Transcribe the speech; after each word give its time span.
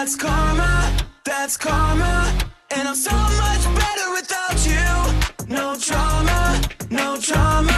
That's 0.00 0.16
karma, 0.16 0.96
that's 1.26 1.58
karma. 1.58 2.32
And 2.70 2.88
I'm 2.88 2.94
so 2.94 3.10
much 3.12 3.64
better 3.76 4.10
without 4.12 4.64
you. 4.64 4.80
No 5.54 5.76
trauma, 5.78 6.58
no 6.88 7.18
trauma. 7.20 7.68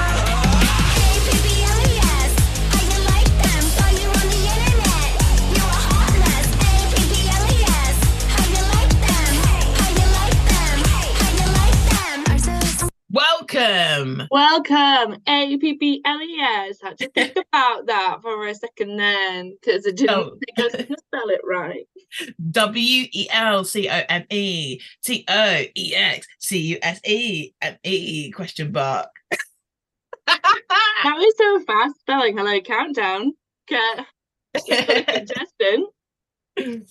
A-P-P-L-E-S. 1.03 2.33
How 2.71 2.83
you 2.87 2.99
like 3.11 3.27
them? 3.43 3.63
Saw 3.75 3.91
you 3.91 4.07
on 4.07 4.27
the 4.31 4.39
internet. 4.55 5.11
You 5.51 5.65
a 5.67 5.83
hot. 5.83 6.15
A-P-P-L-E-S. 6.63 7.99
How 8.31 8.47
you 8.55 8.63
like 8.71 8.95
them? 9.03 9.35
How 9.75 9.91
you 9.99 10.07
like 10.15 10.39
them? 10.47 10.79
How 11.19 11.27
you 11.35 11.47
like 11.59 12.79
them? 12.79 12.89
Welcome. 13.11 14.29
Welcome, 14.31 15.21
A-P-P-L-E-S. 15.27 16.81
Had 16.83 16.99
to 16.99 17.09
think 17.09 17.33
about 17.53 17.87
that 17.87 18.19
for 18.23 18.47
a 18.47 18.55
second 18.55 18.97
then, 18.97 19.57
because 19.61 19.85
I 19.89 19.91
didn't 19.91 20.11
Oh. 20.11 20.37
think 20.39 20.59
I 20.59 20.63
was 20.63 20.73
going 20.75 20.87
to 20.87 20.97
spell 20.99 21.29
it 21.29 21.41
right. 21.45 21.87
W 22.51 23.07
E 23.13 23.29
L 23.31 23.65
C 23.65 23.89
O 23.89 24.03
M 24.09 24.25
E 24.31 24.81
T 25.05 25.25
O 25.29 25.65
E 25.75 25.95
X 25.95 26.27
C 26.39 26.59
U 26.59 26.79
S 26.83 27.01
E 27.07 27.53
M 27.61 27.77
E 27.85 28.31
question 28.31 28.73
mark. 28.73 29.09
That 30.27 31.17
was 31.17 31.35
so 31.37 31.61
fast 31.65 31.99
spelling. 32.01 32.37
Hello, 32.37 32.61
countdown. 32.61 33.33
Get 33.67 34.07
contestant. 34.55 35.89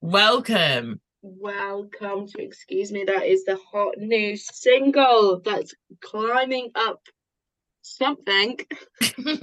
Welcome. 0.00 1.00
Welcome 1.22 2.26
to 2.28 2.42
Excuse 2.42 2.92
Me. 2.92 3.04
That 3.04 3.24
is 3.24 3.44
the 3.44 3.58
hot 3.70 3.96
new 3.98 4.36
single 4.36 5.40
that's 5.44 5.74
climbing 6.00 6.70
up 6.74 7.00
something. 7.82 8.58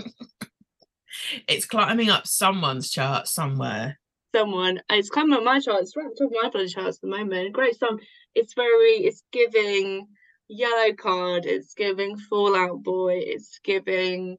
it's 1.48 1.66
climbing 1.66 2.09
up 2.09 2.28
someone's 2.28 2.90
chart 2.90 3.28
somewhere. 3.28 4.00
Someone, 4.34 4.81
it's 4.90 5.09
climbing 5.09 5.38
up 5.38 5.44
my 5.44 5.59
chart. 5.59 5.81
it's 5.81 5.95
right 5.95 6.06
on 6.06 6.16
top 6.16 6.28
of 6.28 6.38
my 6.42 6.50
bloody 6.50 6.69
charts 6.69 6.97
at 6.97 7.02
the 7.02 7.08
moment. 7.08 7.53
Great 7.53 7.78
song. 7.78 8.00
It's 8.33 8.53
very, 8.53 9.03
it's 9.03 9.23
giving 9.31 10.08
Yellowcard, 10.52 11.45
it's 11.45 11.73
giving 11.73 12.17
Fall 12.17 12.56
Out 12.56 12.83
Boy, 12.83 13.22
it's 13.25 13.59
giving 13.64 14.38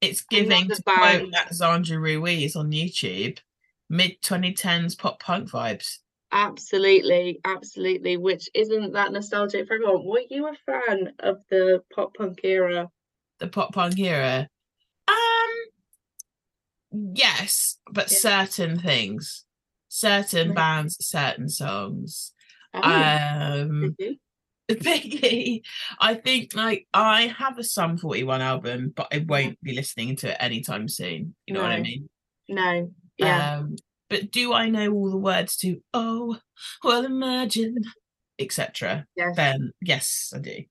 It's 0.00 0.22
giving 0.22 0.68
to 0.68 0.82
quote 0.82 1.30
Zandra 1.52 2.00
Ruiz 2.00 2.56
on 2.56 2.70
YouTube, 2.72 3.38
mid 3.88 4.20
2010s 4.22 4.98
pop 4.98 5.20
punk 5.20 5.50
vibes. 5.50 5.98
Absolutely, 6.32 7.40
absolutely, 7.44 8.16
which 8.16 8.48
isn't 8.54 8.92
that 8.92 9.12
nostalgic 9.12 9.66
for 9.66 9.74
everyone. 9.74 10.06
Were 10.06 10.22
you 10.30 10.46
a 10.46 10.54
fan 10.64 11.12
of 11.18 11.38
the 11.50 11.82
pop 11.94 12.14
punk 12.14 12.40
era? 12.44 12.88
The 13.40 13.48
pop 13.48 13.74
punk 13.74 13.98
era. 13.98 14.48
Yes, 16.92 17.78
but 17.90 18.10
Yeah. 18.10 18.18
certain 18.18 18.78
things. 18.78 19.44
Certain 19.88 20.48
Right. 20.48 20.56
bands, 20.56 20.96
certain 21.00 21.48
songs. 21.48 22.32
Oh, 22.74 22.82
Um? 22.82 23.96
Piggy, 24.68 25.64
I 26.00 26.14
think 26.14 26.54
like 26.54 26.86
I 26.94 27.22
have 27.26 27.58
a 27.58 27.64
Sum 27.64 27.98
41 27.98 28.40
album, 28.40 28.92
but 28.94 29.08
I 29.12 29.18
won't 29.18 29.60
be 29.62 29.72
listening 29.74 30.14
to 30.16 30.30
it 30.30 30.36
anytime 30.38 30.86
soon. 30.88 31.34
You 31.46 31.54
know 31.54 31.62
what 31.62 31.72
I 31.72 31.80
mean? 31.80 32.08
No, 32.48 32.92
yeah, 33.18 33.50
Um, 33.58 33.76
but 34.08 34.30
do 34.30 34.52
I 34.52 34.68
know 34.68 34.92
all 34.92 35.10
the 35.10 35.16
words 35.16 35.56
to 35.58 35.82
Oh, 35.92 36.38
well 36.84 37.04
imagine, 37.04 37.78
etc. 38.38 39.06
yes. 39.16 39.34
Then 39.34 39.72
yes, 39.82 40.32
I 40.36 40.38
do. 40.38 40.64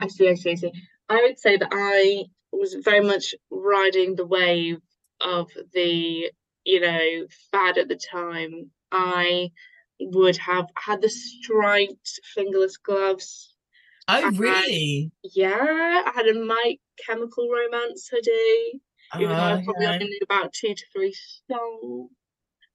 I 0.00 0.08
see, 0.08 0.28
I 0.28 0.34
see, 0.34 0.50
I 0.50 0.54
see. 0.56 0.72
I 1.08 1.22
would 1.22 1.38
say 1.38 1.56
that 1.56 1.70
I 1.72 2.24
was 2.52 2.74
very 2.74 3.00
much 3.00 3.34
riding 3.50 4.14
the 4.16 4.26
wave 4.26 4.78
of 5.24 5.50
the, 5.72 6.30
you 6.64 6.80
know, 6.80 7.26
fad 7.50 7.78
at 7.78 7.88
the 7.88 7.96
time. 7.96 8.70
I 8.90 9.50
would 10.00 10.36
have 10.38 10.66
had 10.76 11.02
the 11.02 11.08
striped 11.08 12.20
fingerless 12.34 12.76
gloves. 12.76 13.54
Oh 14.08 14.26
I- 14.26 14.30
really? 14.36 15.12
Yeah, 15.24 16.02
I 16.06 16.12
had 16.14 16.26
a 16.28 16.34
My 16.34 16.78
Chemical 17.06 17.48
Romance 17.50 18.08
hoodie. 18.10 18.80
even 19.20 19.36
though 19.36 19.42
I 19.44 19.62
probably 19.64 19.86
Okay. 19.86 19.94
only 19.94 20.06
knew 20.08 20.18
about 20.24 20.52
two 20.52 20.74
to 20.74 20.84
three 20.92 21.14
songs. 21.50 22.10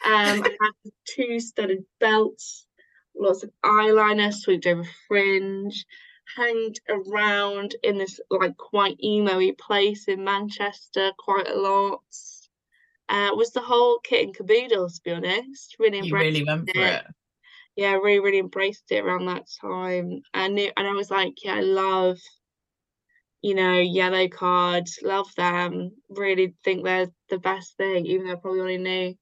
Um, 0.05 0.43
I 0.43 0.49
had 0.61 0.91
two 1.05 1.39
studded 1.39 1.85
belts, 1.99 2.65
lots 3.15 3.43
of 3.43 3.51
eyeliner, 3.65 4.33
swooped 4.33 4.67
over 4.67 4.83
fringe, 5.07 5.85
hanged 6.35 6.79
around 6.89 7.75
in 7.83 7.97
this 7.97 8.19
like 8.29 8.55
quite 8.57 9.03
emo-y 9.03 9.53
place 9.57 10.07
in 10.07 10.23
Manchester 10.23 11.11
quite 11.17 11.47
a 11.47 11.55
lot. 11.55 12.01
Uh, 13.09 13.29
was 13.33 13.51
the 13.51 13.61
whole 13.61 13.99
kit 13.99 14.25
and 14.25 14.35
caboodle, 14.35 14.89
to 14.89 15.01
be 15.03 15.11
honest. 15.11 15.75
Really 15.79 15.99
You 16.05 16.13
really 16.13 16.39
embraced 16.39 16.47
went 16.47 16.69
for 16.75 16.81
it. 16.81 16.93
it. 16.93 17.05
Yeah, 17.77 17.93
really, 17.93 18.19
really 18.19 18.39
embraced 18.39 18.91
it 18.91 19.03
around 19.05 19.27
that 19.27 19.45
time. 19.61 20.21
And 20.33 20.55
knew, 20.55 20.71
and 20.75 20.87
I 20.87 20.93
was 20.93 21.09
like, 21.11 21.33
yeah, 21.43 21.55
I 21.55 21.61
love, 21.61 22.17
you 23.41 23.53
know, 23.55 23.73
Yellowcard, 23.81 24.87
love 25.03 25.27
them. 25.37 25.91
Really 26.09 26.55
think 26.63 26.83
they're 26.83 27.07
the 27.29 27.37
best 27.37 27.77
thing, 27.77 28.05
even 28.07 28.25
though 28.25 28.33
I 28.33 28.35
probably 28.35 28.61
only 28.61 28.77
knew 28.77 29.15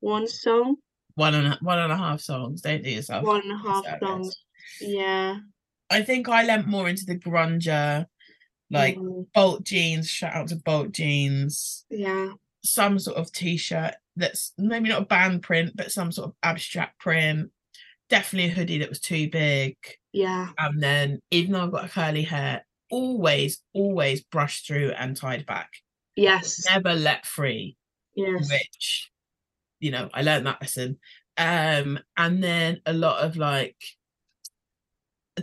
one 0.00 0.28
song, 0.28 0.76
One 1.16 1.34
and 1.34 1.48
a, 1.48 1.58
one 1.60 1.80
and 1.80 1.92
a 1.92 1.96
half 1.96 2.20
songs. 2.20 2.62
Don't 2.62 2.82
do 2.84 2.90
yourself. 2.90 3.24
one 3.24 3.42
and 3.42 3.52
a 3.52 3.56
half 3.56 3.84
songs. 4.00 4.36
Yeah. 4.80 5.38
I 5.90 6.02
think 6.02 6.28
I 6.28 6.44
lent 6.44 6.68
more 6.68 6.88
into 6.88 7.04
the 7.04 7.16
grunger, 7.18 8.06
like 8.70 8.96
mm, 8.96 9.26
Bolt 9.34 9.64
jeans. 9.64 10.08
Shout 10.08 10.34
out 10.34 10.48
to 10.48 10.56
Bolt 10.56 10.92
jeans. 10.92 11.84
yeah. 11.90 12.28
Some 12.64 12.98
sort 12.98 13.16
of 13.16 13.30
t-shirt 13.32 13.94
that's 14.16 14.52
maybe 14.58 14.88
not 14.88 15.02
a 15.02 15.06
band 15.06 15.42
print 15.42 15.72
but 15.76 15.92
some 15.92 16.10
sort 16.10 16.28
of 16.30 16.34
abstract 16.42 16.98
print 16.98 17.50
definitely 18.10 18.50
a 18.50 18.54
hoodie 18.54 18.78
that 18.78 18.88
was 18.88 19.00
too 19.00 19.30
big 19.30 19.76
Yeah. 20.12 20.48
and 20.58 20.82
then 20.82 21.20
even 21.30 21.52
though 21.52 21.62
i've 21.62 21.70
got 21.70 21.90
curly 21.90 22.22
hair 22.22 22.66
always 22.90 23.62
always 23.74 24.24
brushed 24.24 24.66
through 24.66 24.90
and 24.98 25.16
tied 25.16 25.46
back 25.46 25.70
Yes. 26.16 26.64
never 26.68 26.94
let 26.94 27.26
free 27.26 27.76
Yes. 28.16 28.50
which 28.50 29.10
you 29.78 29.92
know 29.92 30.10
i 30.12 30.22
learned 30.22 30.46
that 30.46 30.60
lesson 30.60 30.98
um 31.36 31.98
and 32.16 32.42
then 32.42 32.80
a 32.86 32.92
lot 32.92 33.22
of 33.24 33.36
like 33.36 33.76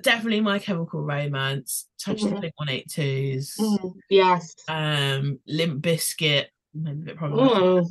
definitely 0.01 0.41
my 0.41 0.59
chemical 0.59 1.01
romance 1.01 1.87
touch 2.03 2.21
the 2.23 2.29
Mhm. 2.29 2.39
blink 2.41 2.53
182s 2.59 3.55
Mm, 3.57 3.93
yes. 4.09 4.53
um 4.67 5.39
Limp 5.47 5.81
Bizkit 5.81 6.47
maybe 6.75 7.01
a 7.01 7.05
bit 7.05 7.17
probably 7.17 7.39
Oh. 7.41 7.85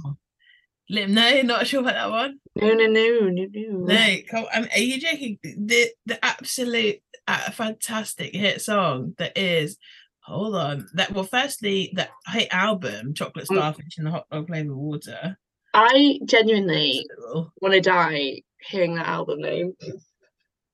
Lim, 0.91 1.15
no, 1.15 1.41
not 1.43 1.67
sure 1.67 1.81
about 1.81 1.95
that 1.95 2.11
one. 2.11 2.39
No, 2.57 2.69
no, 2.75 2.87
no, 2.87 3.29
no, 3.31 3.47
no. 3.51 3.79
No, 3.87 4.17
come, 4.31 4.45
um, 4.55 4.69
are 4.71 4.79
you 4.79 5.01
joking? 5.01 5.39
The 5.43 5.89
the 6.05 6.23
absolute 6.23 7.01
uh, 7.27 7.51
fantastic 7.53 8.35
hit 8.35 8.61
song 8.61 9.15
that 9.19 9.37
is. 9.39 9.79
Hold 10.25 10.55
on. 10.55 10.87
That 10.95 11.13
well, 11.13 11.25
firstly, 11.25 11.93
that 11.97 12.11
hit 12.29 12.49
album, 12.51 13.13
Chocolate 13.15 13.47
Mm. 13.49 13.57
Starfish 13.57 13.99
and 13.99 14.07
the 14.07 14.11
Hot 14.11 14.27
Dog 14.31 14.47
Flavour 14.47 14.75
Water. 14.77 15.39
I 15.75 16.21
genuinely 16.25 17.05
want 17.61 17.75
to 17.75 17.81
die 17.81 18.43
hearing 18.69 18.95
that 18.95 19.07
album 19.07 19.41
name. 19.41 19.75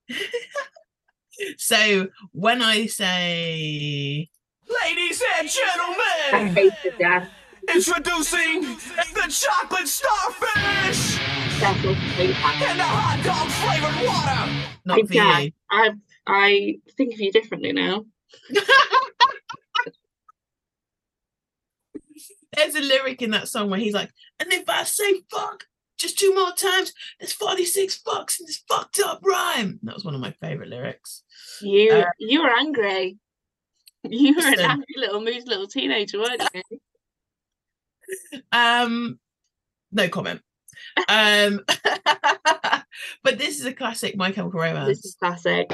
so 1.56 2.08
when 2.32 2.62
I 2.62 2.86
say 2.86 4.28
Ladies 4.84 5.22
and 5.38 5.48
gentlemen, 5.50 5.96
I 6.32 6.48
hate 6.54 6.72
it, 6.84 6.94
yeah. 6.98 7.26
Introducing 7.74 8.62
the 9.14 9.26
chocolate 9.28 9.88
starfish 9.88 11.18
That's 11.60 11.84
what 11.84 11.96
I 11.96 12.00
hate 12.16 12.34
that. 12.34 12.66
and 12.70 12.78
the 12.80 12.84
hot 12.84 13.20
dog 13.24 13.48
flavored 13.60 13.98
water. 14.06 14.42
not 14.84 14.98
I 14.98 15.02
for 15.02 15.12
get- 15.12 15.44
you, 15.44 15.52
I 15.70 15.90
I 16.26 16.74
think 16.96 17.14
of 17.14 17.20
you 17.20 17.32
differently 17.32 17.72
now. 17.72 18.04
there's 22.56 22.74
a 22.74 22.80
lyric 22.80 23.22
in 23.22 23.30
that 23.30 23.48
song 23.48 23.70
where 23.70 23.78
he's 23.80 23.94
like, 23.94 24.10
and 24.38 24.52
if 24.52 24.68
I 24.68 24.84
say 24.84 25.22
fuck 25.30 25.64
just 25.98 26.18
two 26.18 26.34
more 26.34 26.52
times, 26.52 26.92
there's 27.18 27.32
46 27.32 28.00
fucks 28.06 28.40
in 28.40 28.46
this 28.46 28.62
fucked 28.68 29.00
up 29.00 29.20
rhyme. 29.24 29.78
That 29.82 29.94
was 29.94 30.04
one 30.04 30.14
of 30.14 30.20
my 30.20 30.32
favorite 30.40 30.68
lyrics. 30.70 31.22
You 31.60 31.92
Uh, 31.92 32.04
you 32.18 32.42
were 32.42 32.50
angry. 32.50 33.18
You 34.08 34.34
were 34.34 34.42
an 34.42 34.50
listen. 34.52 34.70
angry 34.70 34.94
little 34.96 35.20
moose 35.20 35.44
little 35.46 35.66
teenager, 35.68 36.18
weren't 36.18 36.42
you? 36.54 36.62
Um, 38.52 39.18
no 39.92 40.08
comment. 40.08 40.40
Um, 41.08 41.60
but 43.22 43.38
this 43.38 43.60
is 43.60 43.66
a 43.66 43.72
classic 43.72 44.16
My 44.16 44.32
Chemical 44.32 44.60
Romance. 44.60 44.88
This 44.88 45.04
is 45.04 45.14
classic. 45.14 45.70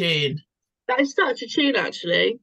Tune. 0.00 0.40
That 0.88 1.00
is 1.00 1.14
such 1.14 1.42
a 1.42 1.46
tune, 1.48 1.76
actually. 1.76 2.38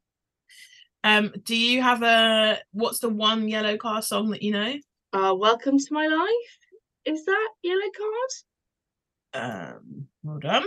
Um, 1.03 1.33
do 1.44 1.55
you 1.55 1.81
have 1.81 2.01
a 2.01 2.59
what's 2.71 3.00
the 3.00 3.09
one 3.09 3.47
yellow 3.47 3.77
car 3.77 4.01
song 4.01 4.29
that 4.31 4.41
you 4.41 4.51
know? 4.51 4.75
Uh, 5.11 5.35
Welcome 5.35 5.77
to 5.77 5.85
My 5.91 6.07
Life. 6.07 6.57
Is 7.05 7.25
that 7.25 7.50
Yellow 7.61 7.81
Card? 9.33 9.71
Um, 9.75 10.07
hold 10.25 10.45
on. 10.45 10.63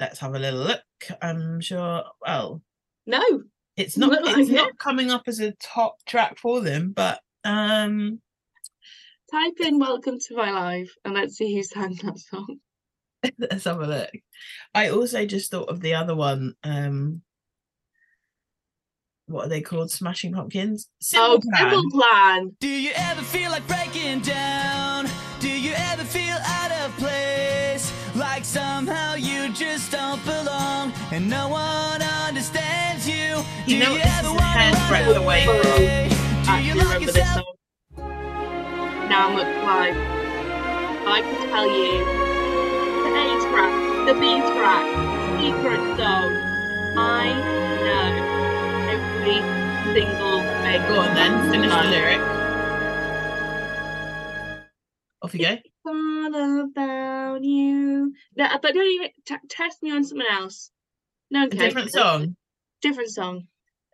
Let's 0.00 0.20
have 0.20 0.34
a 0.34 0.38
little 0.38 0.60
look. 0.60 0.82
I'm 1.20 1.60
sure. 1.60 2.04
Well, 2.20 2.62
No. 3.06 3.22
it's 3.76 3.96
not. 3.98 4.10
Look 4.10 4.24
like 4.26 4.38
It's 4.38 4.50
it. 4.50 4.54
not 4.54 4.78
coming 4.78 5.10
up 5.10 5.22
as 5.26 5.40
a 5.40 5.52
top 5.62 5.96
track 6.06 6.38
for 6.38 6.60
them, 6.60 6.92
but 6.94 7.20
um, 7.44 8.20
Type 9.30 9.60
in 9.60 9.78
Welcome 9.78 10.18
to 10.28 10.36
My 10.36 10.50
Life 10.50 10.92
and 11.04 11.14
let's 11.14 11.34
see 11.36 11.54
who 11.54 11.62
sang 11.62 11.98
that 12.02 12.18
song. 12.18 12.58
let's 13.38 13.64
have 13.64 13.80
a 13.80 13.86
look. 13.86 14.10
I 14.74 14.88
also 14.90 15.24
just 15.26 15.50
thought 15.50 15.68
of 15.68 15.80
the 15.80 15.94
other 15.94 16.14
one. 16.14 16.54
Um, 16.64 17.22
what 19.26 19.46
are 19.46 19.48
they 19.48 19.60
called? 19.60 19.90
Smashing 19.90 20.32
Pumpkins. 20.32 20.88
oh, 21.16 21.40
Simple 21.40 21.40
Plan. 21.50 21.70
Simple 21.70 21.90
Plan. 21.90 22.56
Do 22.60 22.68
you 22.68 22.90
ever 22.94 23.22
feel 23.22 23.50
like 23.50 23.66
breaking 23.66 24.20
down? 24.20 25.06
Do 25.40 25.48
you 25.48 25.72
ever 25.74 26.04
feel 26.04 26.36
out 26.44 26.72
of 26.84 26.96
place? 26.98 27.92
Like 28.14 28.44
somehow 28.44 29.14
you 29.14 29.52
just 29.54 29.90
don't 29.90 30.22
belong 30.24 30.92
and 31.12 31.30
no 31.30 31.48
one 31.48 32.02
understands 32.02 33.08
you? 33.08 33.42
You 33.66 33.78
know 33.78 33.92
what, 33.92 34.02
this 34.02 34.18
ever 34.18 34.26
is 34.28 34.32
a 34.32 34.34
wanna 34.34 34.74
run 34.76 34.88
breadth 34.88 35.16
away 35.16 35.44
from- 35.46 35.62
Do 35.62 36.50
I 36.50 36.60
you 36.60 36.72
actually 36.72 36.74
lock 36.74 36.84
remember 36.94 37.06
this 37.06 37.16
yourself 37.16 37.46
song. 37.96 39.08
Now 39.08 39.30
McFly. 39.36 39.92
I 41.04 41.20
can 41.22 41.48
tell 41.48 41.66
you 41.66 41.98
the 42.04 42.41
A 43.14 43.24
track, 43.50 44.06
the 44.06 44.14
B 44.14 44.38
track, 44.56 44.84
secret 45.40 45.82
song. 45.96 46.30
I 46.96 47.32
know 47.84 48.06
every 48.90 49.38
single 49.94 50.40
thing. 50.62 50.82
Go 50.88 51.00
on 51.00 51.14
then, 51.14 51.50
finish 51.50 51.70
the 51.70 51.84
lyric. 51.84 52.20
Off 55.22 55.34
you 55.34 55.40
go. 55.40 55.56
all 55.86 56.60
about 56.64 57.44
you. 57.44 58.12
No, 58.36 58.48
but 58.60 58.74
don't 58.74 58.86
even 58.86 59.10
t- 59.24 59.36
test 59.48 59.82
me 59.82 59.92
on 59.92 60.04
someone 60.04 60.26
else. 60.30 60.70
No, 61.30 61.44
A 61.44 61.48
different 61.48 61.92
song. 61.92 62.36
Different 62.80 63.10
song. 63.10 63.46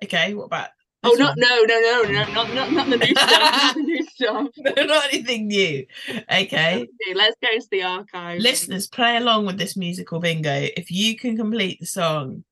Okay, 0.03 0.35
what 0.35 0.45
about? 0.45 0.71
Oh, 1.05 1.15
not 1.17 1.37
no, 1.37 1.63
no, 1.63 1.81
no, 1.81 2.03
no, 2.03 2.33
not 2.33 2.53
not 2.55 2.73
not 2.73 2.91
the 2.91 2.97
new 2.97 3.15
stuff. 3.15 3.31
Not 3.31 3.75
the 3.77 3.83
new 3.83 4.07
stuff. 4.09 4.49
No, 4.77 4.85
not 4.85 5.05
anything 5.13 5.47
new. 5.47 5.87
Okay. 6.31 6.89
Let's 7.15 7.37
go 7.41 7.49
to 7.59 7.67
the 7.71 7.83
archive. 7.85 8.41
Listeners, 8.41 8.89
play 8.89 9.17
along 9.17 9.47
with 9.47 9.59
this 9.59 9.77
musical 9.77 10.19
bingo. 10.19 10.67
If 10.77 10.91
you 10.91 11.17
can 11.17 11.37
complete 11.37 11.79
the 11.79 11.87
song, 11.87 12.43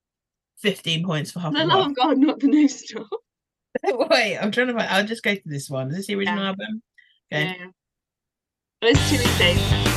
15 0.60 1.04
points 1.04 1.32
for 1.32 1.40
Hufflepuff. 1.40 1.68
love 1.68 1.86
of 1.90 1.96
God, 1.96 2.18
not 2.18 2.38
the 2.38 2.46
new 2.46 2.68
stuff. 2.68 3.06
Wait, 3.84 4.38
I'm 4.38 4.52
trying 4.52 4.68
to 4.68 4.74
find. 4.74 4.88
I'll 4.88 5.04
just 5.06 5.22
go 5.24 5.34
to 5.34 5.42
this 5.44 5.68
one. 5.68 5.90
Is 5.90 5.96
this 5.96 6.06
the 6.06 6.14
original 6.14 6.38
Yeah. 6.42 6.48
album? 6.48 6.82
Okay. 7.32 7.56
Yeah. 7.58 7.66
Let's 8.82 9.10
do 9.10 9.16
things. 9.16 9.95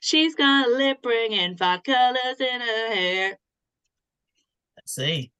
She's 0.00 0.34
got 0.34 0.68
a 0.68 0.70
lip 0.70 0.98
ring 1.04 1.34
and 1.34 1.58
five 1.58 1.82
colors 1.82 2.40
in 2.40 2.60
her 2.60 2.94
hair. 2.94 3.38
Let's 4.76 4.94
see. 4.94 5.32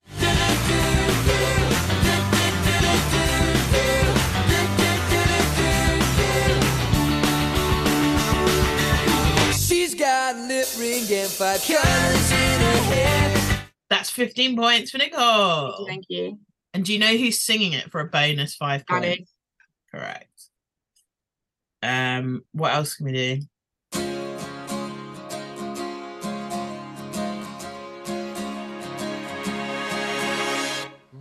She's 9.59 9.94
got 9.94 10.35
a 10.35 10.38
lip 10.38 10.69
ring 10.79 11.05
and 11.11 11.31
five 11.31 11.62
colors 11.62 12.32
in 12.32 12.61
her 12.61 12.94
hair. 12.94 13.69
That's 13.91 14.11
15 14.11 14.56
points 14.56 14.91
for 14.91 14.99
Nicole. 14.99 15.87
Thank 15.87 16.05
you. 16.09 16.38
And 16.75 16.85
do 16.85 16.93
you 16.93 16.99
know 16.99 17.17
who's 17.17 17.41
singing 17.41 17.73
it 17.73 17.91
for 17.91 18.00
a 18.00 18.06
bonus 18.06 18.55
five 18.55 18.87
points? 18.87 19.05
Danny. 19.05 19.26
Correct. 19.91 20.26
Um, 21.82 22.44
what 22.53 22.75
else 22.75 22.94
can 22.94 23.06
we 23.06 23.12
do? 23.12 23.41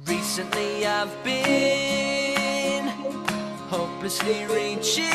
Recently 0.05 0.85
I've 0.85 1.23
been 1.23 2.87
hopelessly 3.69 4.45
reaching 4.45 5.05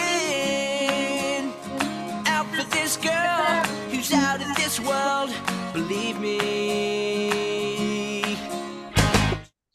out 2.27 2.47
for 2.47 2.65
this 2.71 2.97
girl 2.97 3.65
who's 3.91 4.13
out 4.13 4.41
of 4.41 4.57
this 4.57 4.81
world. 4.81 5.31
Believe 5.73 6.21
me. 6.21 8.12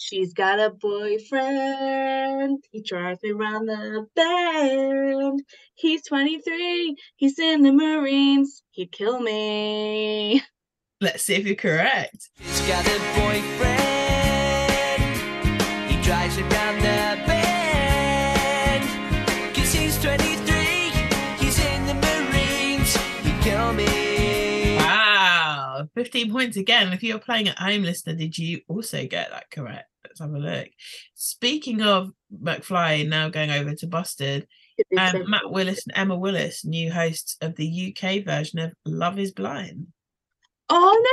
She's 0.10 0.32
got 0.32 0.58
a 0.58 0.70
boyfriend. 0.70 2.64
He 2.72 2.82
drives 2.82 3.22
me 3.24 3.32
around 3.32 3.66
the 3.66 4.08
bend. 4.16 5.44
He's 5.76 6.02
23. 6.08 6.96
He's 7.18 7.38
in 7.38 7.64
the 7.64 7.74
Marines. 7.74 8.64
He'd 8.72 8.94
kill 8.94 9.20
me. 9.20 10.42
Let's 11.02 11.24
see 11.24 11.36
if 11.36 11.46
you're 11.46 11.58
correct. 11.58 12.30
She's 12.40 12.62
got 12.62 12.88
a 12.88 13.00
boyfriend. 13.20 13.82
He 15.92 16.02
drives 16.02 16.38
me 16.38 16.44
around 16.44 16.78
the 16.78 17.20
bend. 17.28 18.86
Cause 19.54 19.74
he's 19.74 20.02
23. 20.02 20.56
He's 21.38 21.60
in 21.60 21.86
the 21.86 21.96
Marines. 21.96 22.96
He'd 23.26 23.42
kill 23.42 23.74
me. 23.74 24.78
Wow, 24.78 25.90
15 25.96 26.32
points 26.32 26.56
again. 26.56 26.94
If 26.94 27.04
you're 27.04 27.20
playing 27.20 27.50
at 27.50 27.60
home, 27.60 27.84
listener, 27.84 28.16
did 28.16 28.38
you 28.38 28.62
also 28.70 29.06
get 29.06 29.32
that 29.32 29.52
correct? 29.52 29.90
Let's 30.20 30.32
have 30.32 30.34
a 30.34 30.40
look. 30.44 30.68
Speaking 31.14 31.82
of 31.84 32.12
McFly, 32.44 33.08
now 33.08 33.30
going 33.30 33.52
over 33.52 33.76
to 33.76 33.88
Busted, 33.88 34.48
um, 34.98 35.30
Matt 35.30 35.52
Willis 35.52 35.86
and 35.86 35.96
Emma 35.98 36.16
Willis, 36.18 36.66
new 36.66 36.92
hosts 36.92 37.38
of 37.42 37.56
the 37.56 37.96
UK 37.96 38.24
version 38.26 38.58
of 38.60 38.74
Love 38.86 39.20
is 39.20 39.32
Blind. 39.32 39.88
Oh 40.70 41.04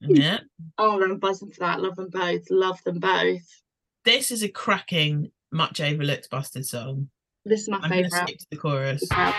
no. 0.00 0.14
Yeah, 0.14 0.40
Oh, 0.78 1.02
I'm 1.02 1.18
buzzing 1.18 1.50
for 1.50 1.60
that. 1.60 1.80
Love 1.80 1.96
them 1.96 2.08
both. 2.10 2.50
Love 2.50 2.82
them 2.84 2.98
both. 2.98 3.42
this 4.04 4.30
is 4.30 4.42
a 4.42 4.48
cracking, 4.48 5.30
much 5.52 5.80
overlooked 5.80 6.30
Busted 6.30 6.66
song. 6.66 7.08
This 7.44 7.62
is 7.62 7.68
my 7.68 7.78
I'm 7.82 7.90
going 7.90 8.04
to 8.04 8.10
favourite. 8.10 8.28
skip 8.28 8.38
to 8.38 8.46
the 8.50 8.56
chorus. 8.56 9.04
But 9.10 9.34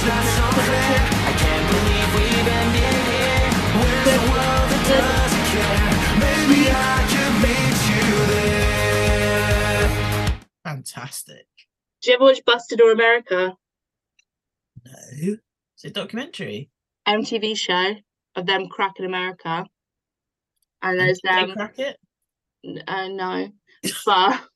future's 0.00 0.08
not 0.08 0.24
so 0.24 0.44
clear. 0.60 1.00
I 1.28 1.32
can't 1.36 1.66
believe 1.70 2.08
we've 2.16 2.50
ended 2.60 2.96
here. 3.10 3.50
Where's 3.80 4.06
the 4.08 4.18
world 4.30 4.66
that 4.72 4.84
doesn't 4.90 5.46
care? 5.52 5.90
Maybe 6.24 6.60
I 6.70 6.72
could 7.12 7.34
meet 7.44 7.78
you 7.90 8.06
there. 8.34 9.84
Fantastic. 10.64 11.46
Do 12.02 12.10
you 12.10 12.14
ever 12.16 12.24
watch 12.24 12.40
Busted 12.46 12.80
or 12.80 12.92
America? 12.92 13.56
No, 14.84 14.92
it's 15.74 15.84
a 15.84 15.90
documentary. 15.90 16.70
MTV 17.06 17.56
show 17.56 17.94
of 18.36 18.46
them 18.46 18.68
cracking 18.68 19.04
America. 19.06 19.66
And 20.82 20.98
And 20.98 21.00
there's 21.00 21.20
did 21.22 21.30
they 21.30 21.46
them. 21.46 21.52
crack 21.54 21.78
it? 21.78 21.96
N- 22.64 22.82
Uh, 22.88 23.08
no, 23.08 23.48
but 24.06 24.40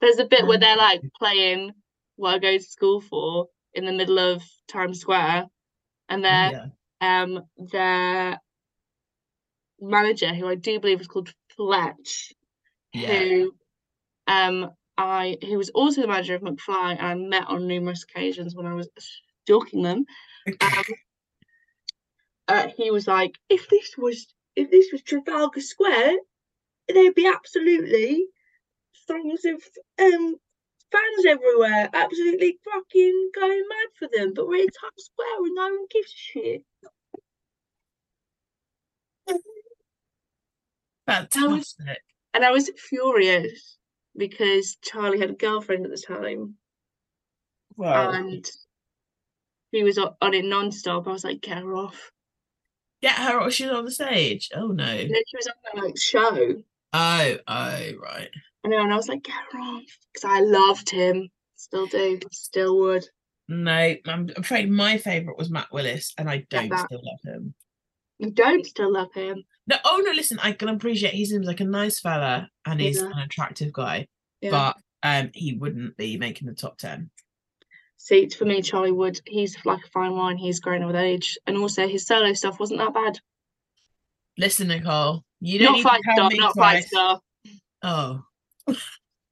there's 0.00 0.18
a 0.18 0.24
bit 0.26 0.46
where 0.46 0.58
they're 0.58 0.76
like 0.76 1.00
playing 1.18 1.72
what 2.16 2.34
I 2.34 2.38
go 2.38 2.56
to 2.56 2.62
school 2.62 3.00
for 3.00 3.48
in 3.74 3.84
the 3.84 3.92
middle 3.92 4.18
of 4.18 4.42
Times 4.68 5.00
Square, 5.00 5.46
and 6.08 6.24
their 6.24 6.50
yeah. 6.52 6.66
um 7.00 7.42
their 7.56 8.40
manager, 9.80 10.32
who 10.34 10.46
I 10.46 10.54
do 10.54 10.80
believe 10.80 11.00
is 11.00 11.08
called 11.08 11.32
Fletch, 11.56 12.32
Yeah. 12.92 13.18
who 13.18 13.54
um 14.26 14.70
I 14.96 15.38
who 15.42 15.58
was 15.58 15.70
also 15.70 16.00
the 16.02 16.08
manager 16.08 16.34
of 16.36 16.42
McFly, 16.42 16.96
and 16.98 17.00
I 17.00 17.14
met 17.14 17.48
on 17.48 17.66
numerous 17.66 18.04
occasions 18.04 18.54
when 18.54 18.66
I 18.66 18.74
was 18.74 18.88
stalking 19.44 19.82
them. 19.82 20.04
Um, 20.60 20.84
uh, 22.46 22.68
he 22.76 22.90
was 22.90 23.06
like, 23.06 23.38
if 23.48 23.68
this 23.68 23.94
was 23.98 24.26
if 24.56 24.70
this 24.70 24.92
was 24.92 25.02
Trafalgar 25.02 25.60
Square, 25.60 26.16
there'd 26.88 27.14
be 27.14 27.26
absolutely 27.26 28.26
throngs 29.06 29.44
of 29.44 29.62
um 30.00 30.36
fans 30.94 31.26
everywhere, 31.26 31.90
absolutely 31.92 32.58
fucking 32.64 33.30
going 33.34 33.64
mad 33.68 33.88
for 33.98 34.08
them. 34.16 34.32
But 34.34 34.46
we're 34.46 34.62
in 34.62 34.68
Times 34.68 35.04
Square 35.04 35.38
and 35.38 35.54
no 35.54 35.62
one 35.62 35.86
gives 35.90 36.12
a 36.12 36.16
shit. 36.16 36.64
Fantastic. 41.06 41.98
And 42.32 42.44
I 42.44 42.50
was 42.50 42.70
furious 42.76 43.78
because 44.16 44.76
Charlie 44.82 45.18
had 45.18 45.30
a 45.30 45.34
girlfriend 45.34 45.84
at 45.84 45.90
the 45.90 45.98
time 45.98 46.54
Well, 47.76 48.10
and 48.10 48.48
he 49.72 49.82
was 49.82 49.98
on, 49.98 50.34
it 50.34 50.44
non-stop. 50.44 51.06
I 51.06 51.10
was 51.10 51.24
like, 51.24 51.40
get 51.40 51.58
her 51.58 51.74
off. 51.74 52.12
get 53.04 53.16
her 53.16 53.38
or 53.38 53.50
she's 53.50 53.68
on 53.68 53.84
the 53.84 53.90
stage. 53.90 54.50
Oh 54.54 54.68
no. 54.68 54.84
And 54.84 55.10
then 55.10 55.22
she 55.26 55.36
was 55.36 55.46
on 55.46 55.54
that 55.74 55.84
like 55.84 55.98
show. 55.98 56.62
Oh, 56.94 57.36
oh, 57.46 57.92
right. 58.02 58.30
I 58.64 58.68
know, 58.68 58.80
and 58.80 58.92
I 58.92 58.96
was 58.96 59.08
like, 59.08 59.22
get 59.22 59.34
off. 59.60 59.82
Because 60.12 60.24
I 60.30 60.40
loved 60.40 60.90
him. 60.90 61.28
Still 61.56 61.86
do. 61.86 62.18
Still 62.32 62.78
would. 62.78 63.04
No, 63.48 63.94
I'm 64.06 64.30
afraid 64.36 64.70
my 64.70 64.96
favourite 64.96 65.36
was 65.38 65.50
Matt 65.50 65.68
Willis, 65.72 66.14
and 66.16 66.30
I 66.30 66.46
don't 66.48 66.72
still 66.78 67.00
love 67.02 67.20
him. 67.24 67.54
You 68.18 68.30
don't 68.30 68.64
still 68.64 68.92
love 68.92 69.12
him. 69.12 69.44
No, 69.66 69.76
oh 69.84 70.02
no, 70.04 70.12
listen, 70.12 70.38
I 70.42 70.52
can 70.52 70.68
appreciate 70.68 71.14
he 71.14 71.26
seems 71.26 71.46
like 71.46 71.60
a 71.60 71.64
nice 71.64 72.00
fella 72.00 72.48
and 72.64 72.80
he's 72.80 73.00
Yeah. 73.00 73.06
an 73.06 73.18
attractive 73.18 73.72
guy, 73.72 74.06
Yeah. 74.40 74.50
but 74.50 74.76
um 75.02 75.30
he 75.34 75.54
wouldn't 75.54 75.96
be 75.96 76.16
making 76.16 76.46
the 76.48 76.54
top 76.54 76.78
ten. 76.78 77.10
See, 77.96 78.28
for 78.28 78.44
me, 78.44 78.62
Charlie 78.62 78.92
Wood, 78.92 79.20
he's 79.26 79.56
like 79.64 79.84
a 79.84 79.88
fine 79.88 80.14
wine. 80.14 80.36
He's 80.36 80.60
grown 80.60 80.86
with 80.86 80.96
age. 80.96 81.36
And 81.46 81.56
also 81.56 81.88
his 81.88 82.06
solo 82.06 82.32
stuff 82.34 82.60
wasn't 82.60 82.80
that 82.80 82.94
bad. 82.94 83.18
Listen, 84.38 84.68
Nicole, 84.68 85.24
you 85.40 85.58
don't 85.58 85.72
Not 85.72 85.76
need 85.76 85.82
five 85.82 86.00
to 86.00 86.02
tell 86.14 86.16
star, 86.16 86.30
me 86.30 86.38
not 86.38 86.56
five 86.56 86.84
star. 86.84 87.20
Oh, 87.82 88.22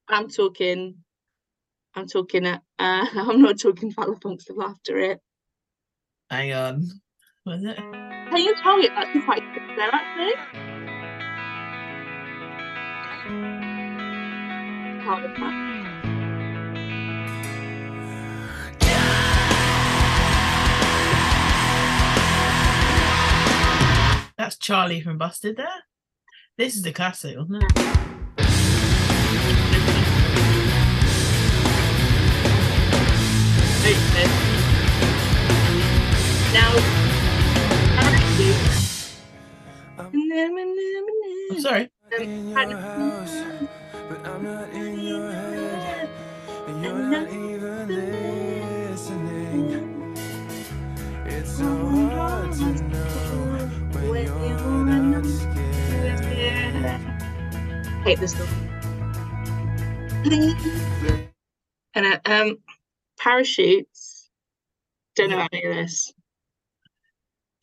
I'm 0.09 0.29
talking 0.29 0.95
I'm 1.95 2.07
talking 2.07 2.45
uh, 2.45 2.59
uh 2.79 3.05
I'm 3.15 3.41
not 3.41 3.59
talking 3.59 3.91
Falapunks 3.93 4.49
of 4.49 4.57
Laughter 4.57 4.97
it. 4.99 5.19
hang 6.29 6.53
on. 6.53 6.87
Was 7.45 7.63
it? 7.63 7.75
Can 7.77 8.37
you 8.37 8.55
tell 8.61 8.77
me 8.77 8.87
that's 8.87 9.25
quite 9.25 9.43
good 9.53 9.77
there 9.77 9.89
actually? 9.91 10.33
Can't 15.03 15.21
look 15.23 15.35
back. 15.35 15.73
That's 24.37 24.57
Charlie 24.57 25.01
from 25.01 25.17
Busted 25.17 25.57
there. 25.57 25.67
This 26.57 26.75
is 26.75 26.85
a 26.85 26.91
classic, 26.91 27.37
wasn't 27.37 27.63
it? 27.63 28.12
Okay. 33.83 34.27
Now 36.53 36.71
I'm 41.51 41.59
sorry. 41.59 41.89
in 42.17 42.49
your 42.49 42.77
house, 42.79 43.35
but 44.09 44.25
I'm 44.25 44.43
not 44.43 44.69
in 44.69 44.99
your 44.99 45.31
head, 45.31 46.09
and 46.67 46.83
you're 46.83 46.93
not 46.93 47.27
even 47.29 47.87
listening. 48.89 50.15
It's 51.25 51.57
so 51.57 51.65
hard 51.65 52.53
to 52.53 52.65
know 52.87 53.69
when 54.09 54.25
you're 54.25 54.85
not 54.85 55.25
scared. 55.25 57.01
hate 58.05 58.19
this 58.19 58.31
song. 58.31 58.47
And 61.95 62.05
uh, 62.07 62.19
um, 62.25 62.57
parachutes. 63.23 64.29
Don't 65.15 65.29
know 65.29 65.47
any 65.51 65.63
of 65.63 65.75
this. 65.75 66.11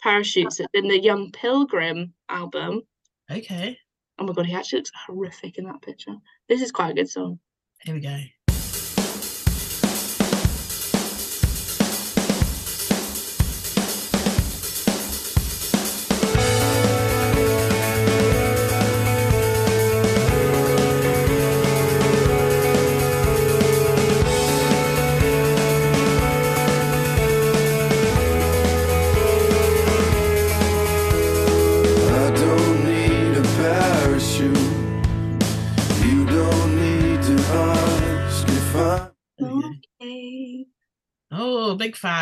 Parachutes 0.03 0.61
in 0.73 0.89
the 0.89 0.99
Young 0.99 1.31
Pilgrim 1.33 2.15
album. 2.29 2.83
Okay, 3.31 3.77
Oh 4.19 4.25
my 4.25 4.33
god, 4.33 4.47
he 4.47 4.55
actually 4.55 4.81
looks 4.81 4.93
horrific 5.07 5.59
in 5.59 5.65
that 5.65 5.83
picture. 5.83 6.15
This 6.49 6.63
is 6.63 6.73
quite 6.73 6.91
a 6.91 6.95
good 6.95 7.09
song. 7.09 7.39
here 7.83 7.95
we 7.95 8.01
go. 8.01 8.19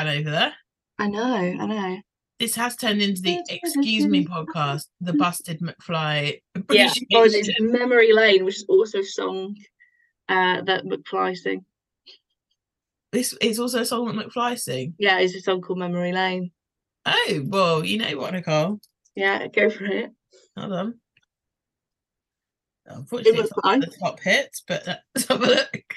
Big 0.08 0.24
fan 0.24 0.26
over 0.26 0.30
there. 0.30 0.52
I 0.98 1.08
know, 1.08 1.34
I 1.60 1.66
know. 1.66 1.98
This 2.38 2.54
has 2.54 2.76
turned 2.76 3.02
into 3.02 3.20
the 3.20 3.40
Excuse 3.48 4.06
Me 4.06 4.24
podcast, 4.24 4.86
the 5.00 5.12
Busted 5.14 5.60
McFly 5.60 6.40
Yeah, 6.70 6.92
oh, 7.14 7.24
and 7.24 7.34
it's. 7.34 7.50
Memory 7.60 8.12
Lane, 8.12 8.44
which 8.44 8.56
is 8.56 8.64
also 8.68 9.00
a 9.00 9.04
song 9.04 9.56
uh, 10.28 10.62
that 10.62 10.84
McFly 10.84 11.36
sing. 11.36 11.64
This 13.10 13.32
is 13.40 13.58
also 13.58 13.80
a 13.80 13.84
song 13.84 14.06
that 14.06 14.26
McFly 14.26 14.58
sing. 14.58 14.94
Yeah, 14.98 15.18
it's 15.18 15.34
a 15.34 15.40
song 15.40 15.62
called 15.62 15.78
Memory 15.78 16.12
Lane. 16.12 16.52
Oh, 17.06 17.40
well, 17.46 17.84
you 17.84 17.98
know 17.98 18.16
what, 18.18 18.34
Nicole? 18.34 18.80
Yeah, 19.16 19.48
go 19.48 19.70
for 19.70 19.84
it. 19.86 20.10
Hold 20.56 20.72
on. 20.72 21.00
Unfortunately, 22.86 23.40
it's 23.40 23.52
not 23.64 23.64
McFly. 23.64 23.80
the 23.80 23.96
top 23.98 24.20
hits, 24.20 24.62
but 24.66 24.86
let's 24.86 25.26
have 25.28 25.42
a 25.42 25.46
look. 25.46 25.94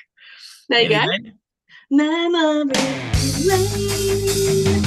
There 0.69 0.81
you 0.81 0.89
Here 0.89 1.05
go. 1.05 1.31
Memory 1.93 2.71
Lane. 3.45 4.81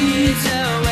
Years 0.00 0.46
away, 0.46 0.88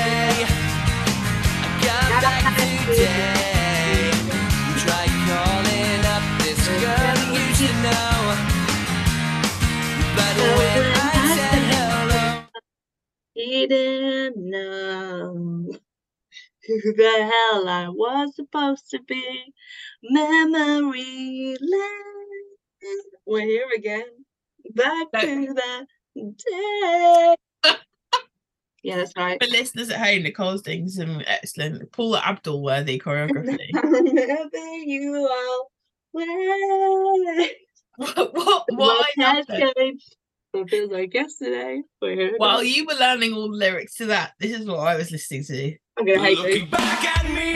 didn't 13.37 14.37
know 14.37 15.71
who 16.67 16.95
the 16.95 17.31
hell 17.33 17.69
I 17.69 17.89
was 17.89 18.35
supposed 18.35 18.91
to 18.91 19.01
be. 19.03 19.53
Memory 20.03 21.57
lane. 21.61 22.99
We're 23.27 23.41
here 23.41 23.67
again. 23.77 24.07
Back 24.75 25.09
to 25.21 25.55
the 25.55 25.87
day. 26.15 27.37
yeah, 28.83 28.97
that's 28.97 29.13
right. 29.17 29.43
For 29.43 29.49
listeners 29.49 29.91
at 29.91 30.01
home, 30.01 30.23
Nicole's 30.23 30.63
doing 30.63 30.89
some 30.89 31.23
excellent 31.27 31.91
Paula 31.93 32.23
Abdul 32.25 32.63
worthy 32.63 32.99
choreography. 32.99 33.71
Remember 33.83 34.59
you 34.85 35.29
all. 35.31 35.71
Way. 36.13 37.51
what? 37.97 38.31
What? 38.33 39.07
The 39.17 39.43
What? 39.47 39.93
World 40.57 40.73
I 40.73 40.73
has 40.73 40.73
happened? 40.73 40.73
changed. 40.73 40.73
It 40.73 40.77
feels 40.77 40.91
like 40.93 41.15
yesterday. 41.15 41.83
While 42.39 42.63
you 42.65 42.87
were 42.87 42.95
learning 42.95 43.33
all 43.35 43.51
the 43.51 43.57
lyrics 43.57 43.97
to 43.97 44.07
that, 44.07 44.33
this 44.41 44.53
is 44.59 44.67
what 44.67 44.79
I 44.81 44.97
was 44.97 45.11
listening 45.11 45.45
to. 45.45 45.77
I'm 45.99 46.07
gonna 46.07 46.21
hate 46.21 46.39
you. 46.39 46.67
Back 46.67 47.05
at 47.05 47.31
me, 47.31 47.55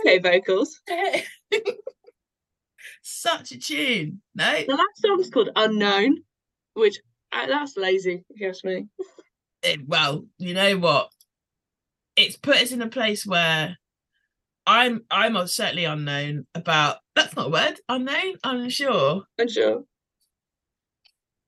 Okay, 0.00 0.18
vocals. 0.18 0.80
Such 3.02 3.52
a 3.52 3.58
tune. 3.58 4.20
No? 4.34 4.52
The 4.66 4.72
last 4.74 5.00
song's 5.04 5.30
called 5.30 5.50
Unknown, 5.56 6.18
which 6.74 6.98
uh, 7.32 7.46
that's 7.46 7.76
lazy, 7.76 8.24
if 8.30 8.40
you 8.40 8.48
ask 8.48 8.64
me. 8.64 8.86
it- 9.62 9.86
well, 9.88 10.24
you 10.38 10.54
know 10.54 10.78
what? 10.78 11.10
It's 12.16 12.36
put 12.36 12.56
us 12.56 12.72
in 12.72 12.82
a 12.82 12.88
place 12.88 13.26
where 13.26 13.76
I'm 14.66 15.04
I'm 15.10 15.46
certainly 15.46 15.86
unknown 15.86 16.46
about 16.54 16.98
that's 17.16 17.34
not 17.34 17.46
a 17.46 17.50
word. 17.50 17.80
Unknown, 17.88 18.34
unsure. 18.44 19.22
I'm. 19.38 19.48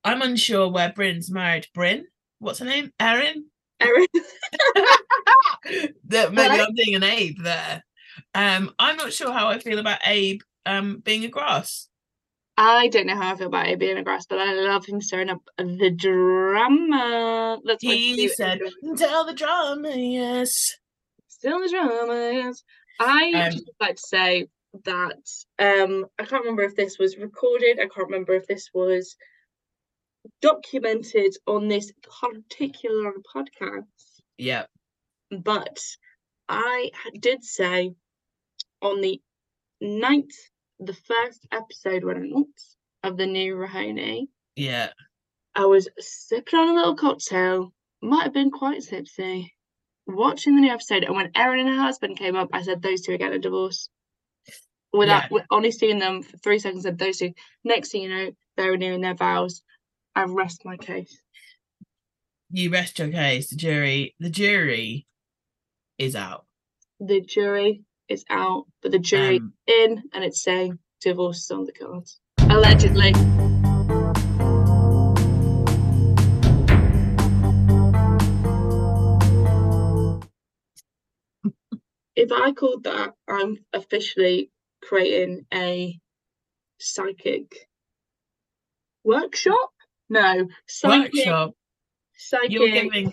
I'm 0.02 0.22
unsure 0.22 0.70
where 0.70 0.90
Brynn's 0.90 1.30
married. 1.30 1.66
Brynn, 1.76 2.04
what's 2.38 2.60
her 2.60 2.64
name? 2.64 2.92
Erin. 2.98 3.46
That 6.08 6.32
maybe 6.32 6.60
I'm 6.60 6.74
doing 6.74 6.94
an 6.94 7.02
Abe 7.02 7.38
there. 7.40 7.82
Um, 8.34 8.74
I'm 8.78 8.96
not 8.96 9.12
sure 9.12 9.32
how 9.32 9.48
I 9.48 9.58
feel 9.58 9.78
about 9.78 10.00
Abe 10.06 10.40
um 10.66 11.00
being 11.04 11.24
a 11.24 11.28
grass. 11.28 11.88
I 12.56 12.88
don't 12.88 13.06
know 13.06 13.16
how 13.16 13.32
I 13.32 13.36
feel 13.36 13.48
about 13.48 13.68
it 13.68 13.78
being 13.78 13.96
a 13.96 14.02
grass, 14.04 14.26
but 14.26 14.38
I 14.38 14.52
love 14.52 14.86
him 14.86 15.00
stirring 15.00 15.30
up 15.30 15.42
the 15.58 15.90
drama. 15.90 17.58
That's 17.64 17.82
my 17.82 17.94
He 17.94 18.28
said, 18.28 18.60
"Tell 18.96 19.24
the 19.24 19.34
drama, 19.34 19.90
yes." 19.96 20.76
Still 21.28 21.60
the 21.60 21.68
drama, 21.68 22.30
yes. 22.32 22.62
I 23.00 23.32
Um, 23.34 23.52
just 23.52 23.70
like 23.80 23.96
to 23.96 24.02
say 24.02 24.48
that 24.84 25.18
um 25.58 26.06
I 26.18 26.24
can't 26.24 26.42
remember 26.42 26.62
if 26.62 26.76
this 26.76 26.98
was 26.98 27.16
recorded, 27.16 27.78
I 27.78 27.88
can't 27.88 28.08
remember 28.08 28.34
if 28.34 28.46
this 28.46 28.70
was 28.72 29.16
documented 30.40 31.34
on 31.46 31.68
this 31.68 31.92
particular 32.22 33.12
podcast, 33.34 33.84
Yeah, 34.38 34.66
but 35.30 35.78
I 36.48 36.90
did 37.20 37.44
say 37.44 37.94
on 38.82 39.00
the 39.00 39.20
ninth, 39.80 40.34
the 40.80 40.94
first 40.94 41.46
episode 41.52 42.04
went 42.04 42.32
out 42.36 42.46
of 43.02 43.16
the 43.16 43.26
new 43.26 43.54
RHONY, 43.56 44.28
yeah. 44.56 44.90
I 45.54 45.66
was 45.66 45.88
sipping 45.98 46.58
on 46.58 46.68
a 46.70 46.74
little 46.74 46.96
cocktail, 46.96 47.72
might 48.02 48.24
have 48.24 48.32
been 48.32 48.50
quite 48.50 48.82
tipsy, 48.82 49.52
watching 50.06 50.56
the 50.56 50.62
new 50.62 50.72
episode, 50.72 51.04
and 51.04 51.14
when 51.14 51.30
Erin 51.36 51.60
and 51.60 51.68
her 51.76 51.82
husband 51.82 52.18
came 52.18 52.36
up, 52.36 52.50
I 52.52 52.62
said 52.62 52.82
those 52.82 53.02
two 53.02 53.12
are 53.12 53.18
getting 53.18 53.38
a 53.38 53.38
divorce. 53.38 53.88
Without 54.92 55.24
Yeah. 55.24 55.28
with 55.30 55.44
only 55.50 55.70
seeing 55.72 55.98
them 55.98 56.22
for 56.22 56.36
three 56.38 56.58
seconds, 56.58 56.84
said 56.84 56.98
those 56.98 57.18
two. 57.18 57.32
Next 57.64 57.90
thing 57.90 58.02
you 58.02 58.08
know, 58.08 58.32
they're 58.56 58.70
renewing 58.72 59.00
their 59.00 59.14
vows. 59.14 59.62
I 60.16 60.24
rest 60.24 60.64
my 60.64 60.76
case. 60.76 61.20
You 62.50 62.70
rest 62.70 62.98
your 62.98 63.08
case. 63.08 63.50
The 63.50 63.56
jury, 63.56 64.14
the 64.20 64.30
jury, 64.30 65.06
is 65.98 66.14
out. 66.14 66.46
The 67.00 67.20
jury 67.20 67.82
is 68.08 68.24
out, 68.30 68.66
but 68.80 68.92
the 68.92 68.98
jury 68.98 69.38
Um, 69.38 69.54
in, 69.66 70.02
and 70.12 70.24
it's 70.24 70.42
saying 70.42 70.78
divorce 71.00 71.42
is 71.44 71.50
on 71.50 71.64
the 71.64 71.72
cards. 71.72 72.20
Allegedly. 72.38 73.12
if 82.16 82.30
I 82.30 82.52
called 82.52 82.84
that, 82.84 83.14
I'm 83.26 83.58
officially 83.72 84.50
creating 84.82 85.46
a 85.52 85.98
psychic 86.78 87.68
workshop. 89.02 89.73
No, 90.14 90.46
psychic. 90.68 91.12
workshop. 91.14 91.50
Psychic. 92.16 92.50
You're 92.52 92.68
giving 92.70 93.12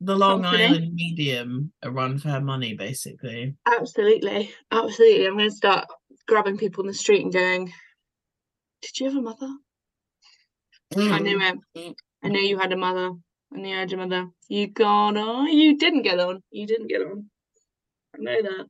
the 0.00 0.16
Long 0.16 0.42
company. 0.42 0.64
Island 0.64 0.94
medium 0.94 1.72
a 1.82 1.90
run 1.90 2.18
for 2.18 2.28
her 2.30 2.40
money, 2.40 2.74
basically. 2.74 3.54
Absolutely, 3.66 4.50
absolutely. 4.70 5.26
I'm 5.26 5.36
going 5.36 5.50
to 5.50 5.54
start 5.54 5.86
grabbing 6.26 6.56
people 6.58 6.82
in 6.84 6.88
the 6.88 6.94
street 6.94 7.22
and 7.22 7.32
going, 7.32 7.72
"Did 8.82 8.98
you 9.00 9.06
have 9.08 9.16
a 9.16 9.22
mother? 9.22 9.48
I 10.96 11.18
knew 11.18 11.38
Mm. 11.38 11.58
it. 11.74 11.94
I 12.22 12.28
knew 12.28 12.40
you 12.40 12.58
had 12.58 12.72
a 12.72 12.76
mother. 12.76 13.10
I 13.52 13.56
knew 13.56 13.68
you 13.68 13.76
had 13.76 13.92
a 13.92 13.96
mother. 13.96 14.28
You 14.48 14.68
got 14.68 15.16
on. 15.16 15.52
You 15.52 15.76
didn't 15.76 16.02
get 16.02 16.18
on. 16.20 16.42
You 16.50 16.66
didn't 16.66 16.86
get 16.88 17.02
on. 17.02 17.30
I 18.14 18.18
know 18.20 18.42
that. 18.42 18.66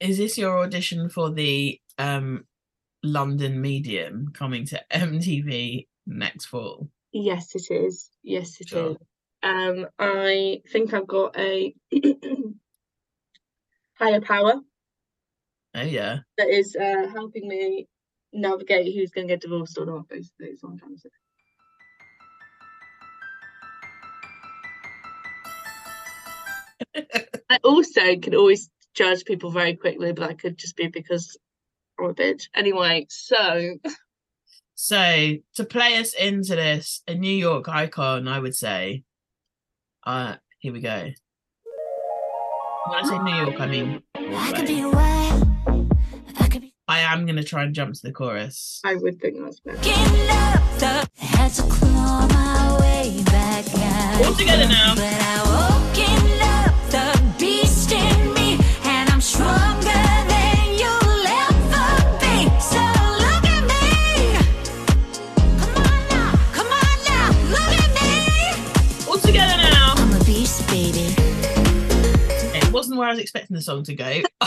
Is 0.00 0.18
this 0.18 0.38
your 0.38 0.58
audition 0.58 1.08
for 1.10 1.30
the 1.30 1.78
um 1.98 2.44
London 3.02 3.60
medium 3.60 4.28
coming 4.32 4.64
to 4.66 4.82
MTV 4.92 5.86
next 6.10 6.46
fall? 6.46 6.88
Yes, 7.12 7.54
it 7.54 7.70
is. 7.70 8.10
Yes, 8.22 8.60
it 8.60 8.64
is. 8.64 8.68
Sure. 8.68 8.96
Um, 9.42 9.86
I 9.98 10.62
think 10.70 10.92
I've 10.92 11.06
got 11.06 11.36
a 11.38 11.74
higher 13.94 14.20
power 14.20 14.60
Oh 15.74 15.82
yeah. 15.82 16.18
that 16.36 16.48
is 16.48 16.74
uh, 16.76 17.06
helping 17.12 17.46
me 17.46 17.86
navigate 18.32 18.94
who's 18.94 19.10
going 19.10 19.28
to 19.28 19.32
get 19.34 19.42
divorced 19.42 19.78
or 19.78 19.86
not. 19.86 20.08
Basically, 20.08 20.48
is 20.48 20.60
trying 20.60 20.78
to 20.78 20.98
say. 20.98 21.10
I 27.50 27.58
also 27.62 28.16
can 28.16 28.34
always 28.34 28.68
judge 28.94 29.24
people 29.24 29.50
very 29.50 29.76
quickly, 29.76 30.12
but 30.12 30.28
that 30.28 30.38
could 30.40 30.58
just 30.58 30.76
be 30.76 30.88
because 30.88 31.38
I'm 31.98 32.06
a 32.06 32.14
bitch. 32.14 32.48
Anyway, 32.54 33.06
so 33.08 33.78
So 34.82 35.36
to 35.56 35.64
play 35.64 35.98
us 35.98 36.14
into 36.14 36.56
this, 36.56 37.02
a 37.06 37.14
New 37.14 37.36
York 37.36 37.68
icon, 37.68 38.26
I 38.26 38.38
would 38.38 38.56
say. 38.56 39.04
Uh 40.04 40.36
here 40.58 40.72
we 40.72 40.80
go. 40.80 41.10
When 42.86 42.98
I 42.98 43.02
say 43.06 43.18
New 43.18 43.34
York, 43.34 43.60
I 43.60 43.66
mean 43.66 44.02
I 44.14 44.52
could 44.56 44.66
be 44.66 44.82
wild. 44.86 45.92
I 46.38 46.48
could 46.48 46.62
be 46.62 46.74
I 46.88 47.00
am 47.00 47.26
gonna 47.26 47.44
try 47.44 47.64
and 47.64 47.74
jump 47.74 47.92
to 47.92 48.00
the 48.02 48.10
chorus. 48.10 48.80
I 48.82 48.94
would 48.94 49.20
think 49.20 49.36
that's 49.44 49.60
better. 49.60 49.76
getting 49.82 50.30
up. 50.30 50.78
The 50.78 51.24
had 51.26 51.50
to 51.50 51.62
claw 51.64 52.26
my 52.28 52.78
way 52.80 53.22
back 53.26 53.66
out. 53.74 54.24
All 54.24 54.34
together 54.34 54.66
now. 54.66 55.49
I 73.10 73.14
was 73.14 73.18
expecting 73.18 73.56
the 73.56 73.62
song 73.62 73.82
to 73.82 73.94
go. 73.94 74.22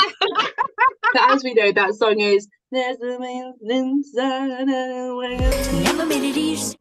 But 1.14 1.32
as 1.32 1.44
we 1.44 1.54
know, 1.54 1.72
that 1.74 1.94
song 1.96 2.22
is 2.22 2.48
There's 2.72 2.98
a 3.02 3.20
man 3.20 3.54
inside 3.70 4.52
and 4.52 4.70
away. 4.70 5.38
Never 5.84 6.06
made 6.06 6.24
it 6.24 6.38
easy. 6.38 6.78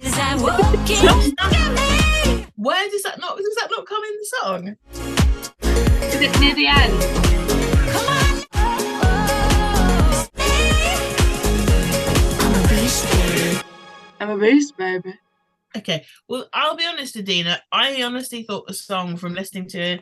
As 0.00 0.14
I 0.18 0.34
woke 0.40 0.90
in, 0.90 1.04
look 1.04 1.34
at 1.52 2.26
me. 2.26 2.46
Where 2.56 2.88
does 2.88 3.02
that 3.02 3.20
not 3.20 3.36
does 3.36 3.54
that 3.60 3.68
not 3.70 3.86
come 3.86 4.02
in 4.02 4.16
the 4.16 4.26
song? 4.40 4.76
Is 6.04 6.20
it 6.22 6.40
near 6.40 6.54
the 6.54 6.66
end? 6.68 7.02
Come 7.92 8.08
on. 8.08 8.44
I'm 12.40 12.64
a 12.64 12.68
beast, 12.68 13.04
baby. 13.12 13.60
I'm 14.20 14.30
a 14.30 14.36
boost, 14.38 14.76
baby. 14.78 15.18
Okay. 15.78 16.04
Well, 16.28 16.48
I'll 16.52 16.76
be 16.76 16.86
honest, 16.86 17.16
Adina. 17.16 17.60
I 17.70 18.02
honestly 18.02 18.42
thought 18.42 18.66
the 18.66 18.74
song 18.74 19.16
from 19.16 19.34
listening 19.34 19.68
to 19.68 19.98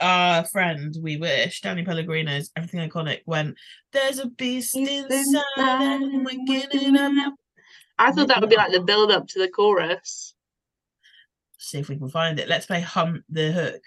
our 0.00 0.44
friend 0.44 0.96
We 1.00 1.18
Wish, 1.18 1.60
Danny 1.60 1.84
Pellegrino's 1.84 2.50
Everything 2.56 2.88
Iconic, 2.88 3.20
when 3.26 3.54
there's 3.92 4.18
a 4.18 4.26
beast 4.26 4.74
inside 4.74 5.42
and 5.58 6.24
we're 6.24 6.44
getting 6.46 6.96
up. 6.96 7.34
I 7.98 8.12
thought 8.12 8.28
that 8.28 8.40
would 8.40 8.48
be 8.48 8.56
like 8.56 8.72
the 8.72 8.80
build 8.80 9.12
up 9.12 9.26
to 9.28 9.38
the 9.38 9.48
chorus. 9.48 10.34
See 11.58 11.78
if 11.78 11.90
we 11.90 11.98
can 11.98 12.08
find 12.08 12.40
it. 12.40 12.48
Let's 12.48 12.64
play 12.64 12.80
Hump 12.80 13.22
the 13.28 13.52
Hook. 13.52 13.82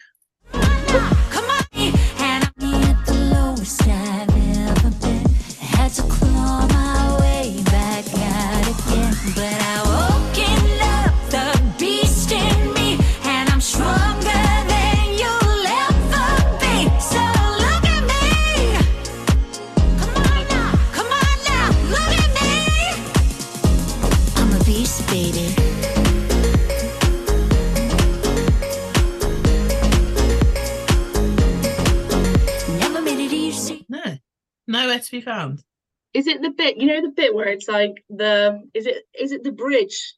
Is 36.14 36.28
it 36.28 36.44
the 36.44 36.52
bit, 36.52 36.78
you 36.78 36.86
know, 36.86 37.02
the 37.02 37.10
bit 37.10 37.34
where 37.34 37.48
it's 37.48 37.68
like 37.68 38.04
the, 38.08 38.62
is 38.76 38.86
it, 38.86 39.04
is 39.20 39.32
it 39.32 39.44
the 39.44 39.52
bridge? 39.52 40.14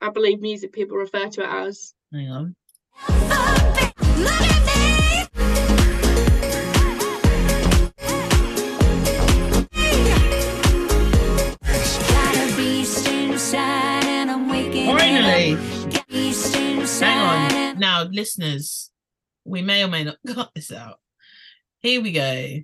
I 0.00 0.08
believe 0.08 0.40
music 0.40 0.72
people 0.72 0.96
refer 0.96 1.28
to 1.28 1.42
it 1.42 1.68
as. 1.68 1.92
Hang 2.12 2.30
on. 2.30 2.56
Finally. 14.98 15.56
Hang 17.00 17.72
on. 17.72 17.78
Now, 17.78 18.04
listeners, 18.04 18.90
we 19.44 19.60
may 19.60 19.84
or 19.84 19.88
may 19.88 20.04
not 20.04 20.16
cut 20.26 20.52
this 20.54 20.72
out. 20.72 21.00
Here 21.80 22.00
we 22.00 22.12
go. 22.12 22.60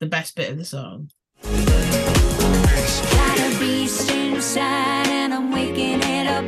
The 0.00 0.06
best 0.06 0.36
bit 0.36 0.50
of 0.50 0.56
the 0.56 0.64
song. 0.64 1.10
Got 1.42 3.38
a 3.38 3.58
beast 3.60 4.10
inside 4.10 5.08
and 5.08 5.34
I'm 5.34 5.52
waking 5.52 6.00
it 6.02 6.26
up. 6.26 6.44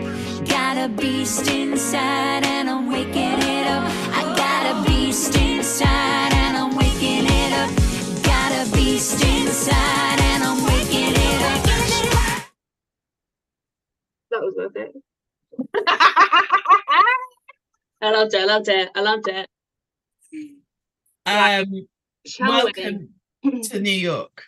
Got 0.49 0.79
a 0.79 0.89
beast 0.89 1.49
inside 1.51 2.45
and 2.45 2.69
I'm 2.71 2.91
waking 2.91 3.41
it 3.41 3.67
up. 3.67 3.85
I 4.15 4.23
got 4.37 4.67
a 4.77 4.89
beast 4.89 5.37
inside 5.37 6.33
and 6.35 6.57
I'm 6.57 6.77
waking 6.77 7.27
it 7.27 7.53
up. 7.53 7.71
Got 8.25 8.53
a 8.53 8.71
beast 8.77 9.23
inside 9.25 10.21
and 10.21 10.45
I'm 10.45 10.65
waking 10.65 11.15
it 11.15 11.43
up. 11.43 11.65
That 14.31 14.41
was 14.43 14.55
worth 14.57 14.77
it. 14.77 14.93
I 18.01 18.11
loved 18.13 18.35
it. 18.35 18.41
I 18.41 18.45
loved 18.47 18.69
it. 18.69 18.91
I 18.95 19.01
loved 19.01 19.29
it. 19.29 19.47
Right. 21.27 21.61
Um, 21.61 21.89
Shall 22.27 22.49
welcome 22.49 23.15
to 23.65 23.81
New 23.81 23.91
York. 23.91 24.45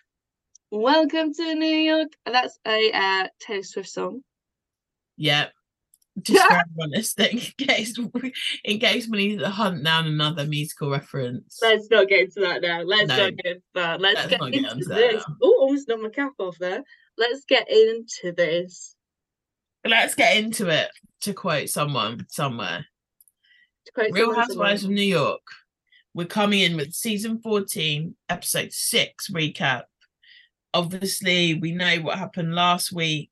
Welcome 0.73 1.35
to 1.35 1.55
New 1.57 1.67
York. 1.67 2.09
That's 2.25 2.59
a 2.67 2.93
uh, 2.93 3.27
Taylor 3.41 3.63
Swift 3.65 3.89
song. 3.89 4.23
Yeah. 5.17 5.49
Just 6.23 6.47
for 6.47 6.53
everyone 6.55 7.03
thing 7.03 7.39
in 7.59 7.67
case 7.67 7.99
we, 7.99 8.33
in 8.65 8.79
case 8.79 9.09
we 9.09 9.19
need 9.29 9.39
to 9.41 9.49
hunt 9.49 9.83
down 9.83 10.07
another 10.07 10.47
musical 10.47 10.91
reference. 10.91 11.59
Let's 11.63 11.89
not 11.91 12.09
get 12.09 12.21
into 12.27 12.41
that 12.41 12.63
now. 12.63 12.83
Let's 12.83 13.09
No. 13.09 13.17
not 13.17 13.37
get 13.37 13.47
into 13.47 13.63
that. 13.75 14.01
Let's, 14.01 14.15
Let's 14.17 14.29
get 14.31 14.41
not 14.41 14.53
get 14.53 14.59
into 14.59 14.73
into 14.77 14.89
this. 14.89 15.25
Oh, 15.43 15.59
almost 15.61 15.89
knocked 15.89 16.03
my 16.03 16.09
cap 16.11 16.33
off 16.39 16.59
there. 16.59 16.83
Let's 17.19 17.45
get 17.47 17.67
into 17.71 18.33
this. 18.37 18.95
Let's 19.85 20.15
get 20.15 20.37
into 20.37 20.69
it. 20.69 20.91
To 21.23 21.33
quote 21.35 21.69
someone 21.69 22.27
somewhere, 22.29 22.87
To 23.87 23.93
quote 23.93 24.13
Real 24.13 24.35
Housewives 24.35 24.85
of. 24.85 24.91
New 24.91 25.03
York. 25.03 25.43
We're 26.15 26.27
coming 26.27 26.61
in 26.61 26.77
with 26.77 26.93
season 26.93 27.41
14, 27.41 28.15
episode 28.29 28.73
6 28.73 29.31
recap. 29.31 29.83
Obviously, 30.73 31.55
we 31.55 31.73
know 31.73 31.97
what 31.97 32.19
happened 32.19 32.55
last 32.55 32.93
week, 32.93 33.31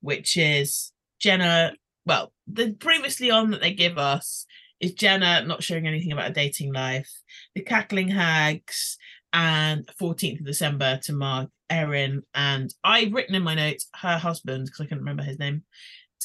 which 0.00 0.36
is 0.36 0.92
Jenna. 1.18 1.74
Well, 2.04 2.32
the 2.46 2.72
previously 2.72 3.30
on 3.30 3.50
that 3.50 3.60
they 3.60 3.72
give 3.72 3.98
us 3.98 4.46
is 4.80 4.92
Jenna 4.92 5.44
not 5.44 5.62
showing 5.62 5.86
anything 5.86 6.12
about 6.12 6.30
a 6.30 6.34
dating 6.34 6.72
life, 6.72 7.10
the 7.54 7.62
cackling 7.62 8.08
hags, 8.08 8.98
and 9.32 9.88
14th 10.00 10.40
of 10.40 10.46
December 10.46 10.98
to 11.04 11.12
mark 11.12 11.50
Erin. 11.70 12.22
And 12.34 12.72
I've 12.84 13.12
written 13.12 13.34
in 13.34 13.42
my 13.42 13.54
notes 13.54 13.88
her 13.94 14.18
husband, 14.18 14.66
because 14.66 14.80
I 14.80 14.84
couldn't 14.84 15.00
remember 15.00 15.22
his 15.22 15.38
name, 15.38 15.64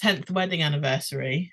10th 0.01 0.29
wedding 0.31 0.61
anniversary. 0.61 1.51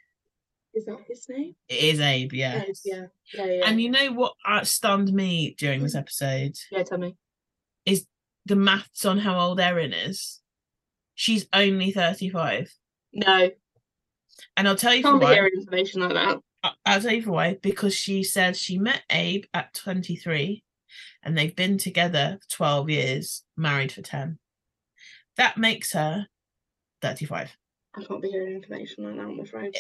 Is 0.75 0.85
that 0.85 0.99
his 1.09 1.27
name? 1.29 1.55
It 1.68 1.75
is 1.75 2.01
Abe, 2.01 2.33
yes. 2.33 2.64
Yes, 2.66 2.81
yeah. 2.85 3.05
Yeah, 3.35 3.53
yeah. 3.53 3.66
And 3.66 3.81
you 3.81 3.90
know 3.90 4.12
what 4.12 4.35
uh, 4.47 4.64
stunned 4.64 5.12
me 5.12 5.55
during 5.59 5.83
this 5.83 5.94
episode? 5.94 6.57
yeah, 6.71 6.83
tell 6.83 6.99
me. 6.99 7.16
The 8.48 8.56
maths 8.56 9.04
on 9.04 9.18
how 9.18 9.38
old 9.38 9.61
Erin 9.61 9.92
is. 9.92 10.40
She's 11.14 11.46
only 11.52 11.90
35. 11.92 12.72
No, 13.12 13.50
And 14.56 14.66
I'll 14.66 14.74
tell 14.76 14.94
you 14.94 15.02
for 15.02 15.08
can't 15.11 15.20
be 15.20 15.26
why. 15.26 15.46
information 15.54 16.00
like 16.00 16.14
that. 16.14 16.38
I'll 16.87 17.00
tell 17.00 17.12
you 17.12 17.22
for 17.22 17.32
why. 17.32 17.58
Because 17.61 17.94
she 17.94 18.22
said 18.22 18.56
she 18.56 18.78
met 18.78 19.02
Abe 19.11 19.44
at 19.52 19.74
23 19.74 20.62
and 21.22 21.37
they've 21.37 21.54
been 21.54 21.76
together 21.76 22.38
for 22.42 22.56
12 22.56 22.90
years, 22.90 23.44
married 23.56 23.92
for 23.92 24.00
10. 24.02 24.38
That 25.37 25.58
makes 25.58 25.92
her 25.92 26.26
35. 27.02 27.54
I 27.96 28.02
can't 28.04 28.22
be 28.22 28.30
hearing 28.30 28.54
information 28.54 29.04
like 29.04 29.16
that, 29.16 29.22
I'm 29.22 29.40
afraid. 29.40 29.76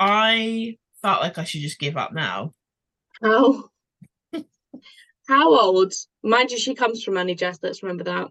I 0.00 0.76
felt 1.02 1.22
like 1.22 1.38
I 1.38 1.44
should 1.44 1.60
just 1.60 1.78
give 1.78 1.96
up 1.96 2.12
now. 2.12 2.52
How? 3.22 3.68
How 5.28 5.54
old? 5.58 5.92
Mind 6.22 6.50
you, 6.50 6.58
she 6.58 6.74
comes 6.74 7.02
from 7.02 7.14
Jess. 7.36 7.58
Let's 7.62 7.82
remember 7.82 8.04
that. 8.04 8.28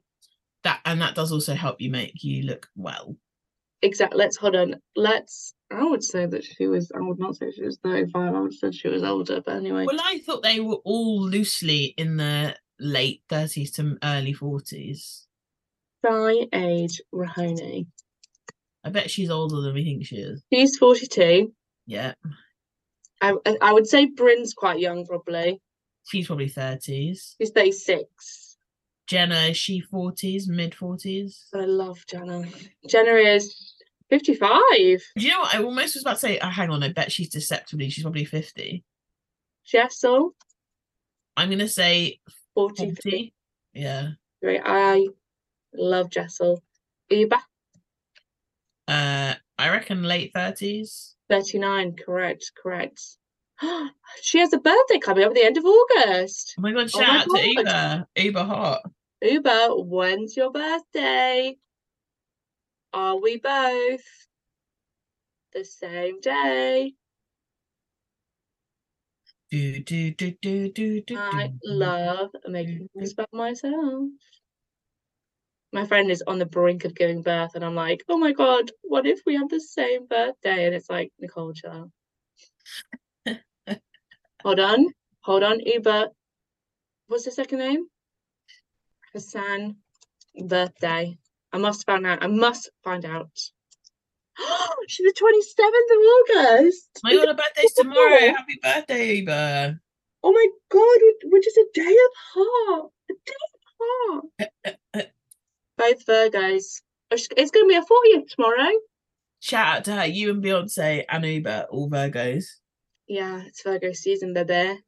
That 0.63 0.79
and 0.85 1.01
that 1.01 1.15
does 1.15 1.31
also 1.31 1.55
help 1.55 1.81
you 1.81 1.89
make 1.89 2.23
you 2.23 2.43
look 2.43 2.67
well. 2.75 3.15
Exactly. 3.81 4.17
Let's 4.17 4.37
hold 4.37 4.55
on. 4.55 4.75
Let's. 4.95 5.53
I 5.71 5.83
would 5.83 6.03
say 6.03 6.25
that 6.25 6.43
she 6.43 6.67
was. 6.67 6.91
I 6.95 6.99
would 6.99 7.17
not 7.17 7.35
say 7.35 7.51
she 7.51 7.63
was 7.63 7.79
35. 7.83 8.35
I 8.35 8.39
would 8.39 8.53
say 8.53 8.71
she 8.71 8.89
was 8.89 9.03
older. 9.03 9.41
But 9.41 9.55
anyway, 9.55 9.85
Well, 9.87 9.99
I 10.01 10.19
thought 10.19 10.43
they 10.43 10.59
were 10.59 10.75
all 10.83 11.21
loosely 11.21 11.93
in 11.97 12.17
the 12.17 12.55
late 12.79 13.23
30s 13.29 13.73
to 13.75 13.97
early 14.03 14.33
40s. 14.33 15.25
Sky 16.05 16.47
age 16.53 17.01
RHONY. 17.13 17.85
I 18.83 18.89
bet 18.89 19.09
she's 19.11 19.29
older 19.29 19.61
than 19.61 19.73
we 19.75 19.83
think 19.83 20.05
she 20.05 20.17
is. 20.17 20.43
She's 20.51 20.77
42. 20.77 21.53
Yeah, 21.87 22.13
I 23.21 23.33
I- 23.45 23.57
I 23.61 23.73
would 23.73 23.87
say 23.87 24.05
Brynn's 24.07 24.53
quite 24.53 24.79
young, 24.79 25.05
probably. 25.05 25.59
She's 26.11 26.27
probably 26.27 26.49
30s. 26.49 27.35
She's 27.39 27.51
36. 27.51 28.57
Jenna, 29.07 29.35
is 29.43 29.55
she 29.55 29.81
40s, 29.81 30.49
mid 30.49 30.73
40s? 30.73 31.45
I 31.55 31.63
love 31.63 32.05
Jenna. 32.05 32.43
Jenna 32.85 33.13
is 33.13 33.75
55. 34.09 34.49
Do 34.49 34.99
you 35.15 35.29
know 35.29 35.39
what? 35.39 35.55
I 35.55 35.63
almost 35.63 35.95
was 35.95 36.03
about 36.03 36.15
to 36.15 36.19
say, 36.19 36.37
oh, 36.39 36.47
hang 36.49 36.69
on, 36.69 36.83
I 36.83 36.91
bet 36.91 37.13
she's 37.13 37.29
deceptively, 37.29 37.89
she's 37.89 38.03
probably 38.03 38.25
50. 38.25 38.83
Jessel, 39.65 40.35
I'm 41.37 41.47
going 41.47 41.59
to 41.59 41.69
say 41.69 42.19
43. 42.55 42.93
40. 43.11 43.33
Yeah. 43.73 44.09
Great. 44.43 44.61
I 44.65 45.07
love 45.73 46.09
Jessel. 46.09 46.61
Ubah, 47.09 47.39
Uh, 48.89 49.35
I 49.57 49.69
reckon 49.69 50.03
late 50.03 50.33
30s. 50.33 51.13
39. 51.29 51.95
Correct, 51.95 52.51
correct. 52.61 53.01
she 54.21 54.39
has 54.39 54.53
a 54.53 54.59
birthday 54.59 54.99
coming 54.99 55.23
up 55.23 55.29
at 55.29 55.35
the 55.35 55.43
end 55.45 55.57
of 55.57 55.65
August. 55.65 56.55
Oh 56.57 56.61
my 56.61 56.71
God, 56.71 56.81
Oh 56.81 56.99
shout 56.99 57.07
my 57.07 57.17
out 57.17 57.25
to 57.25 57.63
Ubah. 57.63 58.05
Uber 58.17 58.43
hot. 58.43 58.81
Ubah, 59.23 59.85
when's 59.85 60.35
your 60.35 60.51
birthday? 60.51 61.57
Are 62.93 63.19
we 63.19 63.37
both 63.37 64.01
the 65.53 65.63
same 65.63 66.19
day? 66.19 66.93
Do, 69.51 69.79
do, 69.81 70.11
do, 70.11 70.31
do, 70.41 70.69
do, 70.69 71.01
do, 71.01 71.17
I 71.17 71.51
love 71.65 72.29
making 72.47 72.87
this 72.95 73.11
about 73.11 73.33
myself. 73.33 74.09
My 75.73 75.85
friend 75.85 76.09
is 76.09 76.23
on 76.25 76.39
the 76.39 76.45
brink 76.45 76.85
of 76.85 76.95
giving 76.95 77.21
birth, 77.21 77.55
and 77.55 77.63
I'm 77.63 77.75
like, 77.75 78.03
oh 78.09 78.17
my 78.17 78.31
god, 78.31 78.71
what 78.81 79.05
if 79.05 79.21
we 79.25 79.35
have 79.35 79.49
the 79.49 79.59
same 79.59 80.07
birthday? 80.07 80.65
And 80.65 80.75
it's 80.75 80.89
like, 80.89 81.11
Nicole, 81.19 81.53
chill. 81.53 81.91
Hold 84.43 84.59
on, 84.59 84.87
hold 85.21 85.43
on, 85.43 85.59
Ubah. 85.59 86.07
What's 87.07 87.25
the 87.25 87.31
second 87.31 87.59
name? 87.59 87.85
Hassan 89.13 89.75
birthday. 90.35 91.17
I 91.53 91.57
must 91.57 91.85
find 91.85 92.07
out. 92.07 92.23
I 92.23 92.27
must 92.27 92.69
find 92.83 93.05
out. 93.05 93.29
She's 94.87 95.05
the 95.05 95.13
27th 95.13 95.91
of 95.91 96.57
August. 96.57 96.89
Oh 96.97 96.99
my 97.03 97.13
God, 97.13 97.27
her 97.27 97.33
birthday's 97.35 97.73
tomorrow. 97.73 98.17
Oh. 98.19 98.33
Happy 98.35 98.59
birthday, 98.63 99.21
Ubah. 99.21 99.79
Oh 100.23 100.31
my 100.31 100.47
god, 100.69 100.97
we're, 101.01 101.31
we're 101.31 101.41
just 101.41 101.57
a 101.57 101.67
day 101.73 101.97
apart. 102.09 102.91
A 103.09 103.13
day 103.25 103.33
apart. 104.93 105.07
Both 105.77 106.05
Virgos. 106.05 106.81
Oh, 107.11 107.15
it's, 107.15 107.27
it's 107.35 107.51
going 107.51 107.65
to 107.65 107.69
be 107.69 107.75
a 107.75 107.81
40th 107.81 108.29
tomorrow. 108.29 108.71
Shout 109.39 109.77
out 109.77 109.83
to 109.85 109.95
her. 109.95 110.05
You 110.05 110.31
and 110.31 110.43
Beyonce 110.43 111.03
and 111.09 111.23
Ubah, 111.23 111.65
all 111.69 111.89
Virgos. 111.89 112.45
Yeah, 113.11 113.41
it's 113.45 113.61
Virgo 113.63 113.91
season, 113.91 114.33
baby. 114.33 114.79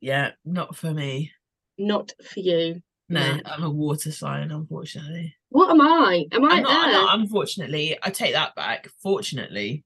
Yeah, 0.00 0.30
not 0.42 0.74
for 0.74 0.94
me. 0.94 1.32
Not 1.76 2.10
for 2.24 2.40
you. 2.40 2.80
No, 3.10 3.20
No. 3.20 3.40
I'm 3.44 3.62
a 3.62 3.68
water 3.68 4.10
sign, 4.10 4.50
unfortunately. 4.50 5.36
What 5.50 5.70
am 5.70 5.82
I? 5.82 6.24
Am 6.32 6.46
I 6.46 6.48
I'm 6.48 6.62
not, 6.62 6.86
I'm 6.86 6.92
not 6.92 7.18
unfortunately. 7.20 7.98
I 8.02 8.08
take 8.08 8.32
that 8.32 8.54
back. 8.54 8.88
Fortunately, 9.02 9.84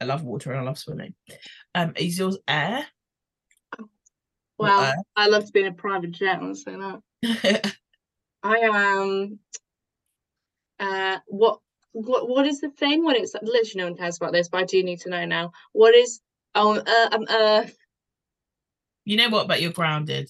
I 0.00 0.04
love 0.04 0.22
water 0.22 0.52
and 0.52 0.60
I 0.60 0.62
love 0.62 0.78
swimming. 0.78 1.14
Um, 1.74 1.94
is 1.96 2.16
yours 2.16 2.38
air? 2.46 2.86
well, 4.56 4.92
Earth? 4.92 5.04
I 5.16 5.26
love 5.26 5.46
to 5.46 5.52
be 5.52 5.62
in 5.62 5.66
a 5.66 5.72
private 5.72 6.12
jet. 6.12 6.38
I'll 6.40 6.54
say 6.54 6.76
that. 6.76 7.74
I 8.44 8.56
am. 8.58 9.40
Uh, 10.78 11.18
what? 11.26 11.58
What? 11.90 12.28
What 12.28 12.46
is 12.46 12.60
the 12.60 12.70
thing 12.70 13.04
when 13.04 13.16
it's 13.16 13.34
literally 13.42 13.72
no 13.74 13.84
one 13.86 13.96
cares 13.96 14.18
about 14.18 14.30
this, 14.30 14.48
but 14.48 14.58
I 14.58 14.64
do 14.64 14.80
need 14.84 15.00
to 15.00 15.10
know 15.10 15.24
now. 15.26 15.50
What 15.72 15.96
is? 15.96 16.20
Oh, 16.60 16.72
I'm 16.72 16.80
uh, 16.80 17.08
I'm 17.12 17.24
Earth. 17.30 17.76
you 19.04 19.16
know 19.16 19.28
what? 19.28 19.46
But 19.46 19.62
you're 19.62 19.70
grounded. 19.70 20.28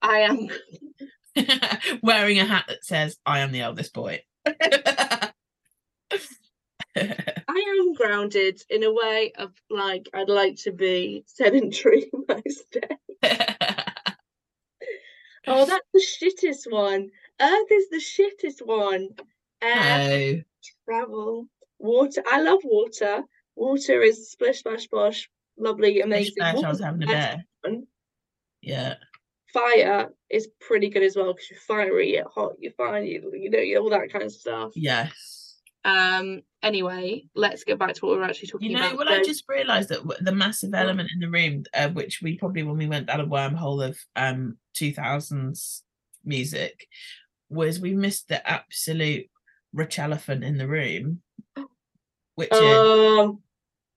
I 0.00 0.20
am. 0.20 0.48
wearing 2.02 2.38
a 2.38 2.44
hat 2.44 2.66
that 2.68 2.84
says 2.84 3.16
"I 3.26 3.40
am 3.40 3.50
the 3.50 3.62
eldest 3.62 3.92
boy." 3.92 4.22
I 4.46 5.32
am 6.96 7.92
grounded 7.94 8.62
in 8.70 8.84
a 8.84 8.92
way 8.92 9.32
of 9.36 9.50
like 9.68 10.08
I'd 10.14 10.28
like 10.28 10.58
to 10.62 10.70
be 10.70 11.24
sedentary 11.26 12.08
most 12.28 12.70
days. 12.70 12.88
Oh, 15.48 15.64
that's 15.64 15.88
the 15.92 16.00
shittest 16.00 16.70
one. 16.70 17.10
Earth 17.40 17.72
is 17.72 17.88
the 17.88 17.96
shittest 17.96 18.64
one. 18.64 19.08
Um, 19.60 19.70
no. 19.74 20.40
travel, 20.84 21.48
water. 21.80 22.22
I 22.30 22.42
love 22.42 22.60
water. 22.62 23.24
Water 23.56 24.02
is 24.02 24.30
splish 24.30 24.58
splash 24.60 24.86
bosh, 24.86 25.28
lovely, 25.58 26.00
amazing. 26.00 26.42
I 26.42 26.54
was 26.54 26.80
having 26.80 27.02
a 27.02 27.06
bear. 27.06 27.44
one. 27.62 27.86
Yeah. 28.62 28.94
Fire 29.52 30.10
is 30.30 30.48
pretty 30.60 30.90
good 30.90 31.02
as 31.02 31.16
well 31.16 31.32
because 31.32 31.50
you're 31.50 31.60
fiery, 31.60 32.12
you're 32.14 32.28
hot, 32.28 32.52
you're 32.58 32.72
fine, 32.72 33.06
you, 33.06 33.32
you 33.34 33.48
know, 33.50 33.58
you 33.58 33.78
all 33.78 33.88
that 33.90 34.12
kind 34.12 34.24
of 34.24 34.32
stuff. 34.32 34.72
Yes. 34.74 35.56
Um. 35.84 36.42
Anyway, 36.62 37.24
let's 37.36 37.62
get 37.62 37.78
back 37.78 37.94
to 37.94 38.04
what 38.04 38.18
we're 38.18 38.24
actually 38.24 38.48
talking 38.48 38.70
You 38.72 38.76
know, 38.76 38.86
about. 38.88 38.98
well, 38.98 39.08
I 39.08 39.22
just 39.22 39.44
realised 39.48 39.88
that 39.90 40.00
the 40.20 40.32
massive 40.32 40.74
element 40.74 41.08
in 41.14 41.20
the 41.20 41.30
room, 41.30 41.62
uh, 41.72 41.88
which 41.90 42.20
we 42.20 42.36
probably 42.36 42.64
when 42.64 42.76
we 42.76 42.88
went 42.88 43.06
down 43.06 43.20
a 43.20 43.26
wormhole 43.26 43.86
of 43.86 43.96
um 44.16 44.58
2000s 44.76 45.82
music, 46.24 46.86
was 47.48 47.80
we 47.80 47.94
missed 47.94 48.26
the 48.28 48.46
absolute 48.46 49.26
rich 49.72 49.98
elephant 50.00 50.42
in 50.42 50.58
the 50.58 50.66
room, 50.66 51.22
which 52.34 52.50
is, 52.52 52.60
Um. 52.60 53.40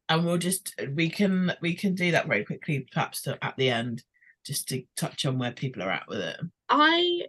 And 0.10 0.26
we'll 0.26 0.38
just 0.38 0.76
we 0.94 1.10
can 1.10 1.54
we 1.62 1.76
can 1.76 1.96
do 1.96 2.12
that 2.12 2.28
very 2.28 2.46
quickly, 2.46 2.88
perhaps 2.92 3.22
to, 3.24 3.44
at 3.44 3.56
the 3.58 3.70
end, 3.70 4.04
just 4.46 4.68
to 4.70 4.84
touch 4.98 5.26
on 5.26 5.40
where 5.40 5.52
people 5.52 5.84
are 5.84 5.92
at 5.92 6.08
with 6.08 6.20
it. 6.20 6.40
I, 6.70 7.24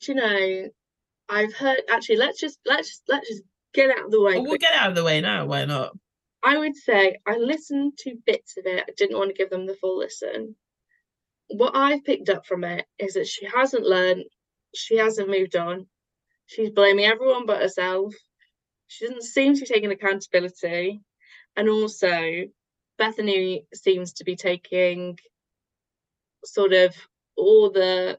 do 0.00 0.12
you 0.12 0.14
know, 0.14 0.68
I've 1.28 1.54
heard. 1.54 1.82
Actually, 1.90 2.16
let's 2.16 2.40
just 2.40 2.58
let's 2.66 2.88
just 2.88 3.02
let's 3.08 3.28
just 3.28 3.42
get 3.72 3.90
out 3.90 4.06
of 4.06 4.10
the 4.10 4.20
way. 4.20 4.34
But 4.34 4.44
we'll 4.44 4.58
get 4.58 4.74
out 4.74 4.90
of 4.90 4.96
the 4.96 5.04
way 5.04 5.20
now. 5.20 5.46
Why 5.46 5.64
not? 5.64 5.92
I 6.42 6.58
would 6.58 6.76
say 6.76 7.16
I 7.26 7.36
listened 7.36 7.96
to 7.98 8.16
bits 8.26 8.56
of 8.58 8.66
it. 8.66 8.84
I 8.86 8.92
didn't 8.96 9.16
want 9.16 9.30
to 9.30 9.34
give 9.34 9.50
them 9.50 9.66
the 9.66 9.76
full 9.76 9.98
listen. 9.98 10.54
What 11.48 11.74
I've 11.74 12.04
picked 12.04 12.28
up 12.28 12.46
from 12.46 12.64
it 12.64 12.84
is 12.98 13.14
that 13.14 13.26
she 13.26 13.46
hasn't 13.46 13.84
learned, 13.84 14.24
she 14.74 14.96
hasn't 14.98 15.30
moved 15.30 15.56
on. 15.56 15.86
She's 16.46 16.70
blaming 16.70 17.06
everyone 17.06 17.46
but 17.46 17.62
herself. 17.62 18.14
She 18.88 19.06
doesn't 19.06 19.22
seem 19.22 19.54
to 19.54 19.60
be 19.60 19.66
taking 19.66 19.90
accountability. 19.90 21.00
And 21.56 21.68
also, 21.68 22.44
Bethenny 23.00 23.66
seems 23.74 24.12
to 24.14 24.24
be 24.24 24.36
taking 24.36 25.18
sort 26.44 26.72
of 26.72 26.94
all 27.36 27.70
the 27.70 28.18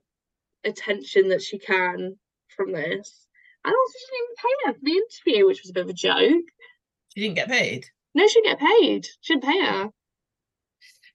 attention 0.64 1.30
that 1.30 1.42
she 1.42 1.58
can 1.60 2.18
from 2.56 2.72
this. 2.72 3.28
And 3.64 3.74
also, 3.74 3.94
she 4.00 4.16
didn't 4.16 4.24
even 4.24 4.36
pay 4.38 4.66
her 4.66 4.74
for 4.74 4.80
the 4.84 5.36
interview, 5.38 5.48
which 5.48 5.62
was 5.62 5.70
a 5.70 5.74
bit 5.74 5.84
of 5.84 5.90
a 5.90 5.94
joke. 5.94 6.46
She 7.14 7.22
didn't 7.22 7.36
get 7.36 7.50
paid. 7.50 7.86
No, 8.14 8.28
she 8.28 8.42
didn't 8.42 8.60
get 8.60 8.80
paid. 8.80 9.08
She 9.22 9.34
didn't 9.34 9.44
pay 9.44 9.66
her. 9.66 9.90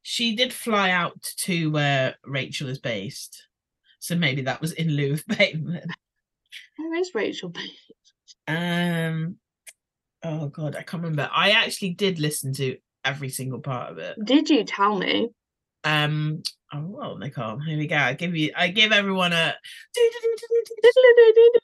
She 0.03 0.35
did 0.35 0.53
fly 0.53 0.91
out 0.91 1.23
to 1.39 1.71
where 1.71 2.17
Rachel 2.25 2.69
is 2.69 2.79
based, 2.79 3.47
so 3.99 4.17
maybe 4.17 4.43
that 4.43 4.61
was 4.61 4.73
in 4.73 4.89
lieu 4.89 5.13
of 5.13 5.27
payment. 5.27 5.91
Where 6.77 6.95
is 6.99 7.15
Rachel 7.15 7.51
paid? 7.51 7.71
Um, 8.49 9.37
oh 10.23 10.49
god, 10.49 10.77
I 10.77 10.83
can't 10.83 11.03
remember. 11.03 11.29
I 11.33 11.51
actually 11.53 11.91
did 11.91 12.19
listen 12.19 12.53
to 12.55 12.77
every 13.05 13.29
single 13.31 13.61
part 13.61 13.91
of 13.93 13.99
it. 13.99 14.17
Did 14.25 14.51
you 14.51 14.65
tell 14.65 14.99
me? 14.99 15.31
Um, 15.85 16.43
oh 16.73 16.85
well, 16.87 17.17
Nicole, 17.17 17.59
here 17.61 17.79
we 17.79 17.87
go. 17.87 17.97
I 17.97 18.13
give 18.15 18.37
you, 18.37 18.53
I 18.57 18.69
give 18.69 18.93
everyone 18.93 19.33
a. 19.33 19.55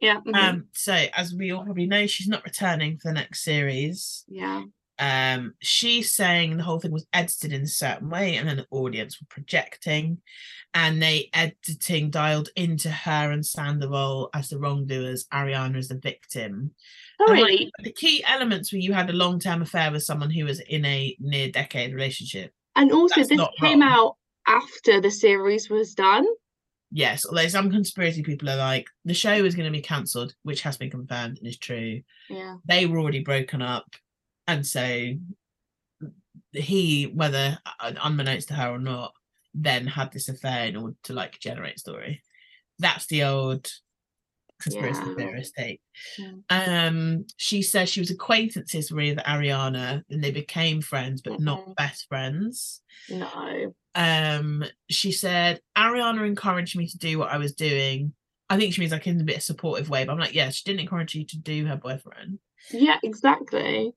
Yeah. 0.00 0.20
mhm. 0.26 0.34
Um, 0.34 0.66
so 0.72 0.92
as 0.92 1.32
we 1.32 1.52
all 1.52 1.64
probably 1.64 1.86
know, 1.86 2.06
she's 2.06 2.26
not 2.26 2.42
returning 2.44 2.98
for 2.98 3.08
the 3.08 3.14
next 3.14 3.44
series. 3.44 4.24
yeah. 4.28 4.62
Um 5.00 5.54
she's 5.60 6.14
saying 6.14 6.56
the 6.56 6.62
whole 6.62 6.78
thing 6.78 6.92
was 6.92 7.06
edited 7.12 7.52
in 7.52 7.62
a 7.62 7.66
certain 7.66 8.08
way 8.10 8.36
and 8.36 8.48
then 8.48 8.56
the 8.58 8.66
audience 8.70 9.20
were 9.20 9.26
projecting 9.30 10.18
and 10.74 11.02
they 11.02 11.28
editing 11.32 12.10
dialed 12.10 12.50
into 12.54 12.90
her 12.90 13.32
and 13.32 13.44
Sandoval 13.44 14.30
as 14.34 14.50
the 14.50 14.58
wrongdoers 14.58 15.26
ariana 15.32 15.76
as 15.78 15.88
the 15.88 15.96
victim 15.98 16.72
Oh, 17.22 17.32
like, 17.32 17.68
the 17.82 17.92
key 17.92 18.22
elements 18.26 18.72
were 18.72 18.78
you 18.78 18.92
had 18.94 19.10
a 19.10 19.14
long-term 19.14 19.60
affair 19.62 19.90
with 19.92 20.02
someone 20.04 20.30
who 20.30 20.44
was 20.44 20.60
in 20.60 20.84
a 20.84 21.16
near 21.18 21.50
decade 21.50 21.92
relationship 21.94 22.52
And 22.76 22.92
also, 22.92 23.16
that's 23.16 23.28
this 23.30 23.40
came 23.58 23.80
wrong. 23.80 23.90
out 23.90 24.16
after 24.46 25.00
the 25.00 25.10
series 25.10 25.68
was 25.68 25.94
done. 25.94 26.26
yes 26.90 27.24
although 27.26 27.46
some 27.48 27.70
conspiracy 27.70 28.22
people 28.22 28.48
are 28.50 28.56
like 28.56 28.86
the 29.04 29.14
show 29.14 29.32
is 29.44 29.54
going 29.54 29.66
to 29.70 29.72
be 29.78 29.82
cancelled 29.82 30.34
which 30.44 30.62
has 30.62 30.76
been 30.76 30.90
confirmed 30.90 31.38
and 31.38 31.46
is 31.46 31.58
true 31.58 32.00
Yeah. 32.28 32.56
they 32.66 32.86
were 32.86 32.98
already 32.98 33.20
broken 33.20 33.60
up 33.62 33.86
and 34.50 34.66
so 34.66 35.12
he 36.52 37.04
whether 37.14 37.58
uh, 37.80 37.92
unbeknownst 38.02 38.48
to 38.48 38.54
her 38.54 38.70
or 38.70 38.78
not 38.78 39.12
then 39.54 39.86
had 39.86 40.12
this 40.12 40.28
affair 40.28 40.66
in 40.66 40.76
order 40.76 40.94
to 41.04 41.12
like 41.12 41.38
generate 41.40 41.78
story 41.78 42.22
that's 42.78 43.06
the 43.06 43.22
old 43.24 43.70
conspiracy 44.60 45.00
Yeah. 45.06 45.14
theorist 45.16 45.54
take 45.56 45.80
Yeah. 46.18 46.32
um 46.84 47.26
she 47.36 47.62
says 47.62 47.88
she 47.88 48.00
was 48.00 48.10
acquaintances 48.10 48.90
with 48.92 49.18
ariana 49.18 50.02
and 50.10 50.22
they 50.22 50.30
became 50.32 50.80
friends 50.82 51.22
but 51.22 51.34
Mhm. 51.34 51.40
not 51.40 51.76
best 51.76 52.06
friends 52.08 52.82
No. 53.08 53.74
um 53.94 54.64
she 54.90 55.12
said 55.12 55.60
ariana 55.76 56.26
encouraged 56.26 56.76
me 56.76 56.86
to 56.88 56.98
do 56.98 57.18
what 57.18 57.30
i 57.30 57.38
was 57.38 57.54
doing 57.54 58.12
i 58.50 58.56
think 58.56 58.74
she 58.74 58.80
means 58.80 58.92
like 58.92 59.06
in 59.06 59.20
a 59.20 59.24
bit 59.24 59.36
of 59.38 59.42
supportive 59.42 59.88
way 59.88 60.04
but 60.04 60.12
i'm 60.12 60.18
like 60.18 60.34
yeah 60.34 60.50
she 60.50 60.62
didn't 60.64 60.80
encourage 60.80 61.14
you 61.14 61.24
to 61.26 61.38
do 61.38 61.66
her 61.66 61.76
boyfriend 61.76 62.38
Yeah, 62.72 62.98
exactly. 63.02 63.94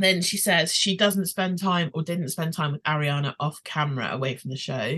Then 0.00 0.22
she 0.22 0.36
says 0.36 0.74
she 0.74 0.96
doesn't 0.96 1.26
spend 1.26 1.58
time 1.60 1.90
or 1.94 2.02
didn't 2.02 2.28
spend 2.30 2.52
time 2.54 2.72
with 2.72 2.82
ariana 2.84 3.34
off 3.38 3.62
camera 3.64 4.08
away 4.12 4.36
from 4.36 4.50
the 4.50 4.56
show 4.56 4.96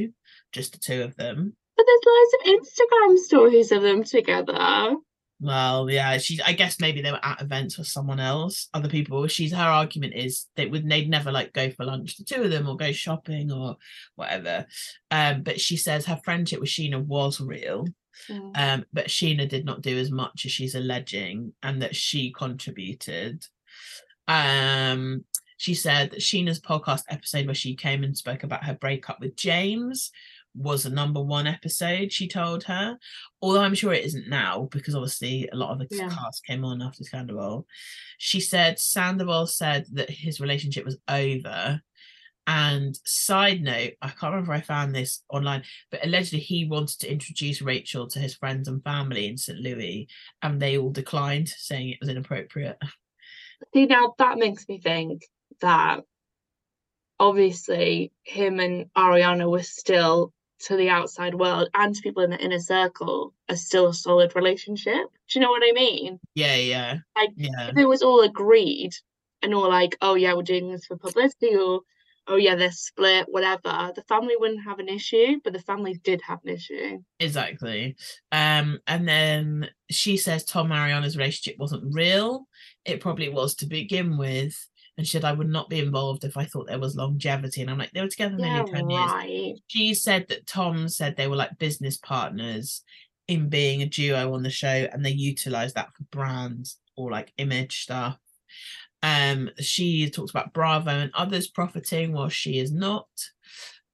just 0.53 0.73
the 0.73 0.79
two 0.79 1.03
of 1.03 1.17
them 1.17 1.55
But 1.77 1.87
there's 1.87 2.07
loads 2.07 2.35
of 2.35 2.53
Instagram 2.69 3.19
stories 3.19 3.73
of 3.73 3.83
them 3.83 4.05
together. 4.05 4.97
well 5.41 5.91
yeah 5.91 6.19
she 6.19 6.41
i 6.47 6.53
guess 6.53 6.79
maybe 6.79 7.03
they 7.03 7.11
were 7.11 7.25
at 7.25 7.41
events 7.43 7.77
with 7.77 7.87
someone 7.89 8.21
else 8.21 8.69
other 8.75 8.89
people 8.89 9.27
she's 9.27 9.53
her 9.53 9.63
argument 9.83 10.15
is 10.15 10.47
they 10.57 10.67
would 10.67 10.89
they'd 10.89 11.11
never 11.11 11.33
like 11.33 11.53
go 11.53 11.69
for 11.71 11.85
lunch 11.85 12.17
the 12.17 12.25
two 12.25 12.43
of 12.43 12.51
them 12.51 12.69
or 12.69 12.77
go 12.77 12.93
shopping 12.93 13.51
or 13.51 13.77
whatever 14.15 14.65
um 15.11 15.43
but 15.43 15.61
she 15.61 15.77
says 15.77 16.07
her 16.07 16.21
friendship 16.25 16.61
with 16.61 16.69
scheana 16.71 17.05
was 17.05 17.41
real 17.41 17.87
Mm. 18.31 18.53
um, 18.57 18.85
but 18.93 19.07
Scheana 19.07 19.49
did 19.49 19.65
not 19.65 19.81
do 19.81 19.97
as 19.99 20.11
much 20.11 20.45
as 20.45 20.53
she's 20.53 20.75
alleging, 20.75 21.55
and 21.63 21.81
that 21.81 21.97
she 21.97 22.31
contributed. 22.31 23.43
Um, 24.29 25.25
she 25.57 25.75
said 25.75 26.11
that 26.11 26.21
Scheana's 26.21 26.61
podcast 26.61 27.03
episode 27.09 27.47
where 27.47 27.55
she 27.55 27.75
came 27.77 28.03
and 28.05 28.17
spoke 28.17 28.43
about 28.43 28.65
her 28.65 28.75
breakup 28.75 29.21
with 29.21 29.37
James 29.37 30.11
was 30.55 30.85
a 30.85 30.91
number 30.91 31.23
one 31.23 31.47
episode. 31.47 32.13
She 32.13 32.29
told 32.29 32.65
her, 32.65 32.99
although 33.41 33.63
I'm 33.63 33.75
sure 33.75 33.93
it 33.93 34.05
isn't 34.05 34.29
now 34.29 34.69
because 34.71 34.95
obviously 34.95 35.49
a 35.53 35.57
lot 35.57 35.71
of 35.71 35.79
the 35.79 35.97
Yeah. 35.97 36.09
cast 36.11 36.45
came 36.45 36.65
on 36.65 36.83
after 36.83 37.05
Sandoval. 37.05 37.67
She 38.19 38.41
said 38.41 38.79
Sandoval 38.79 39.47
said 39.47 39.87
that 39.93 40.11
his 40.11 40.41
relationship 40.41 40.85
was 40.85 40.99
over. 41.09 41.81
And 42.47 42.99
side 43.05 43.63
note, 43.63 43.93
I 44.03 44.09
can't 44.09 44.33
remember 44.35 44.53
if 44.55 44.59
I 44.59 44.65
found 44.65 44.95
this 44.95 45.23
online, 45.31 45.63
but 45.93 46.05
allegedly 46.05 46.41
he 46.41 46.65
wanted 46.65 46.99
to 47.01 47.11
introduce 47.11 47.63
Rachel 47.63 48.09
to 48.09 48.19
his 48.19 48.35
friends 48.35 48.67
and 48.67 48.83
family 48.83 49.29
in 49.29 49.37
St. 49.39 49.61
Louis, 49.61 50.09
and 50.43 50.61
they 50.61 50.77
all 50.77 50.91
declined, 50.91 51.49
saying 51.49 51.91
it 51.91 51.99
was 52.01 52.09
inappropriate. 52.09 52.79
See, 53.75 53.87
now 53.87 54.15
that 54.19 54.39
makes 54.39 54.69
me 54.69 54.79
think 54.79 55.23
that 55.61 56.05
obviously 57.19 58.13
him 58.25 58.61
and 58.61 58.87
Ariana 58.97 59.51
were 59.51 59.63
still 59.63 60.33
to 60.65 60.77
the 60.77 60.91
outside 60.91 61.35
world 61.35 61.69
and 61.75 61.95
to 61.95 62.03
people 62.03 62.23
in 62.23 62.31
the 62.31 62.39
inner 62.39 62.61
circle 62.61 63.35
are 63.49 63.57
still 63.57 63.89
a 63.89 63.95
solid 63.95 64.35
relationship. 64.37 65.07
Do 65.29 65.39
you 65.39 65.41
know 65.41 65.51
what 65.51 65.63
I 65.65 65.73
mean? 65.73 66.21
Yeah, 66.35 66.57
yeah, 66.57 66.99
Like, 67.17 67.31
yeah, 67.37 67.71
if 67.71 67.77
it 67.77 67.89
was 67.89 68.03
all 68.03 68.23
agreed 68.23 68.93
and 69.43 69.55
all 69.55 69.69
like, 69.69 69.97
oh 70.01 70.15
yeah, 70.15 70.35
we're 70.35 70.43
doing 70.43 70.71
this 70.71 70.87
for 70.87 70.97
publicity 70.97 71.57
or 71.57 71.81
oh 72.29 72.37
yeah, 72.37 72.55
they're 72.55 72.71
split, 72.71 73.27
whatever, 73.29 73.93
the 73.95 74.05
family 74.09 74.35
wouldn't 74.39 74.65
have 74.65 74.79
an 74.79 74.89
issue, 74.89 75.41
but 75.43 75.53
the 75.53 75.59
family 75.59 76.01
did 76.05 76.21
have 76.23 76.39
an 76.45 76.55
issue. 76.55 76.99
exactly. 77.19 77.97
Um, 78.31 78.79
and 78.87 79.09
then 79.09 79.71
she 79.91 80.17
says 80.17 80.45
Tom 80.45 80.69
Ariana's 80.69 81.17
relationship 81.17 81.59
wasn't 81.59 81.93
real 81.93 82.47
it 82.85 83.01
probably 83.01 83.29
was 83.29 83.55
to 83.57 83.67
begin 83.67 84.17
with. 84.17 84.57
And 84.99 85.07
she 85.07 85.13
said, 85.13 85.25
I 85.25 85.33
would 85.33 85.49
not 85.49 85.71
be 85.71 85.79
involved 85.79 86.25
if 86.25 86.37
I 86.37 86.45
thought 86.45 86.67
there 86.67 86.79
was 86.79 86.97
longevity. 86.97 87.63
And 87.63 87.71
I'm 87.71 87.79
like, 87.79 87.93
they 87.93 88.03
were 88.03 88.09
together 88.09 88.37
nearly 88.37 88.71
yeah, 88.71 88.77
10 88.77 88.87
right. 88.87 89.29
years. 89.29 89.61
She 89.69 89.95
said 89.95 90.27
that 90.29 90.47
Tom 90.47 90.89
said 90.89 91.17
they 91.17 91.29
were 91.29 91.37
like 91.37 91.59
business 91.59 91.97
partners 91.97 92.83
in 93.27 93.49
being 93.49 93.83
a 93.83 93.87
duo 93.87 94.35
on 94.35 94.43
the 94.43 94.51
show 94.51 94.87
and 94.93 95.05
they 95.05 95.11
utilized 95.11 95.77
that 95.77 95.95
for 95.95 96.05
brands 96.05 96.79
or 96.97 97.11
like 97.11 97.33
image 97.39 97.83
stuff. 97.83 98.19
Um, 99.03 99.51
she 99.59 100.11
talks 100.11 100.31
about 100.31 100.53
Bravo 100.53 100.91
and 100.91 101.11
others 101.15 101.49
profiting 101.49 102.13
while 102.13 102.29
she 102.29 102.59
is 102.59 102.71
not. 102.71 103.09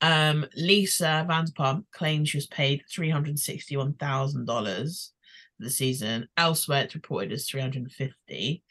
Um, 0.00 0.46
Lisa 0.56 1.26
Vanderpump 1.28 1.84
claims 1.92 2.30
she 2.30 2.38
was 2.38 2.46
paid 2.46 2.82
$361,000 2.92 5.10
the 5.58 5.70
season. 5.70 6.28
Elsewhere, 6.36 6.84
it's 6.84 6.94
reported 6.94 7.32
as 7.32 7.46
three 7.46 7.60
hundred 7.60 7.90
fifty. 7.92 8.62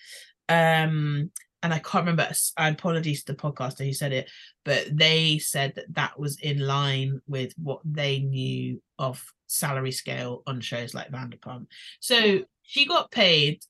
Um, 0.49 1.31
and 1.63 1.73
I 1.73 1.79
can't 1.79 2.05
remember. 2.05 2.29
I 2.55 2.69
apologize 2.69 3.23
to 3.23 3.33
the 3.33 3.39
podcaster 3.39 3.85
who 3.85 3.93
said 3.93 4.13
it, 4.13 4.29
but 4.63 4.87
they 4.91 5.39
said 5.39 5.73
that 5.75 5.93
that 5.95 6.19
was 6.19 6.39
in 6.39 6.59
line 6.59 7.21
with 7.27 7.53
what 7.57 7.81
they 7.83 8.19
knew 8.19 8.81
of 8.99 9.23
salary 9.47 9.91
scale 9.91 10.43
on 10.45 10.61
shows 10.61 10.93
like 10.93 11.11
Vanderpump. 11.11 11.67
So 11.99 12.41
she 12.61 12.85
got 12.85 13.11
paid 13.11 13.61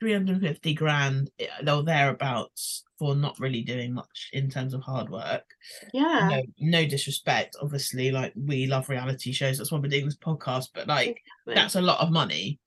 350 0.00 0.74
grand 0.74 1.30
eh, 1.38 1.46
or 1.70 1.82
thereabouts 1.82 2.84
for 2.98 3.14
not 3.14 3.38
really 3.38 3.62
doing 3.62 3.92
much 3.92 4.30
in 4.32 4.48
terms 4.48 4.74
of 4.74 4.82
hard 4.82 5.08
work. 5.10 5.44
Yeah. 5.92 6.28
No, 6.30 6.42
no 6.58 6.86
disrespect, 6.86 7.56
obviously, 7.60 8.10
like 8.10 8.32
we 8.34 8.66
love 8.66 8.88
reality 8.88 9.32
shows. 9.32 9.58
That's 9.58 9.70
why 9.70 9.78
we're 9.78 9.88
doing 9.88 10.06
this 10.06 10.16
podcast, 10.16 10.68
but 10.74 10.86
like 10.86 11.08
exactly. 11.08 11.54
that's 11.54 11.74
a 11.74 11.80
lot 11.80 12.00
of 12.00 12.10
money. 12.10 12.58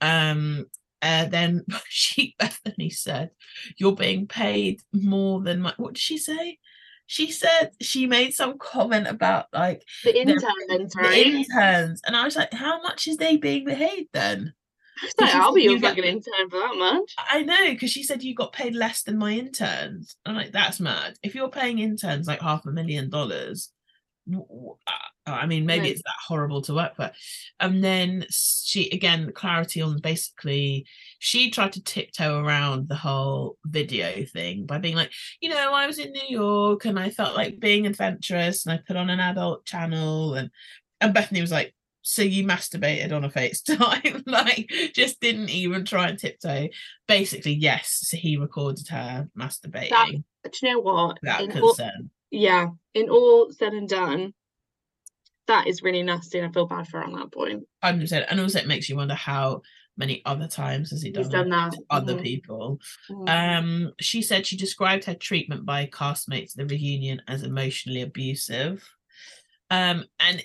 Um, 0.00 0.66
uh, 1.02 1.26
then 1.26 1.64
she 1.88 2.34
Bethenny 2.40 2.92
said, 2.92 3.30
"You're 3.76 3.94
being 3.94 4.26
paid 4.26 4.80
more 4.92 5.42
than 5.42 5.60
my." 5.60 5.74
What 5.76 5.94
did 5.94 6.02
she 6.02 6.18
say? 6.18 6.58
She 7.06 7.30
said 7.30 7.72
she 7.82 8.06
made 8.06 8.32
some 8.32 8.58
comment 8.58 9.06
about 9.06 9.46
like 9.52 9.82
the 10.02 10.18
interns, 10.18 10.44
the 10.68 10.88
right? 10.96 11.26
interns, 11.26 12.00
and 12.06 12.16
I 12.16 12.24
was 12.24 12.36
like, 12.36 12.52
"How 12.54 12.80
much 12.80 13.06
is 13.06 13.18
they 13.18 13.36
being 13.36 13.66
paid 13.66 14.08
then?" 14.12 14.54
Like, 15.20 15.34
I'll 15.34 15.52
be 15.52 15.62
your 15.62 15.74
you 15.74 15.80
get- 15.80 15.88
fucking 15.96 16.04
intern 16.04 16.50
for 16.50 16.58
that 16.60 16.76
much. 16.76 17.14
I 17.18 17.42
know 17.42 17.70
because 17.70 17.90
she 17.90 18.02
said 18.02 18.22
you 18.22 18.34
got 18.34 18.52
paid 18.52 18.74
less 18.74 19.02
than 19.02 19.18
my 19.18 19.32
interns. 19.32 20.16
I'm 20.24 20.34
like, 20.36 20.52
that's 20.52 20.80
mad. 20.80 21.16
If 21.22 21.34
you're 21.34 21.48
paying 21.48 21.78
interns 21.80 22.26
like 22.26 22.40
half 22.40 22.64
a 22.66 22.70
million 22.70 23.10
dollars, 23.10 23.70
uh, 24.32 24.40
I 25.26 25.46
mean, 25.46 25.66
maybe 25.66 25.82
Right. 25.82 25.92
it's 25.92 26.02
that 26.02 26.14
horrible 26.26 26.62
to 26.62 26.74
work 26.74 26.96
for. 26.96 27.10
And 27.60 27.82
then 27.82 28.24
she 28.30 28.88
again 28.90 29.32
clarity 29.34 29.80
on 29.82 29.98
basically 30.00 30.86
she 31.18 31.50
tried 31.50 31.72
to 31.72 31.82
tiptoe 31.82 32.38
around 32.42 32.88
the 32.88 32.94
whole 32.94 33.56
video 33.64 34.24
thing 34.24 34.66
by 34.66 34.78
being 34.78 34.96
like, 34.96 35.10
you 35.40 35.48
know, 35.48 35.72
I 35.72 35.86
was 35.86 35.98
in 35.98 36.12
New 36.12 36.28
York 36.28 36.84
and 36.84 36.98
I 36.98 37.10
felt 37.10 37.34
like 37.36 37.58
being 37.60 37.86
adventurous 37.86 38.64
and 38.66 38.72
I 38.74 38.82
put 38.86 38.96
on 38.96 39.10
an 39.10 39.20
adult 39.20 39.64
channel 39.66 40.34
and 40.34 40.50
and 41.00 41.14
Bethenny 41.14 41.40
was 41.40 41.52
like, 41.52 41.74
so 42.06 42.20
you 42.20 42.44
masturbated 42.44 43.12
on 43.12 43.24
a 43.24 43.30
FaceTime, 43.30 44.22
like 44.26 44.70
just 44.94 45.20
didn't 45.20 45.48
even 45.48 45.86
try 45.86 46.08
and 46.08 46.18
tiptoe. 46.18 46.68
Basically, 47.08 47.54
yes, 47.54 47.98
so 48.02 48.18
he 48.18 48.36
recorded 48.36 48.86
her 48.88 49.26
masturbating 49.38 50.22
But 50.42 50.60
you 50.60 50.68
know 50.68 50.80
what? 50.80 51.18
without 51.22 51.40
In 51.40 51.58
all, 51.62 51.76
yeah, 52.30 52.66
in 52.92 53.08
all 53.08 53.50
said 53.52 53.72
and 53.72 53.88
done, 53.88 54.34
that 55.46 55.66
is 55.66 55.82
really 55.82 56.02
nasty, 56.02 56.38
and 56.38 56.48
I 56.48 56.52
feel 56.52 56.66
bad 56.66 56.88
for 56.88 56.98
her 57.00 57.04
on 57.06 57.14
that 57.14 57.32
point. 57.32 57.64
Hundred 57.82 58.00
percent, 58.02 58.26
and 58.28 58.38
also 58.38 58.58
it 58.58 58.66
makes 58.66 58.88
you 58.88 58.96
wonder 58.96 59.14
how 59.14 59.62
many 59.96 60.20
other 60.26 60.48
times 60.48 60.90
has 60.90 61.00
he 61.02 61.10
done, 61.10 61.28
done 61.30 61.48
that. 61.48 61.72
to 61.72 61.78
other 61.88 62.16
Mhm. 62.16 62.22
people. 62.22 62.80
Mhm. 63.08 63.28
Um, 63.28 63.92
she 64.00 64.20
said 64.20 64.46
she 64.46 64.56
described 64.58 65.04
her 65.04 65.14
treatment 65.14 65.64
by 65.64 65.86
castmates 65.86 66.58
at 66.58 66.68
the 66.68 66.74
reunion 66.74 67.22
as 67.28 67.44
emotionally 67.44 68.02
abusive. 68.02 68.86
Um, 69.70 70.04
and 70.20 70.44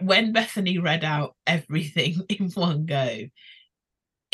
when 0.00 0.32
Bethenny 0.32 0.82
read 0.82 1.04
out 1.04 1.34
everything 1.46 2.22
in 2.28 2.50
one 2.50 2.86
go, 2.86 3.28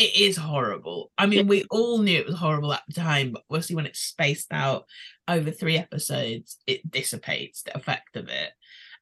it 0.01 0.17
is 0.17 0.37
horrible. 0.37 1.11
I 1.19 1.27
mean, 1.27 1.47
we 1.47 1.65
all 1.71 1.99
knew 1.99 2.19
it 2.19 2.27
was 2.27 2.37
horrible 2.37 2.73
at 2.73 2.83
the 2.89 2.95
time, 2.95 3.33
but 3.33 3.43
obviously 3.51 3.77
when 3.77 3.87
it's 3.87 4.01
spaced 4.01 4.53
out 4.53 4.87
over 5.29 5.51
three 5.51 5.77
episodes, 5.77 6.57
it 6.67 6.91
dissipates 6.91 7.63
the 7.63 7.77
effect 7.77 8.17
of 8.17 8.29
it. 8.29 8.51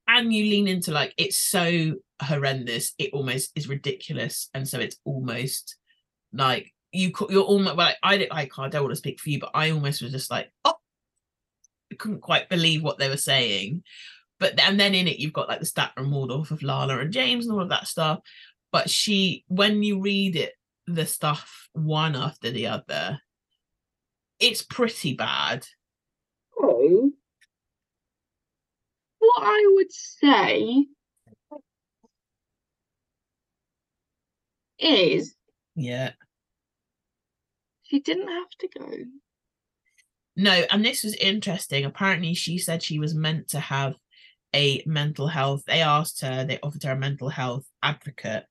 And 0.09 0.33
you 0.33 0.45
lean 0.45 0.69
into 0.69 0.91
like 0.91 1.15
it's 1.17 1.37
so 1.37 1.95
horrendous, 2.21 2.95
it 2.99 3.11
almost 3.13 3.53
is 3.55 3.69
ridiculous, 3.69 4.49
and 4.55 4.67
so 4.67 4.81
it's 4.81 4.97
almost 5.05 5.77
like 6.33 6.73
you 6.93 7.13
you're 7.29 7.43
almost 7.43 7.77
like 7.77 7.97
I 8.03 8.17
don't 8.17 8.33
I 8.33 8.47
can't 8.47 8.67
I 8.67 8.69
don't 8.71 8.85
want 8.85 8.93
to 8.93 8.97
speak 8.97 9.21
for 9.21 9.29
you, 9.29 9.39
but 9.39 9.51
I 9.55 9.71
almost 9.71 10.03
was 10.03 10.13
just 10.13 10.31
like 10.31 10.51
oh, 10.65 10.75
I 11.93 11.95
couldn't 11.97 12.23
quite 12.23 12.49
believe 12.49 12.83
what 12.83 12.99
they 12.99 13.09
were 13.09 13.19
saying. 13.19 13.83
But 14.41 14.61
and 14.61 14.79
then 14.79 14.95
in 14.95 15.09
it 15.09 15.19
you've 15.19 15.33
got 15.33 15.49
like 15.49 15.61
the 15.61 15.67
Statler 15.67 15.99
and 15.99 16.13
Waldorf 16.13 16.51
of 16.51 16.63
Lala 16.63 16.99
and 16.99 17.13
James 17.13 17.47
and 17.47 17.55
all 17.55 17.63
of 17.63 17.71
that 17.71 17.89
stuff. 17.89 18.21
But 18.71 18.91
she, 18.91 19.45
when 19.49 19.83
you 19.83 20.01
read 20.01 20.37
it, 20.37 20.53
the 20.87 21.07
stuff 21.07 21.69
one 21.73 22.15
after 22.15 22.51
the 22.51 22.69
other, 22.69 23.21
it's 24.39 24.63
pretty 24.63 25.15
bad. 25.15 25.67
Oh. 26.61 27.11
what 29.19 29.43
I 29.43 29.73
would 29.75 29.93
say 29.93 30.87
is 34.79 35.35
Yeah. 35.75 36.13
she 37.83 38.01
didn't 38.01 38.29
have 38.29 38.51
to 38.61 38.69
go. 38.79 38.91
No, 40.37 40.53
and 40.71 40.85
this 40.85 41.03
was 41.03 41.15
interesting. 41.15 41.85
Apparently, 41.85 42.35
she 42.35 42.59
said 42.59 42.83
she 42.83 42.99
was 42.99 43.15
meant 43.15 43.49
to 43.49 43.61
have 43.61 43.97
a 44.55 44.83
mental 44.87 45.27
health. 45.27 45.63
They 45.67 45.83
asked 45.83 46.21
her, 46.23 46.45
they 46.45 46.59
offered 46.63 46.83
her 46.85 46.93
a 46.93 46.97
mental 46.97 47.29
health 47.29 47.67
advocate. 47.83 48.47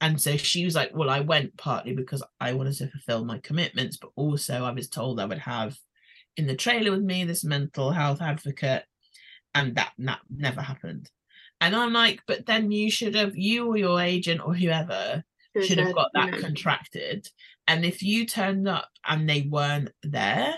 And 0.00 0.20
so 0.20 0.36
she 0.36 0.64
was 0.64 0.74
like, 0.74 0.90
Well, 0.94 1.10
I 1.10 1.20
went 1.20 1.56
partly 1.56 1.94
because 1.94 2.22
I 2.40 2.52
wanted 2.52 2.74
to 2.74 2.88
fulfill 2.88 3.24
my 3.24 3.38
commitments, 3.38 3.96
but 3.96 4.10
also 4.16 4.64
I 4.64 4.72
was 4.72 4.88
told 4.88 5.20
I 5.20 5.24
would 5.24 5.38
have 5.38 5.76
in 6.36 6.46
the 6.46 6.56
trailer 6.56 6.90
with 6.90 7.02
me 7.02 7.24
this 7.24 7.44
mental 7.44 7.90
health 7.90 8.20
advocate. 8.20 8.84
And 9.54 9.76
that, 9.76 9.92
that 9.98 10.18
never 10.28 10.60
happened. 10.60 11.10
And 11.60 11.76
I'm 11.76 11.92
like, 11.92 12.20
But 12.26 12.46
then 12.46 12.72
you 12.72 12.90
should 12.90 13.14
have, 13.14 13.36
you 13.36 13.66
or 13.66 13.76
your 13.76 14.00
agent 14.00 14.40
or 14.44 14.54
whoever 14.54 15.22
She 15.56 15.68
should 15.68 15.78
have 15.78 15.88
said, 15.88 15.94
got 15.94 16.10
that 16.14 16.32
know, 16.32 16.40
contracted. 16.40 17.28
And 17.66 17.84
if 17.84 18.02
you 18.02 18.26
turned 18.26 18.68
up 18.68 18.88
and 19.06 19.28
they 19.28 19.42
weren't 19.42 19.90
there, 20.02 20.56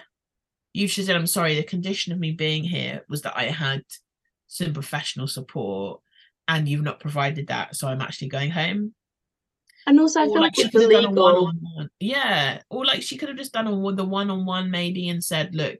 you 0.73 0.88
should 0.88 1.07
say, 1.07 1.14
I'm 1.14 1.27
sorry, 1.27 1.55
the 1.55 1.62
condition 1.62 2.12
of 2.12 2.19
me 2.19 2.33
being 2.33 2.64
here 2.64 3.03
was 3.09 3.23
that 3.23 3.37
I 3.37 3.45
had 3.45 3.83
some 4.46 4.72
professional 4.72 5.26
support 5.26 6.00
and 6.48 6.68
you've 6.68 6.82
not 6.82 7.00
provided 7.00 7.48
that. 7.48 7.76
So 7.76 7.88
I'm 7.88 8.00
actually 8.00 8.28
going 8.28 8.50
home. 8.50 8.94
And 9.87 10.00
also, 10.00 10.20
I 10.20 10.24
Or 10.24 10.26
feel 10.26 10.35
like 10.35 10.42
like 10.42 10.56
she 10.56 10.62
it's 10.62 10.70
could 10.72 10.82
have 10.82 10.90
done 10.90 11.04
a 11.04 11.09
illegal. 11.09 11.52
Yeah. 12.00 12.61
Or 12.70 12.85
like 12.85 13.02
she 13.02 13.16
could 13.16 13.28
have 13.28 13.38
just 13.38 13.52
done 13.52 13.66
a, 13.68 13.92
the 13.94 14.04
one-on-one 14.04 14.70
maybe 14.70 15.09
and 15.09 15.22
said, 15.22 15.54
look, 15.54 15.78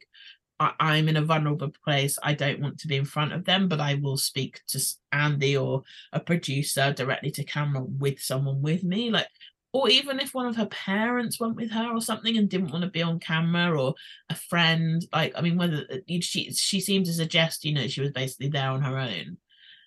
I, 0.61 0.73
I'm 0.79 1.09
in 1.09 1.17
a 1.17 1.23
vulnerable 1.23 1.73
place. 1.85 2.19
I 2.23 2.35
don't 2.35 2.61
want 2.61 2.79
to 2.79 2.89
be 2.89 2.97
in 2.97 3.05
front 3.05 3.33
of 3.33 3.45
them, 3.45 3.69
but 3.69 3.81
I 3.81 3.95
will 3.95 4.17
speak 4.17 4.61
to 4.69 4.81
Andy 5.13 5.57
or 5.57 5.83
a 6.13 6.21
producer 6.21 6.93
directly 6.93 7.31
to 7.33 7.45
camera 7.45 7.83
with 7.83 8.21
someone 8.21 8.63
with 8.63 8.85
me. 8.85 9.11
Like, 9.11 9.29
or 9.77 9.91
even 9.91 10.21
if 10.21 10.33
one 10.33 10.47
of 10.47 10.57
her 10.57 10.65
parents 10.65 11.39
went 11.39 11.55
with 11.55 11.71
her 11.71 11.93
or 11.93 12.01
something 12.01 12.39
and 12.39 12.49
didn't 12.49 12.71
want 12.71 12.83
to 12.83 12.89
be 12.89 13.03
on 13.03 13.21
camera 13.21 13.79
or 13.79 13.95
a 14.31 14.35
friend, 14.35 15.05
like, 15.13 15.35
I 15.37 15.43
mean, 15.43 15.59
whether 15.59 15.87
uh, 15.93 15.97
she 16.23 16.51
she 16.51 16.81
seemed 16.81 17.05
to 17.05 17.13
suggest, 17.13 17.63
you 17.63 17.75
know, 17.75 17.87
she 17.87 18.01
was 18.01 18.11
basically 18.11 18.49
there 18.49 18.71
on 18.71 18.81
her 18.81 18.97
own. 18.97 19.37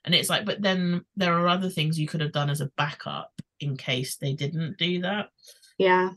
And 0.05 0.13
it's 0.13 0.29
like, 0.29 0.45
but 0.45 0.61
then 0.61 1.05
there 1.15 1.33
are 1.33 1.47
other 1.47 1.71
things 1.71 1.99
you 1.99 2.07
could 2.07 2.21
have 2.21 2.31
done 2.31 2.51
as 2.51 2.61
a 2.61 2.69
backup 2.77 3.31
in 3.59 3.77
case 3.77 4.17
they 4.17 4.33
didn't 4.33 4.77
do 4.77 5.01
that. 5.01 5.29
Yeah, 5.79 6.11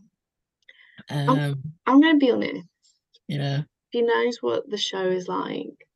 Um, 1.08 1.62
I'm 1.86 2.02
going 2.02 2.20
to 2.20 2.26
be 2.26 2.30
honest. 2.30 2.68
yeah, 3.28 3.62
She 3.90 4.02
knows 4.02 4.36
what 4.42 4.68
the 4.68 4.76
show 4.76 5.06
is 5.08 5.28
like. 5.28 5.88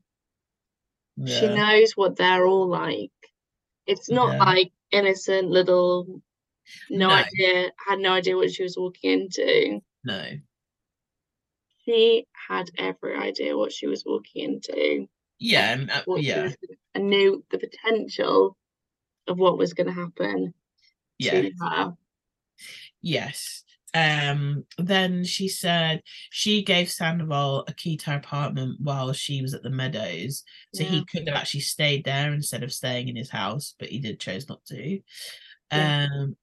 She 1.26 1.48
knows 1.48 1.92
what 1.92 2.16
they're 2.16 2.46
all 2.46 2.68
like. 2.68 3.12
It's 3.86 4.08
not 4.08 4.32
Yeah. 4.32 4.44
like 4.44 4.72
innocent 4.92 5.50
little, 5.50 6.22
no 6.90 7.08
No. 7.08 7.14
idea, 7.14 7.70
had 7.86 7.98
no 7.98 8.12
idea 8.12 8.36
what 8.36 8.50
she 8.50 8.62
was 8.62 8.76
walking 8.76 9.10
into. 9.22 9.80
no, 10.04 10.24
She 11.84 12.26
had 12.48 12.70
every 12.78 13.16
idea 13.16 13.56
what 13.56 13.72
she 13.72 13.86
was 13.86 14.04
walking 14.04 14.54
into. 14.54 15.06
yeah, 15.38 15.72
and, 15.74 15.90
uh, 15.90 16.02
yeah, 16.16 16.42
was, 16.44 16.56
and 16.94 17.10
knew 17.10 17.44
the 17.50 17.58
potential 17.58 18.56
of 19.28 19.38
what 19.38 19.58
was 19.58 19.74
going 19.74 19.86
to 19.86 19.92
happen 19.92 20.54
yeah. 21.18 21.42
to 21.42 21.52
her. 21.60 21.94
Yes. 23.02 23.62
Um, 23.94 24.66
then 24.78 25.24
she 25.24 25.48
said 25.48 26.02
she 26.30 26.62
gave 26.62 26.90
Sandoval 26.90 27.64
a 27.66 27.72
key 27.72 27.96
to 27.98 28.10
her 28.10 28.16
apartment 28.16 28.78
while 28.80 29.12
she 29.14 29.40
was 29.40 29.54
at 29.54 29.62
the 29.62 29.70
Meadows. 29.70 30.42
So 30.74 30.82
Yeah. 30.82 30.90
he 30.90 31.04
could 31.06 31.26
have 31.28 31.36
actually 31.36 31.60
stayed 31.60 32.04
there 32.04 32.32
instead 32.34 32.62
of 32.62 32.72
staying 32.74 33.08
in 33.08 33.16
his 33.16 33.30
house, 33.30 33.74
but 33.78 33.88
he 33.88 33.98
did 33.98 34.20
chose 34.20 34.48
not 34.48 34.64
to. 34.66 35.00
Yeah. 35.72 36.08
Um, 36.12 36.36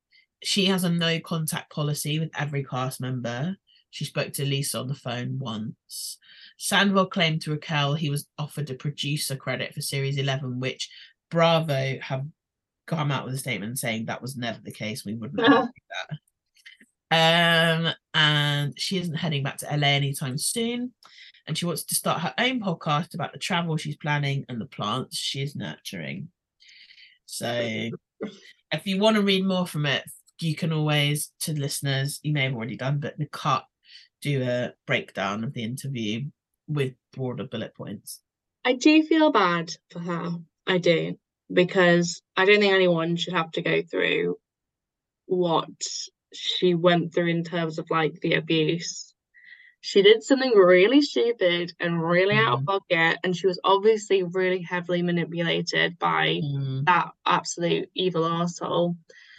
she 0.43 0.65
has 0.65 0.83
a 0.83 0.89
no 0.89 1.19
contact 1.19 1.71
policy 1.73 2.19
with 2.19 2.31
every 2.37 2.63
cast 2.63 3.01
member. 3.01 3.55
She 3.91 4.05
spoke 4.05 4.33
to 4.33 4.45
Lisa 4.45 4.79
on 4.79 4.87
the 4.87 4.95
phone 4.95 5.37
once. 5.39 6.17
Sandoval 6.57 7.07
claimed 7.07 7.41
to 7.41 7.51
Raquel 7.51 7.93
he 7.93 8.09
was 8.09 8.27
offered 8.37 8.69
a 8.69 8.75
producer 8.75 9.35
credit 9.35 9.73
for 9.73 9.81
series 9.81 10.17
11, 10.17 10.59
which 10.59 10.89
Bravo 11.29 11.97
have 12.01 12.25
come 12.85 13.11
out 13.11 13.25
with 13.25 13.35
a 13.35 13.37
statement 13.37 13.79
saying 13.79 14.05
that 14.05 14.21
was 14.21 14.35
never 14.35 14.59
the 14.63 14.71
case. 14.71 15.05
We 15.05 15.13
wouldn't 15.13 15.41
have 15.47 15.69
that. 16.09 16.17
Um, 17.11 17.93
and 18.13 18.73
and 18.73 18.79
she 18.79 18.97
isn't 18.97 19.15
heading 19.15 19.43
back 19.43 19.57
to 19.57 19.77
LA 19.77 19.87
anytime 19.87 20.37
soon. 20.37 20.93
And 21.45 21.57
she 21.57 21.65
wants 21.65 21.83
to 21.83 21.95
start 21.95 22.21
her 22.21 22.33
own 22.37 22.61
podcast 22.61 23.13
about 23.13 23.33
the 23.33 23.39
travel 23.39 23.75
she's 23.75 23.97
planning 23.97 24.45
and 24.47 24.61
the 24.61 24.65
plants 24.65 25.17
she 25.17 25.41
is 25.41 25.55
nurturing. 25.55 26.29
So, 27.25 27.89
if 28.71 28.85
you 28.85 28.99
want 28.99 29.17
to 29.17 29.21
read 29.21 29.45
more 29.45 29.67
from 29.67 29.85
it, 29.85 30.03
you 30.43 30.55
can 30.55 30.71
always, 30.73 31.31
to 31.41 31.53
listeners, 31.53 32.19
you 32.23 32.33
may 32.33 32.43
have 32.43 32.53
already 32.53 32.77
done, 32.77 32.99
but 32.99 33.17
the 33.17 33.25
cut 33.27 33.65
do 34.21 34.43
a 34.43 34.73
breakdown 34.85 35.43
of 35.43 35.53
the 35.53 35.63
interview 35.63 36.25
with 36.67 36.93
broader 37.11 37.45
bullet 37.45 37.75
points. 37.75 38.21
I 38.65 38.73
do 38.73 39.03
feel 39.03 39.31
bad 39.31 39.71
for 39.89 39.99
her. 39.99 40.31
I 40.65 40.77
do. 40.77 41.17
Because 41.51 42.21
I 42.37 42.45
don't 42.45 42.61
think 42.61 42.73
anyone 42.73 43.15
should 43.17 43.33
have 43.33 43.51
to 43.51 43.61
go 43.61 43.81
through 43.83 44.37
what 45.25 45.69
she 46.33 46.73
went 46.73 47.13
through 47.13 47.27
in 47.27 47.43
terms 47.43 47.79
of 47.79 47.89
like 47.89 48.19
the 48.21 48.35
abuse. 48.35 49.13
She 49.81 50.01
did 50.01 50.23
something 50.23 50.53
really 50.55 51.01
stupid 51.01 51.73
and 51.79 52.01
really 52.01 52.35
out 52.37 52.53
of 52.53 52.59
Mhm. 52.61 52.65
pocket, 52.65 53.19
and 53.23 53.35
she 53.35 53.47
was 53.47 53.59
obviously 53.65 54.23
really 54.23 54.61
heavily 54.61 55.01
manipulated 55.01 55.99
by 55.99 56.39
Mm, 56.41 56.85
that 56.85 57.11
absolute 57.25 57.89
evil 57.93 58.23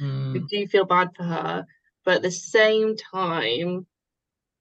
arsehole. 0.01 0.37
I 0.37 0.39
mm, 0.39 0.49
do 0.49 0.67
feel 0.67 0.85
bad 0.85 1.11
for 1.17 1.25
her, 1.25 1.67
but 2.05 2.17
at 2.17 2.23
the 2.23 2.31
same 2.31 2.97
time, 2.97 3.87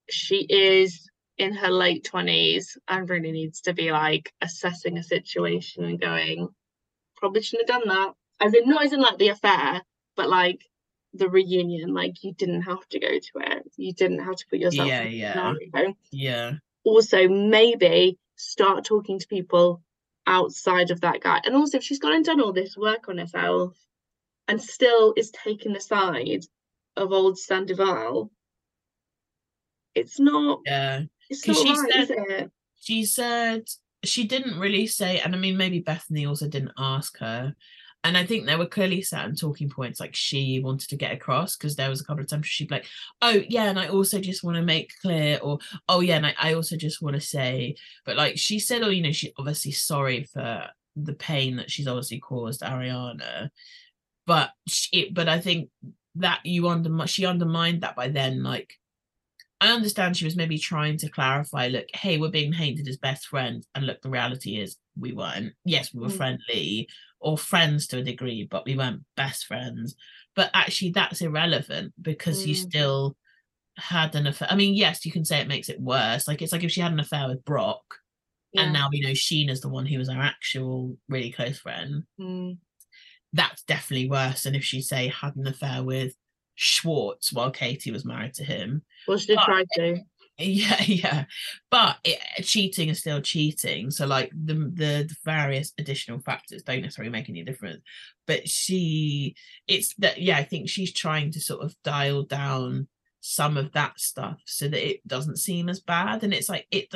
she 0.10 0.46
is 0.50 1.10
in 1.38 1.54
her 1.54 1.70
late 1.70 2.10
20s 2.12 2.78
and 2.88 3.10
really 3.10 3.32
needs 3.32 3.62
to 3.62 3.74
be 3.74 3.92
like 3.92 4.32
assessing 4.42 4.98
a 4.98 5.04
situation 5.04 5.86
and 5.86 6.00
going, 6.00 6.50
probably 7.16 7.42
shouldn't 7.42 7.70
have 7.70 7.82
done 7.82 7.90
that. 7.90 8.14
As 8.40 8.54
in, 8.54 8.70
not 8.70 8.86
as 8.86 8.94
in 8.94 9.02
like 9.02 9.18
the 9.18 9.30
affair, 9.30 9.82
but 10.16 10.30
like 10.30 10.62
the 11.14 11.30
reunion. 11.30 11.94
Like, 11.94 12.24
you 12.24 12.34
didn't 12.34 12.64
have 12.64 12.88
to 12.90 13.00
go 13.00 13.08
to 13.08 13.54
it, 13.54 13.72
you 13.78 13.94
didn't 13.94 14.24
have 14.24 14.36
to 14.36 14.46
put 14.50 14.60
yourself 14.60 14.90
Yeah, 14.90 15.04
in 15.04 15.12
yeah. 15.12 15.32
scenario. 15.32 15.96
yeah. 16.12 16.52
Also, 16.84 17.28
maybe 17.30 18.18
start 18.36 18.86
talking 18.86 19.20
to 19.20 19.28
people 19.28 19.82
outside 20.28 20.92
of 20.92 21.02
that 21.02 21.22
guy. 21.22 21.42
And 21.46 21.56
also, 21.56 21.78
if 21.78 21.84
she's 21.84 22.00
gone 22.00 22.14
and 22.14 22.26
done 22.26 22.42
all 22.42 22.54
this 22.54 22.78
work 22.78 23.10
on 23.10 23.18
herself 23.18 23.78
and 24.48 24.62
still 24.62 25.14
is 25.16 25.32
taking 25.32 25.74
the 25.74 25.80
side 25.80 26.44
of 26.98 27.12
old 27.12 27.40
Sandoval, 27.40 28.32
it's 29.96 30.20
not 30.20 30.60
Yeah. 30.66 31.04
it's 31.30 31.48
not 31.48 31.58
she 31.58 31.70
right, 31.70 31.96
is 31.96 32.08
said- 32.08 32.18
it? 32.30 32.52
She 32.82 33.06
said 33.06 33.64
she 34.04 34.26
didn't 34.26 34.60
really 34.60 34.86
say, 34.88 35.20
and 35.20 35.34
I 35.34 35.38
mean, 35.38 35.56
maybe 35.56 35.82
Bethenny 35.82 36.28
also 36.28 36.50
didn't 36.50 36.74
ask 36.78 37.18
her. 37.20 37.56
And 38.06 38.18
I 38.18 38.26
think 38.26 38.46
there 38.46 38.58
were 38.58 38.66
clearly 38.66 39.02
certain 39.02 39.34
talking 39.34 39.70
points 39.70 40.02
like 40.02 40.14
she 40.14 40.60
wanted 40.62 40.90
to 40.90 40.98
get 40.98 41.14
across 41.14 41.56
because 41.56 41.78
there 41.78 41.90
was 41.90 42.02
a 42.02 42.04
couple 42.04 42.22
of 42.22 42.30
times 42.30 42.46
she'd 42.46 42.68
be 42.68 42.76
like, 42.76 42.86
oh, 43.22 43.42
yeah, 43.48 43.70
and 43.70 43.80
I 43.80 43.88
also 43.88 44.20
just 44.20 44.44
want 44.44 44.58
to 44.58 44.62
make 44.62 44.92
clear, 45.02 45.40
or 45.42 45.60
oh, 45.88 46.02
yeah, 46.02 46.18
and 46.18 46.26
I, 46.26 46.36
I 46.38 46.54
also 46.56 46.76
just 46.76 47.02
want 47.02 47.16
to 47.16 47.22
say, 47.22 47.76
but 48.06 48.18
like 48.18 48.38
she 48.38 48.60
said, 48.60 48.82
oh, 48.82 48.90
you 48.90 49.02
know, 49.04 49.14
she's 49.14 49.32
obviously 49.38 49.72
sorry 49.72 50.26
for 50.26 50.68
the 50.98 51.14
pain 51.14 51.56
that 51.56 51.72
she's 51.72 51.88
obviously 51.88 52.20
caused 52.20 52.60
Ariana. 52.60 53.50
But 54.26 54.52
she, 54.68 55.10
but 55.12 55.28
I 55.28 55.40
think 55.40 55.70
that 56.16 56.40
you 56.46 56.68
under 56.68 57.08
she 57.08 57.26
undermined 57.26 57.82
that 57.82 57.96
by 57.96 58.08
then, 58.10 58.44
like 58.44 58.74
I 59.60 59.72
understand 59.72 60.18
she 60.18 60.26
was 60.26 60.36
maybe 60.36 60.58
trying 60.58 60.98
to 60.98 61.10
clarify, 61.10 61.68
look, 61.70 61.86
hey, 61.94 62.18
we're 62.18 62.30
being 62.30 62.52
painted 62.52 62.88
as 62.88 62.98
best 62.98 63.28
friends. 63.28 63.66
And 63.74 63.86
look, 63.86 64.02
the 64.02 64.10
reality 64.10 64.58
is 64.60 64.78
we 65.00 65.14
weren't. 65.14 65.54
Yes, 65.66 65.94
we 65.94 66.02
were 66.02 66.08
Mm. 66.10 66.18
friendly 66.18 66.90
or 67.20 67.38
friends 67.38 67.88
to 67.88 68.00
a 68.00 68.04
degree, 68.04 68.46
but 68.50 68.66
we 68.66 68.76
weren't 68.76 69.04
best 69.16 69.46
friends. 69.46 69.96
But 70.36 70.52
actually, 70.54 70.92
that's 70.92 71.22
irrelevant 71.22 71.94
because 72.02 72.46
you 72.46 72.56
Mm. 72.56 72.58
still 72.58 73.18
had 73.78 74.16
an 74.16 74.28
affair. 74.28 74.50
I 74.52 74.56
mean, 74.56 74.76
yes, 74.76 75.06
you 75.06 75.12
can 75.12 75.26
say 75.26 75.40
it 75.40 75.48
makes 75.48 75.70
it 75.70 75.80
worse. 75.82 76.28
Like 76.28 76.42
it's 76.42 76.52
like 76.52 76.64
if 76.64 76.72
she 76.72 76.82
had 76.82 76.92
an 76.92 77.00
affair 77.00 77.28
with 77.28 77.46
Brock 77.46 77.84
Yeah. 78.52 78.64
and 78.64 78.74
now 78.74 78.90
we 78.92 79.02
know 79.02 79.12
Scheana's 79.14 79.62
the 79.62 79.70
one 79.70 79.86
who 79.86 79.98
was 79.98 80.10
our 80.10 80.22
actual 80.22 80.98
really 81.10 81.32
close 81.32 81.60
friend. 81.60 82.04
Mm. 82.20 82.58
That's 83.34 83.64
definitely 83.64 84.10
worse 84.10 84.44
than 84.44 84.56
if 84.56 84.64
she, 84.64 84.82
say, 84.82 85.08
had 85.08 85.36
an 85.36 85.48
affair 85.48 85.84
with 85.84 86.14
Schwartz 86.56 87.34
while 87.34 87.52
Katie 87.52 87.92
was 87.92 88.06
married 88.06 88.36
to 88.36 88.44
him. 88.44 88.84
Well, 89.08 89.18
she 89.18 89.28
did 89.28 89.38
But- 89.38 89.46
try 89.46 89.64
to. 89.76 90.00
Yeah, 90.40 90.82
yeah, 90.88 91.26
but 91.70 91.98
it, 92.04 92.18
cheating 92.44 92.90
is 92.90 93.02
still 93.02 93.22
cheating. 93.22 93.92
So 93.92 94.08
like 94.08 94.32
the, 94.32 94.56
the 94.56 95.06
the 95.08 95.16
various 95.24 95.74
additional 95.78 96.18
factors 96.22 96.64
don't 96.64 96.82
necessarily 96.82 97.12
make 97.12 97.30
any 97.30 97.44
difference. 97.44 97.84
But 98.26 98.50
she, 98.50 99.36
it's 99.68 99.94
that 100.00 100.20
yeah, 100.20 100.38
I 100.38 100.44
think 100.44 100.70
she's 100.70 100.92
trying 100.92 101.30
to 101.34 101.40
sort 101.40 101.64
of 101.64 101.76
dial 101.84 102.24
down 102.24 102.88
some 103.26 103.56
of 103.56 103.72
that 103.72 103.98
stuff 103.98 104.38
so 104.46 104.68
that 104.68 104.86
it 104.86 105.08
doesn't 105.08 105.38
seem 105.38 105.70
as 105.70 105.80
bad. 105.80 106.24
And 106.24 106.34
it's 106.34 106.50
like 106.50 106.68
it 106.72 106.94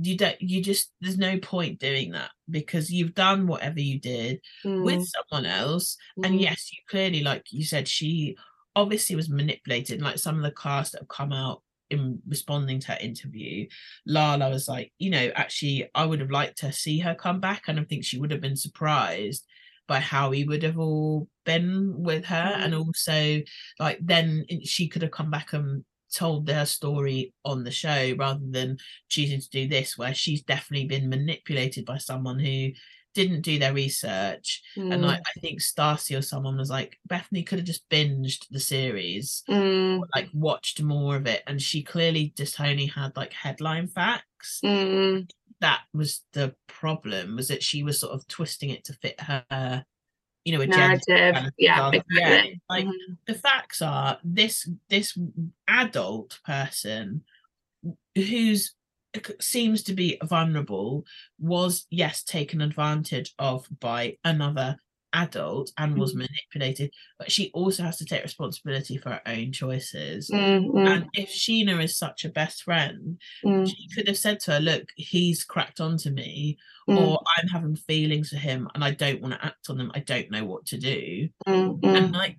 you 0.00 0.16
don't 0.16 0.40
you 0.40 0.62
just 0.62 0.90
there's 1.02 1.18
no 1.18 1.38
point 1.38 1.78
doing 1.78 2.12
that 2.12 2.30
because 2.48 2.90
you've 2.90 3.14
done 3.14 3.46
whatever 3.46 3.78
you 3.78 4.00
did 4.00 4.40
with 4.78 5.02
Mm, 5.02 5.06
someone 5.06 5.44
else. 5.44 5.98
And 6.22 6.34
mm, 6.36 6.40
yes 6.40 6.72
you 6.72 6.78
clearly 6.88 7.22
like 7.22 7.44
you 7.50 7.62
said 7.62 7.86
she 7.86 8.36
obviously 8.74 9.16
was 9.16 9.28
manipulated 9.28 10.00
like 10.00 10.18
some 10.18 10.36
of 10.36 10.42
the 10.42 10.50
cast 10.50 10.92
that 10.92 11.02
have 11.02 11.08
come 11.08 11.32
out 11.32 11.62
in 11.90 12.20
responding 12.26 12.80
to 12.80 12.92
her 12.92 12.98
interview. 13.00 13.66
Lala 14.06 14.48
was 14.48 14.68
like 14.68 14.92
you 14.98 15.10
know 15.10 15.30
actually 15.34 15.88
i 15.94 16.06
would 16.06 16.20
have 16.20 16.30
liked 16.30 16.58
to 16.58 16.72
see 16.72 16.98
her 17.00 17.14
come 17.14 17.38
back 17.38 17.64
and 17.68 17.78
i 17.78 17.84
think 17.84 18.02
she 18.04 18.18
would 18.18 18.30
have 18.30 18.40
been 18.40 18.56
surprised 18.56 19.46
by 19.86 20.00
how 20.00 20.30
he 20.30 20.44
would 20.44 20.62
have 20.62 20.78
all 20.78 21.28
been 21.44 22.02
with 22.02 22.24
her. 22.26 22.56
And 22.58 22.74
also 22.74 23.40
like 23.78 23.98
then 24.00 24.44
she 24.64 24.88
could 24.88 25.02
have 25.02 25.10
come 25.10 25.30
back 25.30 25.52
and 25.52 25.84
told 26.14 26.46
their 26.46 26.66
story 26.66 27.34
on 27.44 27.64
the 27.64 27.70
show 27.70 28.14
rather 28.18 28.44
than 28.50 28.78
choosing 29.08 29.40
to 29.40 29.50
do 29.50 29.68
this 29.68 29.98
where 29.98 30.14
she's 30.14 30.42
definitely 30.42 30.86
been 30.86 31.08
manipulated 31.08 31.84
by 31.84 31.98
someone 31.98 32.38
who 32.38 32.70
didn't 33.14 33.40
do 33.40 33.58
their 33.58 33.72
research. 33.72 34.62
And 34.76 35.02
mm, 35.02 35.06
like 35.06 35.20
I 35.26 35.40
think 35.40 35.60
Stassi 35.60 36.16
or 36.16 36.22
someone 36.22 36.56
was 36.56 36.70
like, 36.70 36.98
Bethenny 37.08 37.46
could 37.46 37.58
have 37.58 37.66
just 37.66 37.88
binged 37.88 38.46
the 38.50 38.60
series, 38.60 39.42
mm, 39.48 40.00
like 40.14 40.28
watched 40.34 40.82
more 40.82 41.16
of 41.16 41.26
it, 41.26 41.42
and 41.46 41.60
she 41.60 41.82
clearly 41.82 42.32
just 42.36 42.60
only 42.60 42.86
had 42.86 43.16
like 43.16 43.32
headline 43.32 43.88
facts. 43.88 44.60
mm, 44.62 45.26
That 45.60 45.82
was 45.94 46.22
the 46.32 46.54
problem, 46.66 47.36
was 47.36 47.48
that 47.48 47.62
she 47.62 47.82
was 47.82 47.98
sort 48.00 48.12
of 48.12 48.26
twisting 48.28 48.70
it 48.70 48.84
to 48.84 48.92
fit 48.92 49.18
her, 49.20 49.84
you 50.44 50.52
know, 50.56 50.60
agenda. 50.60 51.00
narrative. 51.08 51.52
Yeah. 51.58 51.90
Yeah, 52.10 52.44
like 52.68 52.84
Mhm. 52.86 53.18
the 53.26 53.34
facts 53.34 53.80
are 53.82 54.18
this 54.22 54.68
this 54.88 55.16
adult 55.68 56.40
person 56.44 57.24
who's 58.14 58.74
seems 59.40 59.82
to 59.84 59.94
be 59.94 60.18
vulnerable 60.24 61.06
was 61.38 61.86
yes 61.90 62.22
taken 62.22 62.60
advantage 62.60 63.34
of 63.38 63.66
by 63.80 64.18
another 64.24 64.76
adult 65.16 65.72
and 65.78 65.96
was 65.98 66.12
Mhm. 66.14 66.26
manipulated 66.28 66.90
but 67.18 67.30
she 67.32 67.50
also 67.52 67.82
has 67.82 67.96
to 67.98 68.04
take 68.04 68.22
responsibility 68.22 68.96
for 68.98 69.10
her 69.10 69.22
own 69.26 69.50
choices. 69.52 70.30
Mm, 70.30 70.66
mm, 70.70 70.86
and 70.88 71.06
if 71.14 71.30
scheana 71.30 71.82
is 71.82 71.96
such 71.96 72.24
a 72.24 72.28
best 72.28 72.62
friend 72.62 73.18
mm, 73.44 73.66
she 73.66 73.88
could 73.94 74.06
have 74.08 74.18
said 74.18 74.38
to 74.40 74.52
her 74.52 74.60
look 74.60 74.84
he's 74.96 75.42
cracked 75.44 75.80
onto 75.80 76.10
me 76.10 76.56
mm, 76.88 76.96
or 76.98 77.20
i'm 77.36 77.48
having 77.48 77.76
feelings 77.76 78.28
for 78.30 78.36
him 78.36 78.68
and 78.74 78.84
i 78.84 78.90
don't 78.90 79.20
want 79.22 79.34
to 79.34 79.44
act 79.44 79.70
on 79.70 79.78
them. 79.78 79.90
I 79.94 80.00
don't 80.00 80.30
know 80.30 80.44
what 80.44 80.66
to 80.66 80.78
do. 80.78 81.28
Mm, 81.48 81.80
and 81.96 82.12
like 82.12 82.36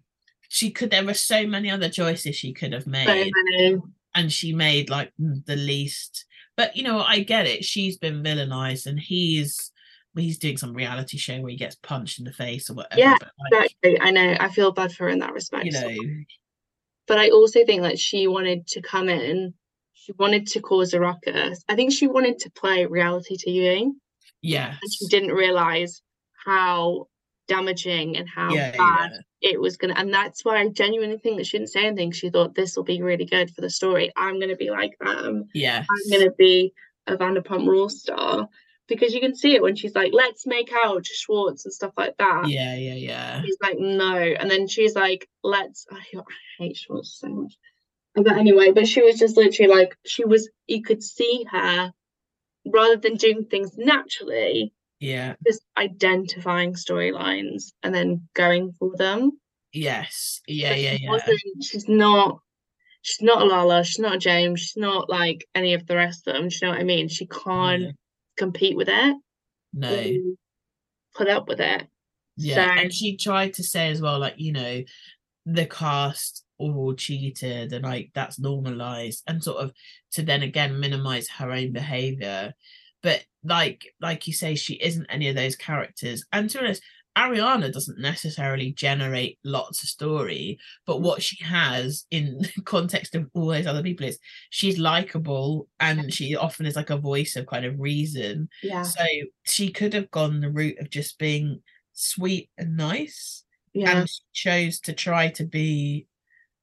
she 0.49 0.71
could 0.71 0.91
there 0.91 1.05
were 1.05 1.13
so 1.13 1.45
many 1.45 1.69
other 1.69 1.89
choices 1.89 2.35
she 2.35 2.53
could 2.53 2.73
have 2.73 2.87
made 2.87 3.31
many. 3.51 3.81
and 4.15 4.31
she 4.31 4.53
made 4.53 4.89
like 4.89 5.11
mm, 5.19 5.45
the 5.45 5.55
least. 5.57 6.25
But 6.55 6.75
you 6.77 6.83
know 6.83 7.01
i 7.01 7.19
get 7.19 7.45
it. 7.47 7.65
She's 7.65 7.97
been 7.97 8.23
villainized 8.23 8.85
and 8.85 8.99
he's 8.99 9.71
he's 10.23 10.37
doing 10.37 10.57
some 10.57 10.73
reality 10.73 11.17
show 11.17 11.39
where 11.41 11.51
he 11.51 11.57
gets 11.57 11.75
punched 11.75 12.19
in 12.19 12.25
the 12.25 12.31
face 12.31 12.69
or 12.69 12.75
whatever 12.75 12.99
Yeah, 12.99 13.15
like, 13.51 13.71
Exactly. 13.83 13.99
I 14.01 14.11
know. 14.11 14.37
I 14.39 14.49
feel 14.49 14.71
bad 14.71 14.91
for 14.91 15.05
her 15.05 15.09
in 15.09 15.19
that 15.19 15.33
respect. 15.33 15.65
you 15.65 15.71
know 15.71 16.23
but 17.07 17.17
I 17.17 17.29
also 17.29 17.65
think 17.65 17.83
that 17.83 17.97
she 17.97 18.27
wanted 18.27 18.67
to 18.67 18.81
come 18.81 19.07
in, 19.07 19.53
she 19.93 20.11
wanted 20.19 20.45
to 20.47 20.59
cause 20.59 20.93
a 20.93 20.99
ruckus. 20.99 21.63
I 21.69 21.75
think 21.75 21.93
she 21.93 22.05
wanted 22.05 22.37
to 22.39 22.51
play 22.51 22.85
reality 22.85 23.37
TV 23.37 23.91
yes 24.41 24.77
and 24.81 24.93
she 24.93 25.07
didn't 25.07 25.31
realize 25.31 26.01
how 26.45 27.07
damaging 27.47 28.17
and 28.17 28.27
how 28.27 28.53
yeah, 28.53 28.71
bad 28.71 29.11
yeah 29.41 29.51
it 29.51 29.59
was 29.59 29.77
gonna 29.77 29.93
and 29.95 30.13
that's 30.13 30.43
why 30.43 30.57
I 30.57 30.67
genuinely 30.69 31.17
think 31.17 31.37
that 31.37 31.45
she 31.45 31.57
didn't 31.57 31.71
say 31.71 31.85
anything. 31.85 32.11
She 32.11 32.29
thought 32.29 32.55
this 32.55 32.75
will 32.75 32.83
be 32.83 33.01
really 33.01 33.25
good 33.25 33.51
for 33.51 33.61
the 33.61 33.69
story. 33.69 34.11
I'm 34.15 34.39
gonna 34.39 34.55
be 34.55 34.69
like 34.69 34.97
them. 34.99 35.45
yes 35.53 35.85
I'm 35.89 36.11
gonna 36.11 36.31
be 36.37 36.73
a 37.07 37.15
Vanderpump 37.15 37.67
Rule 37.67 37.89
star. 37.89 38.49
Because 38.87 39.13
you 39.13 39.19
can 39.19 39.35
see 39.35 39.53
it 39.53 39.61
when 39.61 39.75
she's 39.75 39.93
like, 39.95 40.11
let's 40.13 40.47
make 40.47 40.71
out 40.85 41.03
to 41.03 41.13
Schwartz 41.13 41.65
and 41.65 41.73
stuff 41.73 41.91
like 41.97 42.15
that. 42.17 42.47
yeah 42.47 42.75
yeah 42.75 42.93
yeah 42.93 43.41
He's 43.41 43.57
like, 43.61 43.77
no. 43.77 44.15
And 44.15 44.49
then 44.49 44.67
she's 44.67 44.95
like, 44.95 45.27
let's. 45.43 45.85
I, 45.91 45.97
I 45.97 46.21
hate 46.57 46.77
Schwartz 46.77 47.17
so 47.19 47.27
much. 47.27 47.57
But 48.15 48.37
anyway, 48.37 48.71
but 48.71 48.87
she 48.87 49.01
was 49.03 49.19
just 49.19 49.37
literally 49.37 49.71
like, 49.71 49.95
she 50.05 50.25
was, 50.25 50.49
you 50.65 50.81
could 50.81 51.03
see 51.03 51.45
her 51.51 51.91
rather 52.65 52.97
than 52.97 53.15
doing 53.15 53.45
things 53.45 53.71
naturally, 53.77 54.73
yeah 54.99 55.35
just 55.45 55.61
identifying 55.77 56.73
storylines 56.73 57.65
and 57.83 57.93
then 57.93 58.27
going 58.33 58.73
for 58.79 58.91
them. 58.97 59.31
yes 59.71 60.41
yeah 60.47 60.69
So 60.69 60.75
yeah 60.75 60.95
she 60.95 61.03
yeah 61.03 61.09
wasn't, 61.11 61.39
she's 61.61 61.87
not, 61.87 62.39
she's 63.03 63.21
not 63.21 63.43
a 63.43 63.45
Lala, 63.45 63.83
she's 63.83 63.99
not 63.99 64.15
a 64.15 64.17
James, 64.17 64.61
she's 64.61 64.77
not 64.77 65.09
like 65.09 65.45
any 65.53 65.75
of 65.75 65.85
the 65.85 65.95
rest 65.95 66.27
of 66.27 66.33
them. 66.33 66.47
Do 66.47 66.55
you 66.55 66.67
know 66.67 66.71
what 66.71 66.81
I 66.81 66.83
mean? 66.83 67.07
She 67.09 67.27
can't 67.27 67.83
No. 67.83 67.91
Compete 68.37 68.77
with 68.77 68.89
it. 68.89 69.17
No. 69.73 70.35
put 71.15 71.27
up 71.27 71.47
with 71.47 71.59
it. 71.59 71.87
Yeah, 72.37 72.55
So- 72.75 72.81
and 72.81 72.93
she 72.93 73.17
tried 73.17 73.55
to 73.55 73.63
say 73.63 73.89
as 73.89 74.01
well, 74.01 74.19
like, 74.19 74.35
you 74.37 74.51
know, 74.51 74.83
the 75.45 75.65
cast 75.65 76.43
all 76.59 76.93
cheated 76.93 77.71
and 77.73 77.83
like 77.83 78.09
that's 78.13 78.39
normalized 78.39 79.23
and 79.27 79.43
sort 79.43 79.63
of 79.63 79.71
to 80.11 80.23
then 80.23 80.43
again 80.43 80.79
minimize 80.79 81.27
her 81.29 81.51
own 81.51 81.71
behavior. 81.71 82.53
But 83.03 83.23
like 83.43 83.85
like 84.01 84.27
you 84.27 84.33
say, 84.33 84.55
she 84.55 84.73
isn't 84.75 85.05
any 85.09 85.29
of 85.29 85.35
those 85.35 85.55
characters. 85.55 86.25
And 86.31 86.49
to 86.49 86.57
be 86.57 86.63
honest, 86.65 86.83
Ariana 87.17 87.73
doesn't 87.73 87.97
necessarily 87.99 88.71
generate 88.73 89.39
lots 89.43 89.81
of 89.81 89.89
story, 89.89 90.59
but 90.85 91.01
what 91.01 91.21
she 91.23 91.43
has 91.43 92.05
in 92.11 92.41
context 92.65 93.15
of 93.15 93.27
all 93.33 93.47
those 93.47 93.65
other 93.65 93.81
people 93.81 94.05
is 94.05 94.19
she's 94.51 94.77
likable 94.77 95.67
and 95.79 96.13
she 96.13 96.35
often 96.35 96.65
is 96.67 96.75
like 96.75 96.91
a 96.91 96.97
voice 96.97 97.35
of 97.35 97.47
kind 97.47 97.65
of 97.65 97.79
reason. 97.79 98.47
Yeah. 98.61 98.83
So 98.83 99.03
she 99.45 99.71
could 99.71 99.93
have 99.93 100.11
gone 100.11 100.41
the 100.41 100.51
route 100.51 100.77
of 100.79 100.91
just 100.91 101.17
being 101.17 101.61
sweet 101.93 102.49
and 102.57 102.77
nice, 102.77 103.43
Yeah. 103.73 103.97
and 103.97 104.07
she 104.09 104.21
chose 104.33 104.79
to 104.81 104.93
try 104.93 105.29
to 105.29 105.43
be 105.45 106.05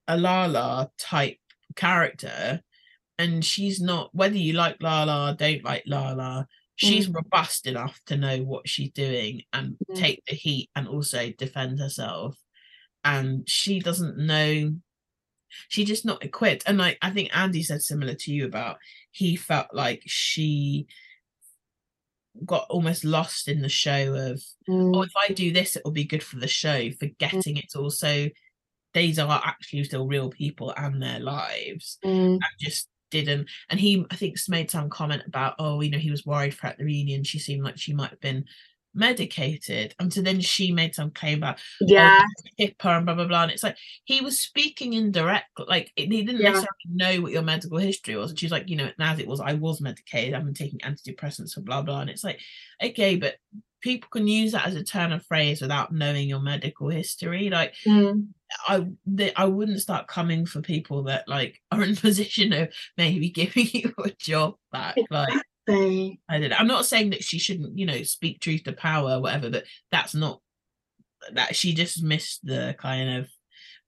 a 0.06 0.16
Lala 0.16 0.90
type 0.98 1.38
character. 1.74 2.62
And 3.18 3.44
she's 3.44 3.80
not, 3.80 4.10
whether 4.12 4.36
you 4.36 4.52
like 4.52 4.76
Lala, 4.82 5.34
don't 5.38 5.64
like 5.64 5.84
Lala, 5.86 6.46
she's 6.76 7.08
robust 7.08 7.66
enough 7.66 8.00
to 8.06 8.16
know 8.16 8.38
what 8.42 8.68
she's 8.68 8.90
doing 8.92 9.42
and 9.52 9.76
Mm. 9.90 9.94
take 9.94 10.22
the 10.26 10.34
heat 10.34 10.70
and 10.74 10.88
also 10.88 11.30
defend 11.38 11.78
herself. 11.78 12.36
And 13.04 13.48
she 13.48 13.80
doesn't 13.80 14.18
know, 14.18 14.74
she's 15.68 15.88
just 15.88 16.04
not 16.04 16.24
equipped. 16.24 16.64
And 16.66 16.78
like 16.78 16.98
I 17.02 17.10
think 17.10 17.36
Andy 17.36 17.62
said 17.62 17.82
similar 17.82 18.14
to 18.14 18.32
you 18.32 18.46
about 18.46 18.78
he 19.12 19.36
felt 19.36 19.68
like 19.72 20.02
she 20.06 20.86
got 22.44 22.66
almost 22.68 23.04
lost 23.04 23.48
in 23.48 23.62
the 23.62 23.68
show 23.68 24.14
of 24.14 24.42
oh, 24.92 25.02
Mm, 25.02 25.04
if 25.04 25.12
I 25.16 25.32
do 25.32 25.52
this, 25.52 25.76
it 25.76 25.84
will 25.84 25.92
be 25.92 26.04
good 26.04 26.22
for 26.22 26.36
the 26.36 26.48
show, 26.48 26.90
forgetting 26.92 27.56
it's 27.56 27.76
also 27.76 28.28
these 28.94 29.18
are 29.18 29.42
actually 29.44 29.84
still 29.84 30.06
real 30.06 30.30
people 30.30 30.72
and 30.76 31.02
their 31.02 31.20
lives. 31.20 31.98
mm, 32.04 32.34
And 32.36 32.44
just 32.60 32.88
didn't. 33.22 33.48
And 33.70 33.78
he, 33.78 34.04
I 34.10 34.16
think, 34.16 34.36
made 34.48 34.70
some 34.70 34.90
comment 34.90 35.22
about, 35.26 35.54
oh, 35.58 35.80
you 35.80 35.90
know, 35.90 35.98
he 35.98 36.10
was 36.10 36.26
worried 36.26 36.54
for 36.54 36.66
at 36.66 36.78
the 36.78 36.84
reunion. 36.84 37.24
She 37.24 37.38
seemed 37.38 37.64
like 37.64 37.78
she 37.78 37.94
might 37.94 38.10
have 38.10 38.20
been 38.20 38.44
medicated. 38.96 39.94
And 39.98 40.12
so 40.12 40.22
then 40.22 40.40
she 40.40 40.72
made 40.72 40.94
some 40.94 41.10
claim 41.10 41.38
about 41.38 41.58
yeah. 41.80 42.20
HIPAA 42.60 42.96
and 42.98 43.06
blah 43.06 43.14
blah 43.14 43.26
blah. 43.26 43.42
And 43.42 43.50
it's 43.50 43.62
like 43.62 43.76
he 44.04 44.20
was 44.20 44.38
speaking 44.38 44.92
indirect, 44.92 45.48
like 45.68 45.92
it- 45.96 46.12
he 46.12 46.22
didn't 46.22 46.40
Yeah. 46.40 46.50
necessarily 46.50 46.90
know 47.16 47.22
what 47.22 47.32
your 47.32 47.42
medical 47.42 47.78
history 47.78 48.16
was. 48.16 48.30
And 48.30 48.38
she's 48.38 48.52
like, 48.52 48.68
you 48.68 48.76
know, 48.76 48.90
as 48.98 49.18
it 49.18 49.26
was, 49.26 49.40
I 49.40 49.54
was 49.54 49.80
medicated. 49.80 50.34
I've 50.34 50.44
been 50.44 50.54
taking 50.54 50.78
antidepressants 50.80 51.54
for 51.54 51.60
blah 51.60 51.82
blah. 51.82 52.00
And 52.00 52.10
it's 52.10 52.24
like, 52.24 52.40
okay, 52.82 53.16
but 53.16 53.34
people 53.80 54.08
can 54.10 54.26
use 54.28 54.52
that 54.52 54.66
as 54.66 54.76
a 54.76 54.84
turn 54.84 55.12
of 55.12 55.26
phrase 55.26 55.60
without 55.60 55.92
knowing 55.92 56.28
your 56.28 56.40
medical 56.40 56.88
history. 56.88 57.50
Like 57.50 57.74
Mm, 57.86 58.28
I, 58.66 58.86
I 59.36 59.44
wouldn't 59.46 59.80
start 59.80 60.06
coming 60.06 60.46
for 60.46 60.60
people 60.60 61.04
that 61.04 61.28
like 61.28 61.60
are 61.70 61.82
in 61.82 61.92
a 61.92 61.96
position 62.00 62.52
of 62.52 62.68
maybe 62.96 63.30
giving 63.30 63.68
you 63.72 63.92
a 64.04 64.10
job 64.10 64.54
back. 64.72 64.96
Like 65.10 65.32
I 65.68 66.18
don't 66.28 66.50
know. 66.50 66.56
I'm 66.58 66.66
not 66.66 66.86
saying 66.86 67.10
that 67.10 67.24
she 67.24 67.38
shouldn't, 67.38 67.78
you 67.78 67.86
know, 67.86 68.02
speak 68.02 68.40
truth 68.40 68.64
to 68.64 68.72
power 68.72 69.12
or 69.12 69.20
whatever, 69.20 69.50
but 69.50 69.64
that's 69.90 70.14
not 70.14 70.40
that 71.32 71.56
she 71.56 71.72
just 71.74 72.02
missed 72.02 72.40
the 72.44 72.74
kind 72.78 73.18
of 73.18 73.28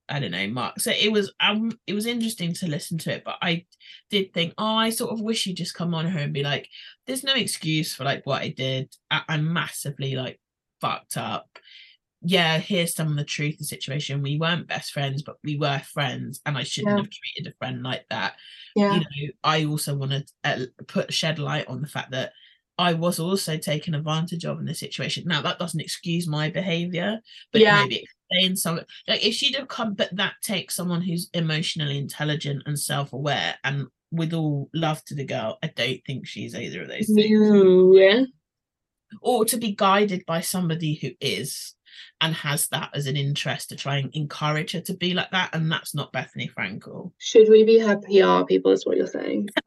I 0.08 0.20
don't 0.20 0.30
know, 0.30 0.46
mark. 0.46 0.78
So 0.78 0.92
it 0.92 1.10
was 1.10 1.32
um 1.40 1.72
it 1.86 1.94
was 1.94 2.06
interesting 2.06 2.52
to 2.54 2.68
listen 2.68 2.96
to 2.98 3.12
it, 3.12 3.24
but 3.24 3.36
I 3.42 3.66
did 4.10 4.32
think, 4.32 4.54
oh, 4.56 4.76
I 4.76 4.90
sort 4.90 5.12
of 5.12 5.20
wish 5.20 5.46
you'd 5.46 5.56
just 5.56 5.74
come 5.74 5.94
on 5.94 6.06
her 6.06 6.20
and 6.20 6.32
be 6.32 6.44
like, 6.44 6.68
there's 7.06 7.24
no 7.24 7.34
excuse 7.34 7.94
for 7.94 8.04
like 8.04 8.24
what 8.24 8.42
I 8.42 8.48
did. 8.48 8.94
I, 9.10 9.22
I'm 9.28 9.52
massively 9.52 10.14
like 10.14 10.40
fucked 10.80 11.16
up. 11.16 11.48
Yeah, 12.22 12.58
here's 12.58 12.94
some 12.94 13.08
of 13.08 13.16
the 13.16 13.24
truth 13.24 13.54
of 13.54 13.58
the 13.58 13.64
situation. 13.64 14.22
We 14.22 14.38
weren't 14.38 14.66
best 14.68 14.92
friends, 14.92 15.22
but 15.22 15.36
we 15.44 15.56
were 15.58 15.78
friends, 15.80 16.40
and 16.46 16.56
I 16.58 16.62
shouldn't 16.64 16.96
Yeah. 16.96 17.02
have 17.02 17.10
treated 17.10 17.52
a 17.52 17.56
friend 17.58 17.82
like 17.82 18.06
that 18.10 18.36
yeah. 18.76 18.94
you 18.94 19.00
know, 19.00 19.32
I 19.42 19.64
also 19.64 19.94
want 19.96 20.12
to 20.12 20.24
uh, 20.44 20.66
put 20.86 21.12
shed 21.12 21.38
light 21.38 21.66
on 21.66 21.80
the 21.80 21.88
fact 21.88 22.10
that 22.12 22.32
I 22.78 22.92
was 22.92 23.18
also 23.18 23.56
taken 23.56 23.94
advantage 23.94 24.44
of 24.44 24.58
in 24.58 24.66
this 24.66 24.80
situation. 24.80 25.24
Now 25.26 25.40
that 25.40 25.58
doesn't 25.58 25.80
excuse 25.80 26.28
my 26.28 26.50
behavior, 26.50 27.20
but 27.52 27.62
Yeah. 27.62 27.82
maybe 27.82 28.04
explain 28.04 28.54
some. 28.56 28.80
Like 29.08 29.24
if 29.24 29.34
she'd 29.34 29.56
have 29.56 29.68
come, 29.68 29.94
but 29.94 30.14
that 30.14 30.34
takes 30.42 30.74
someone 30.74 31.00
who's 31.00 31.30
emotionally 31.32 31.96
intelligent 31.96 32.64
and 32.66 32.78
self-aware. 32.78 33.54
And 33.64 33.86
with 34.10 34.34
all 34.34 34.68
love 34.74 35.02
to 35.06 35.14
the 35.14 35.24
girl, 35.24 35.58
I 35.62 35.68
don't 35.68 36.00
think 36.06 36.26
she's 36.26 36.54
either 36.54 36.82
of 36.82 36.88
those 36.88 37.06
things. 37.06 37.30
No. 37.40 38.26
Or 39.22 39.44
to 39.46 39.56
be 39.56 39.72
guided 39.74 40.26
by 40.26 40.42
somebody 40.42 40.96
who 41.00 41.12
is 41.18 41.74
and 42.20 42.34
has 42.34 42.68
that 42.68 42.90
as 42.94 43.06
an 43.06 43.16
interest 43.16 43.68
to 43.70 43.76
try 43.76 43.96
and 43.96 44.10
encourage 44.14 44.72
her 44.72 44.80
to 44.82 44.94
be 44.94 45.14
like 45.14 45.30
that. 45.30 45.50
And 45.54 45.70
that's 45.70 45.94
not 45.94 46.12
Bethenny 46.12 46.52
Frankel. 46.52 47.12
Should 47.18 47.48
we 47.48 47.64
be 47.64 47.78
her 47.78 47.96
PR 47.96 48.44
people? 48.46 48.72
Is 48.72 48.84
what 48.86 48.96
you're 48.96 49.06
saying? 49.06 49.48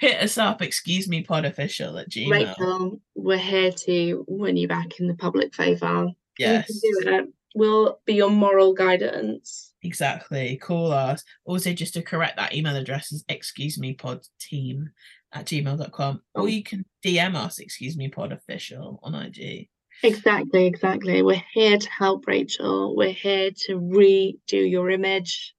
Hit 0.00 0.20
us 0.22 0.38
up, 0.38 0.60
excuse 0.60 1.08
me, 1.08 1.22
pod 1.22 1.44
official 1.44 1.96
at 1.98 2.10
Gmail. 2.10 2.30
Rachel, 2.30 3.00
we're 3.14 3.38
here 3.38 3.70
to 3.70 4.24
win 4.28 4.56
you 4.56 4.66
back 4.68 4.98
in 4.98 5.06
the 5.06 5.14
public 5.14 5.54
favour. 5.54 6.08
Yes, 6.38 6.68
You 6.82 7.00
can 7.04 7.12
do 7.12 7.18
it. 7.22 7.28
We'll 7.54 8.00
be 8.06 8.14
your 8.14 8.30
moral 8.30 8.72
guidance. 8.74 9.72
exactly. 9.82 10.56
Call 10.56 10.90
us. 10.90 11.22
Also, 11.44 11.72
just 11.72 11.94
to 11.94 12.02
correct 12.02 12.36
that 12.38 12.54
email 12.54 12.74
address 12.76 13.12
is 13.12 13.24
excuse 13.28 13.78
me 13.78 13.92
pod 13.92 14.20
team 14.40 14.90
at 15.32 15.46
gmail.com. 15.46 16.22
Oh. 16.34 16.42
Or 16.42 16.48
you 16.48 16.62
can 16.62 16.84
DM 17.04 17.34
us, 17.36 17.58
excuse 17.58 17.96
me, 17.96 18.08
pod 18.08 18.32
official 18.32 19.00
on 19.02 19.14
IG. 19.14 19.68
Exactly, 20.02 20.66
exactly. 20.66 21.22
We're 21.22 21.42
here 21.52 21.78
to 21.78 21.90
help 21.90 22.26
Rachel. 22.26 22.96
We're 22.96 23.12
here 23.12 23.50
to 23.66 23.78
redo 23.78 24.34
your 24.70 24.90
image. 24.90 25.54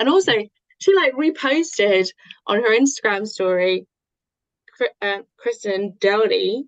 And 0.00 0.08
also, 0.08 0.32
she 0.78 0.94
like 0.94 1.12
reposted 1.14 2.08
on 2.46 2.58
her 2.58 2.78
Instagram 2.78 3.26
story. 3.26 3.86
Uh, 5.00 5.18
Kristen 5.38 5.94
Doherty 6.00 6.64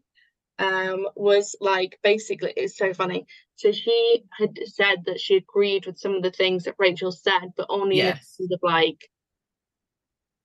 um, 0.58 1.08
was 1.16 1.56
like 1.60 1.98
basically, 2.02 2.52
it's 2.56 2.76
so 2.78 2.94
funny. 2.94 3.26
So 3.56 3.72
she 3.72 4.22
had 4.38 4.56
said 4.64 5.04
that 5.06 5.20
she 5.20 5.36
agreed 5.36 5.86
with 5.86 5.98
some 5.98 6.14
of 6.14 6.22
the 6.22 6.30
things 6.30 6.64
that 6.64 6.76
Rachel 6.78 7.12
said, 7.12 7.52
but 7.56 7.66
only 7.68 8.00
in 8.00 8.06
Yes. 8.06 8.36
kind 8.38 8.52
of 8.52 8.60
like 8.62 9.08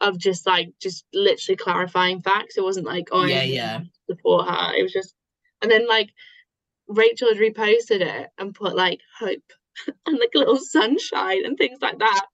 of 0.02 0.18
just 0.18 0.46
like 0.46 0.74
just 0.82 1.06
literally 1.14 1.56
clarifying 1.56 2.22
facts. 2.22 2.58
It 2.58 2.64
wasn't 2.64 2.88
like 2.88 3.10
oh 3.12 3.26
Yeah, 3.26 3.44
yeah. 3.44 3.82
support 4.10 4.48
her. 4.50 4.74
It 4.76 4.84
was 4.84 4.92
just 4.92 5.14
and 5.62 5.72
then 5.72 5.88
like 5.88 6.10
Rachel 6.88 7.30
had 7.30 7.38
reposted 7.38 8.02
it 8.02 8.30
and 8.38 8.54
put 8.54 8.76
like 8.76 9.00
hope 9.20 9.44
and 10.06 10.18
like 10.20 10.30
a 10.36 10.40
little 10.40 10.58
sunshine 10.58 11.46
and 11.46 11.58
things 11.58 11.80
like 11.82 12.00
that. 12.00 12.26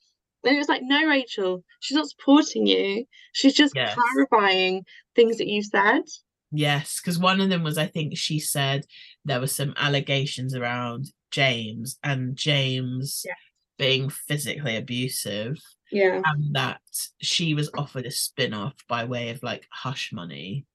And 0.44 0.56
it 0.56 0.58
was 0.58 0.70
like, 0.70 0.82
no, 0.84 1.06
Rachel, 1.06 1.64
she's 1.82 1.96
not 1.98 2.10
supporting 2.10 2.66
you. 2.66 3.06
She's 3.34 3.54
just 3.54 3.76
Yes. 3.76 3.96
clarifying 3.96 4.84
things 5.16 5.38
that 5.38 5.48
you 5.48 5.62
said. 5.62 6.04
Yes, 6.52 7.00
because 7.02 7.20
one 7.20 7.42
of 7.42 7.50
them 7.50 7.64
was 7.64 7.78
I 7.78 7.86
think 7.88 8.18
she 8.18 8.40
said 8.40 8.86
there 9.26 9.40
were 9.40 9.48
some 9.48 9.74
allegations 9.78 10.56
around 10.56 11.12
James 11.32 12.00
and 12.04 12.36
James 12.36 13.24
Yeah. 13.26 13.34
being 13.78 14.10
physically 14.10 14.76
abusive. 14.78 15.58
Yeah. 15.92 16.22
and 16.24 16.56
that 16.56 16.82
she 17.20 17.56
was 17.56 17.72
offered 17.76 18.06
a 18.06 18.12
spin-off 18.12 18.76
by 18.88 19.06
way 19.06 19.30
of 19.32 19.42
like 19.42 19.68
hush 19.72 20.12
money 20.14 20.66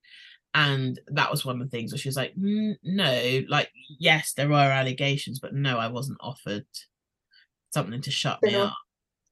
and 0.55 1.01
that 1.09 1.31
was 1.31 1.45
one 1.45 1.61
of 1.61 1.69
the 1.71 1.77
things 1.77 1.93
where 1.93 1.99
she 1.99 2.09
was 2.09 2.17
like 2.17 2.35
"Mm, 2.37 2.77
no 2.85 3.43
like 3.49 3.71
yes 3.99 4.33
there 4.35 4.53
are 4.53 4.71
allegations 4.71 5.41
but 5.41 5.53
no 5.55 5.79
i 5.79 5.89
wasn't 5.89 6.19
offered 6.21 6.65
something 7.73 8.01
to 8.01 8.11
shut 8.11 8.39
me 8.43 8.55
up 8.55 8.73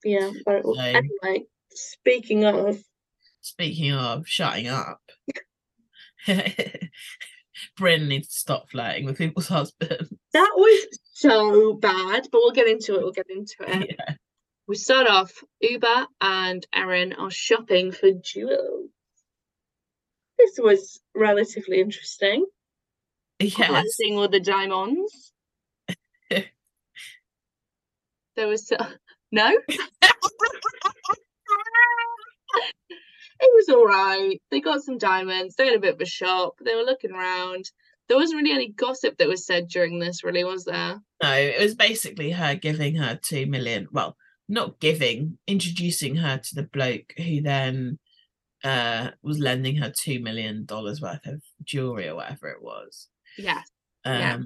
Yeah. 0.04 0.30
But 0.44 0.64
So- 0.64 0.74
anyway, 0.80 1.44
speaking 1.70 2.44
of, 2.44 2.82
speaking 3.40 3.92
of 3.92 4.26
shutting 4.26 4.66
up 4.68 5.00
Brynn 7.78 8.08
needs 8.08 8.28
to 8.28 8.34
stop 8.34 8.70
flirting 8.70 9.04
with 9.06 9.18
people's 9.18 9.48
husbands. 9.56 10.12
that 10.32 10.50
was 10.56 10.98
so 11.12 11.74
bad, 11.74 12.26
but 12.32 12.40
we'll 12.42 12.50
get 12.52 12.66
into 12.68 12.94
it. 12.94 13.02
We'll 13.02 13.12
get 13.12 13.30
into 13.30 13.54
it. 13.60 13.94
yeah. 13.98 14.14
We 14.66 14.76
start 14.76 15.06
off 15.06 15.32
Ubah 15.62 16.06
and 16.20 16.66
Erin 16.74 17.12
are 17.14 17.30
shopping 17.30 17.92
for 17.92 18.10
jewels. 18.12 18.90
This 20.42 20.58
was 20.58 21.00
relatively 21.14 21.80
interesting. 21.80 22.44
Yes. 23.38 23.54
Collecting 23.54 24.18
all 24.18 24.28
the 24.28 24.40
diamonds. 24.40 25.32
there 26.30 26.44
was 28.36 28.66
so- 28.66 28.76
no. 29.30 29.56
it 29.68 29.76
was 33.40 33.68
all 33.68 33.86
right. 33.86 34.40
They 34.50 34.60
got 34.60 34.82
some 34.82 34.98
diamonds. 34.98 35.54
They 35.54 35.66
had 35.66 35.76
a 35.76 35.80
bit 35.80 35.94
of 35.94 36.00
a 36.00 36.06
shop. 36.06 36.54
They 36.64 36.74
were 36.74 36.82
looking 36.82 37.12
around. 37.12 37.70
There 38.08 38.16
wasn't 38.16 38.42
really 38.42 38.54
any 38.54 38.72
gossip 38.72 39.16
that 39.18 39.28
was 39.28 39.46
said 39.46 39.68
during 39.68 40.00
this, 40.00 40.24
really, 40.24 40.42
was 40.44 40.64
there? 40.64 41.00
No, 41.22 41.32
it 41.32 41.62
was 41.62 41.74
basically 41.76 42.32
her 42.32 42.56
giving 42.56 42.96
her 42.96 43.18
two 43.22 43.46
million, 43.46 43.86
well, 43.92 44.16
not 44.48 44.80
giving, 44.80 45.38
introducing 45.46 46.16
her 46.16 46.38
to 46.38 46.54
the 46.54 46.64
bloke 46.64 47.14
who 47.16 47.40
then 47.40 47.98
uh 48.64 49.10
was 49.22 49.38
lending 49.38 49.76
her 49.76 49.92
two 49.96 50.20
million 50.20 50.64
dollars 50.64 51.00
worth 51.00 51.26
of 51.26 51.42
jewelry 51.64 52.08
or 52.08 52.16
whatever 52.16 52.48
it 52.48 52.62
was. 52.62 53.08
Yeah. 53.38 53.62
Um 54.04 54.18
Yeah. 54.20 54.38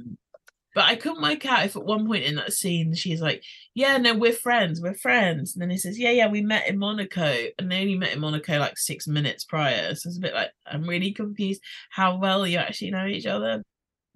but 0.75 0.85
I 0.85 0.97
couldn't 0.97 1.23
work 1.23 1.45
out 1.47 1.65
if 1.65 1.77
at 1.77 1.85
one 1.85 2.07
point 2.07 2.25
in 2.25 2.37
that 2.37 2.53
scene 2.53 2.95
she's 2.95 3.21
like, 3.21 3.43
Yeah, 3.75 3.97
no, 3.99 4.15
we're 4.15 4.33
friends, 4.33 4.81
we're 4.81 4.95
friends. 4.95 5.55
And 5.55 5.63
then 5.63 5.71
he 5.71 5.79
says, 5.79 5.99
Yeah, 5.99 6.11
yeah, 6.11 6.29
we 6.29 6.43
met 6.43 6.69
in 6.69 6.79
Monaco. 6.79 7.47
And 7.59 7.71
they 7.71 7.81
only 7.81 7.97
met 7.97 8.13
in 8.15 8.21
Monaco 8.21 8.59
like 8.59 8.79
six 8.79 9.07
minutes 9.07 9.45
prior. 9.45 9.95
So 9.95 10.09
it's 10.09 10.19
a 10.19 10.21
bit 10.21 10.35
like 10.35 10.51
I'm 10.67 10.85
really 10.89 11.13
confused 11.13 11.63
how 11.91 12.19
well 12.19 12.47
you 12.47 12.59
actually 12.59 12.91
know 12.91 13.07
each 13.07 13.27
other. 13.27 13.63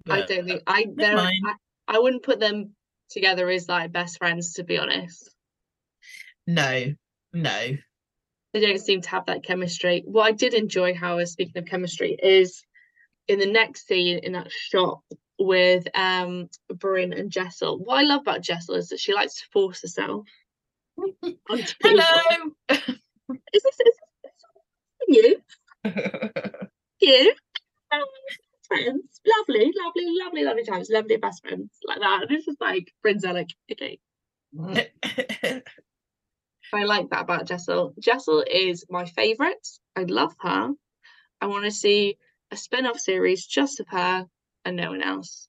I 0.09 0.21
don't 0.21 0.45
think 0.45 0.63
I. 0.67 0.85
I, 0.99 1.53
I 1.87 1.99
wouldn't 1.99 2.23
put 2.23 2.39
them 2.39 2.75
together 3.09 3.49
as 3.49 3.67
like 3.67 3.91
best 3.91 4.17
friends 4.17 4.53
to 4.53 4.63
be 4.63 4.77
honest. 4.77 5.29
no, 6.47 6.93
no. 7.33 7.77
They 8.53 8.59
don't 8.59 8.79
seem 8.79 9.01
to 9.01 9.09
have 9.09 9.27
that 9.27 9.43
chemistry. 9.43 10.03
What 10.05 10.27
I 10.27 10.31
did 10.31 10.53
enjoy, 10.53 10.93
however, 10.93 11.25
speaking 11.25 11.61
of 11.61 11.69
chemistry, 11.69 12.17
is 12.21 12.63
in 13.27 13.39
the 13.39 13.51
next 13.51 13.87
scene 13.87 14.19
in 14.19 14.33
that 14.33 14.51
shop 14.51 15.01
with 15.39 15.87
um 15.95 16.49
Brynn 16.71 17.17
and 17.17 17.31
Jessel. 17.31 17.79
What 17.79 17.99
I 17.99 18.03
love 18.03 18.21
about 18.21 18.41
Jessel 18.41 18.75
is 18.75 18.89
that 18.89 18.99
she 18.99 19.13
likes 19.13 19.35
to 19.35 19.47
force 19.53 19.81
herself 19.81 20.27
onto. 20.97 21.73
Hello. 21.81 22.51
Is 23.53 23.63
this, 23.63 23.79
is 23.79 23.97
this 24.23 24.35
you? 25.07 25.41
You? 27.01 27.33
Um, 27.91 28.03
friends, 28.67 29.21
lovely, 29.25 29.73
lovely, 29.75 30.05
lovely, 30.23 30.43
lovely 30.43 30.63
times, 30.63 30.89
lovely 30.91 31.17
best 31.17 31.41
friends 31.41 31.71
like 31.87 31.99
that. 31.99 32.21
And 32.21 32.31
it's 32.31 32.45
just 32.45 32.61
like 32.61 32.93
Brynn's 33.03 33.23
like, 33.23 33.49
okay. 33.71 33.99
I 36.73 36.83
like 36.83 37.09
that 37.09 37.21
about 37.21 37.47
Jessel. 37.47 37.93
Jessel 37.99 38.43
is 38.49 38.85
my 38.89 39.05
favourite. 39.05 39.67
I 39.95 40.03
love 40.03 40.33
her. 40.39 40.69
I 41.41 41.45
want 41.47 41.65
to 41.65 41.71
see 41.71 42.17
a 42.51 42.57
spin-off 42.57 42.99
series 42.99 43.45
just 43.45 43.79
of 43.79 43.87
her 43.89 44.25
and 44.65 44.75
no 44.77 44.91
one 44.91 45.01
else. 45.01 45.47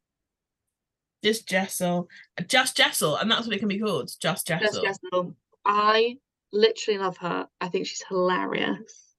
just 1.22 1.46
Jessel. 1.48 2.08
Just 2.46 2.76
Jessel. 2.76 3.16
And 3.16 3.30
that's 3.30 3.46
what 3.46 3.54
it 3.54 3.58
can 3.58 3.68
be 3.68 3.78
called. 3.78 4.10
Just 4.20 4.46
Just 4.46 4.62
Jessel. 4.62 4.82
Jessel. 4.82 5.36
I 5.64 6.16
literally 6.52 6.98
love 6.98 7.16
her. 7.18 7.46
I 7.60 7.68
think 7.68 7.86
she's 7.86 8.02
hilarious. 8.08 9.14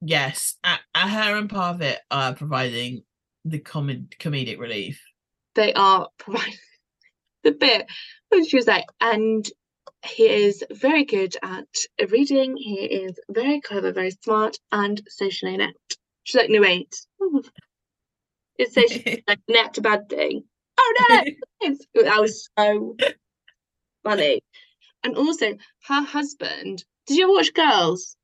Yes. 0.00 0.56
Uh, 0.62 0.76
her 0.94 1.36
and 1.36 1.48
Pavit 1.50 1.98
are 2.10 2.34
providing 2.34 3.02
the 3.44 3.58
comed- 3.58 4.14
comedic 4.20 4.58
relief. 4.58 5.00
They 5.54 5.72
are 5.72 6.08
providing 6.18 6.54
the 7.44 7.52
bit 7.52 7.86
when 8.28 8.46
she 8.46 8.56
was 8.56 8.66
like, 8.66 8.86
and 9.00 9.48
he 10.04 10.28
is 10.28 10.64
very 10.70 11.04
good 11.04 11.36
at 11.42 11.66
reading. 12.10 12.56
He 12.56 12.84
is 12.84 13.18
very 13.30 13.60
clever, 13.60 13.92
very 13.92 14.10
smart, 14.10 14.56
and 14.72 15.00
socially 15.08 15.54
inept. 15.54 15.98
She's 16.24 16.40
like, 16.40 16.50
no, 16.50 16.60
wait. 16.60 16.94
It's 18.58 18.74
socially 18.74 19.22
like 19.28 19.40
inept 19.48 19.76
a 19.76 19.82
bad 19.82 20.08
thing. 20.08 20.42
Oh 20.78 20.94
no! 21.10 21.24
That 21.94 22.20
was 22.20 22.48
so 22.58 22.96
funny. 24.02 24.40
And 25.04 25.14
also, 25.16 25.52
her 25.88 26.02
husband. 26.02 26.84
Did 27.06 27.18
you 27.18 27.24
ever 27.24 27.32
watch 27.34 27.52
Girls? 27.52 28.16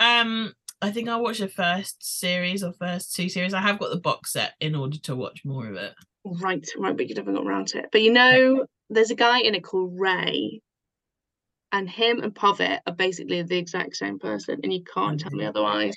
um, 0.00 0.52
I 0.82 0.90
think 0.90 1.08
I 1.08 1.16
watched 1.16 1.40
the 1.40 1.48
first 1.48 2.20
series 2.20 2.62
or 2.62 2.72
first 2.72 3.14
two 3.14 3.28
series. 3.28 3.54
I 3.54 3.60
have 3.60 3.78
got 3.78 3.90
the 3.90 4.00
box 4.00 4.32
set 4.32 4.54
in 4.60 4.74
order 4.74 4.98
to 4.98 5.16
watch 5.16 5.44
more 5.44 5.66
of 5.68 5.76
it. 5.76 5.94
Right, 6.24 6.66
right, 6.76 6.96
but 6.96 7.08
you 7.08 7.14
never 7.14 7.32
got 7.32 7.46
around 7.46 7.68
to 7.68 7.78
it. 7.78 7.90
But 7.90 8.02
you 8.02 8.12
know, 8.12 8.66
there's 8.90 9.10
a 9.10 9.14
guy 9.14 9.40
in 9.40 9.54
it 9.54 9.62
called 9.64 9.98
Ray, 9.98 10.60
and 11.72 11.88
him 11.88 12.20
and 12.22 12.34
Pavit 12.34 12.80
are 12.86 12.94
basically 12.94 13.42
the 13.42 13.58
exact 13.58 13.96
same 13.96 14.18
person, 14.18 14.60
and 14.62 14.72
you 14.72 14.82
can't 14.84 15.20
tell 15.20 15.32
me 15.32 15.44
Mhm. 15.44 15.48
otherwise. 15.48 15.96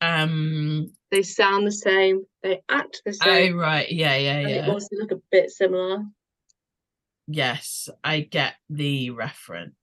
Um. 0.00 0.92
They 1.10 1.22
sound 1.22 1.66
the 1.66 1.72
same, 1.72 2.24
they 2.42 2.60
act 2.68 3.02
the 3.04 3.12
same. 3.12 3.54
Oh 3.54 3.58
right. 3.58 3.90
Yeah. 3.90 4.16
Yeah. 4.16 4.38
and 4.38 4.48
they 4.48 4.70
also 4.72 4.88
look 4.92 5.10
a 5.10 5.20
bit 5.32 5.50
similar. 5.50 6.04
Yes, 7.26 7.88
I 8.02 8.20
get 8.20 8.54
the 8.68 9.10
reference. 9.10 9.74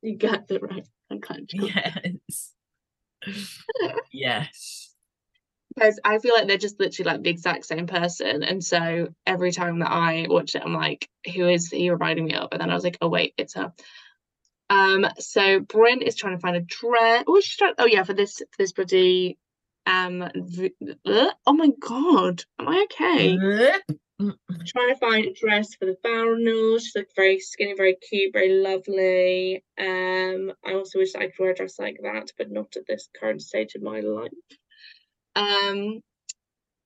You 0.00 0.16
get 0.16 0.48
the 0.48 0.60
right. 0.60 0.86
I 1.10 1.18
can't 1.18 1.48
tell. 1.48 1.68
Yes. 1.74 2.54
yes. 4.12 4.81
Because 5.74 6.00
I 6.04 6.18
feel 6.18 6.34
like 6.34 6.46
they're 6.48 6.58
just 6.58 6.78
literally 6.80 7.10
like 7.10 7.22
the 7.22 7.30
exact 7.30 7.66
same 7.66 7.86
person, 7.86 8.42
and 8.42 8.62
so 8.64 9.08
every 9.26 9.52
time 9.52 9.78
that 9.80 9.90
I 9.90 10.26
watch 10.28 10.54
it, 10.54 10.62
I'm 10.64 10.74
like, 10.74 11.08
who 11.34 11.48
is 11.48 11.68
he 11.68 11.90
reminding 11.90 12.26
me 12.26 12.34
of? 12.34 12.48
And 12.52 12.60
then 12.60 12.70
I 12.70 12.74
was 12.74 12.84
like, 12.84 12.98
oh 13.00 13.08
wait, 13.08 13.34
it's 13.38 13.54
her. 13.54 13.72
Um, 14.70 15.06
so 15.18 15.60
Brynn 15.60 16.02
is 16.02 16.16
trying 16.16 16.36
to 16.36 16.40
find 16.40 16.56
a 16.56 16.60
dress. 16.60 17.24
Oh, 17.26 17.40
she's 17.40 17.56
trying. 17.56 17.74
Oh 17.78 17.86
yeah, 17.86 18.04
for 18.04 18.14
this 18.14 18.38
for 18.38 18.58
this 18.58 18.72
bloody. 18.72 19.38
Um. 19.86 20.28
v- 20.34 20.74
uh, 21.06 21.30
oh 21.46 21.52
my 21.52 21.70
god, 21.80 22.44
am 22.58 22.68
I 22.68 22.86
okay? 22.90 23.36
trying 24.66 24.88
to 24.88 24.96
find 25.00 25.26
a 25.26 25.32
dress 25.32 25.74
for 25.74 25.86
the 25.86 25.96
Baronal. 26.04 26.78
She's 26.80 26.94
like 26.94 27.10
very 27.16 27.38
skinny, 27.40 27.74
very 27.76 27.96
cute, 27.96 28.32
very 28.32 28.50
lovely. 28.62 29.64
Um, 29.78 30.52
I 30.64 30.74
also 30.74 30.98
wish 31.00 31.14
I 31.14 31.26
could 31.26 31.38
wear 31.38 31.50
a 31.50 31.54
dress 31.54 31.78
like 31.78 31.98
that, 32.02 32.30
but 32.38 32.50
not 32.50 32.76
at 32.76 32.86
this 32.86 33.08
current 33.18 33.42
stage 33.42 33.74
of 33.74 33.82
my 33.82 34.00
life. 34.00 34.30
Um, 35.34 36.00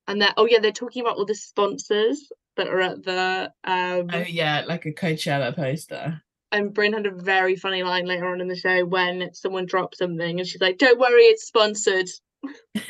and 0.06 0.22
then 0.22 0.30
oh 0.36 0.46
yeah, 0.46 0.60
they're 0.60 0.72
talking 0.72 1.02
about 1.02 1.16
all 1.16 1.24
the 1.24 1.34
sponsors 1.34 2.30
that 2.56 2.68
are 2.68 2.80
at 2.80 3.02
the 3.04 3.52
um. 3.64 4.08
Oh 4.12 4.24
yeah, 4.26 4.64
like 4.66 4.86
a 4.86 4.92
Coachella 4.92 5.54
poster. 5.54 6.22
And 6.52 6.72
Brynn 6.72 6.94
had 6.94 7.06
a 7.06 7.10
very 7.10 7.56
funny 7.56 7.82
line 7.82 8.06
later 8.06 8.26
on 8.28 8.40
in 8.40 8.48
the 8.48 8.56
show 8.56 8.84
when 8.84 9.34
someone 9.34 9.66
dropped 9.66 9.98
something, 9.98 10.38
and 10.38 10.48
she's 10.48 10.60
like, 10.60 10.78
"Don't 10.78 10.98
worry, 10.98 11.24
it's 11.24 11.46
sponsored." 11.46 12.08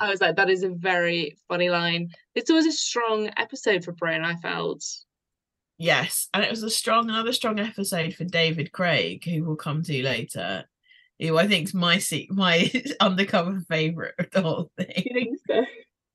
I 0.00 0.10
was 0.10 0.20
like, 0.20 0.36
"That 0.36 0.50
is 0.50 0.62
a 0.62 0.68
very 0.68 1.38
funny 1.48 1.70
line." 1.70 2.10
It's 2.34 2.52
was 2.52 2.66
a 2.66 2.72
strong 2.72 3.30
episode 3.36 3.84
for 3.84 3.92
Brynn. 3.92 4.24
I 4.24 4.36
felt. 4.36 4.84
yes, 5.78 6.28
and 6.34 6.44
it 6.44 6.50
was 6.50 6.62
a 6.62 6.70
strong, 6.70 7.08
another 7.08 7.32
strong 7.32 7.58
episode 7.58 8.14
for 8.14 8.24
David 8.24 8.72
Craig, 8.72 9.24
who 9.24 9.44
we'll 9.44 9.56
come 9.56 9.82
to 9.84 10.02
later. 10.02 10.64
Who 11.20 11.38
I 11.38 11.46
think's 11.46 11.72
my 11.74 11.98
se- 11.98 12.28
my 12.30 12.70
undercover 13.00 13.60
favorite 13.68 14.14
of 14.18 14.30
the 14.30 14.42
whole 14.42 14.70
thing. 14.76 14.92
You 15.06 15.14
think 15.14 15.38
so? 15.48 15.64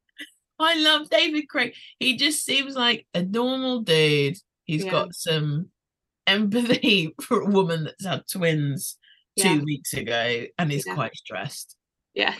I 0.62 0.76
love 0.78 1.10
David 1.10 1.47
Craig. 1.47 1.74
He 2.00 2.18
just 2.18 2.43
seems 2.43 2.76
like 2.76 3.08
a 3.14 3.24
normal 3.24 3.80
dude. 3.82 4.36
He's 4.66 4.84
Yeah. 4.84 4.91
got 4.91 5.16
some 5.16 5.70
empathy 6.28 7.16
for 7.22 7.39
a 7.41 7.45
woman 7.50 7.86
that's 7.86 8.06
had 8.06 8.28
twins 8.32 8.97
Yeah. 9.38 9.54
two 9.58 9.64
weeks 9.64 9.93
ago 9.93 10.45
and 10.58 10.72
is 10.72 10.84
Yeah. 10.86 10.95
quite 10.95 11.16
stressed. 11.16 11.78
Yeah. 12.14 12.36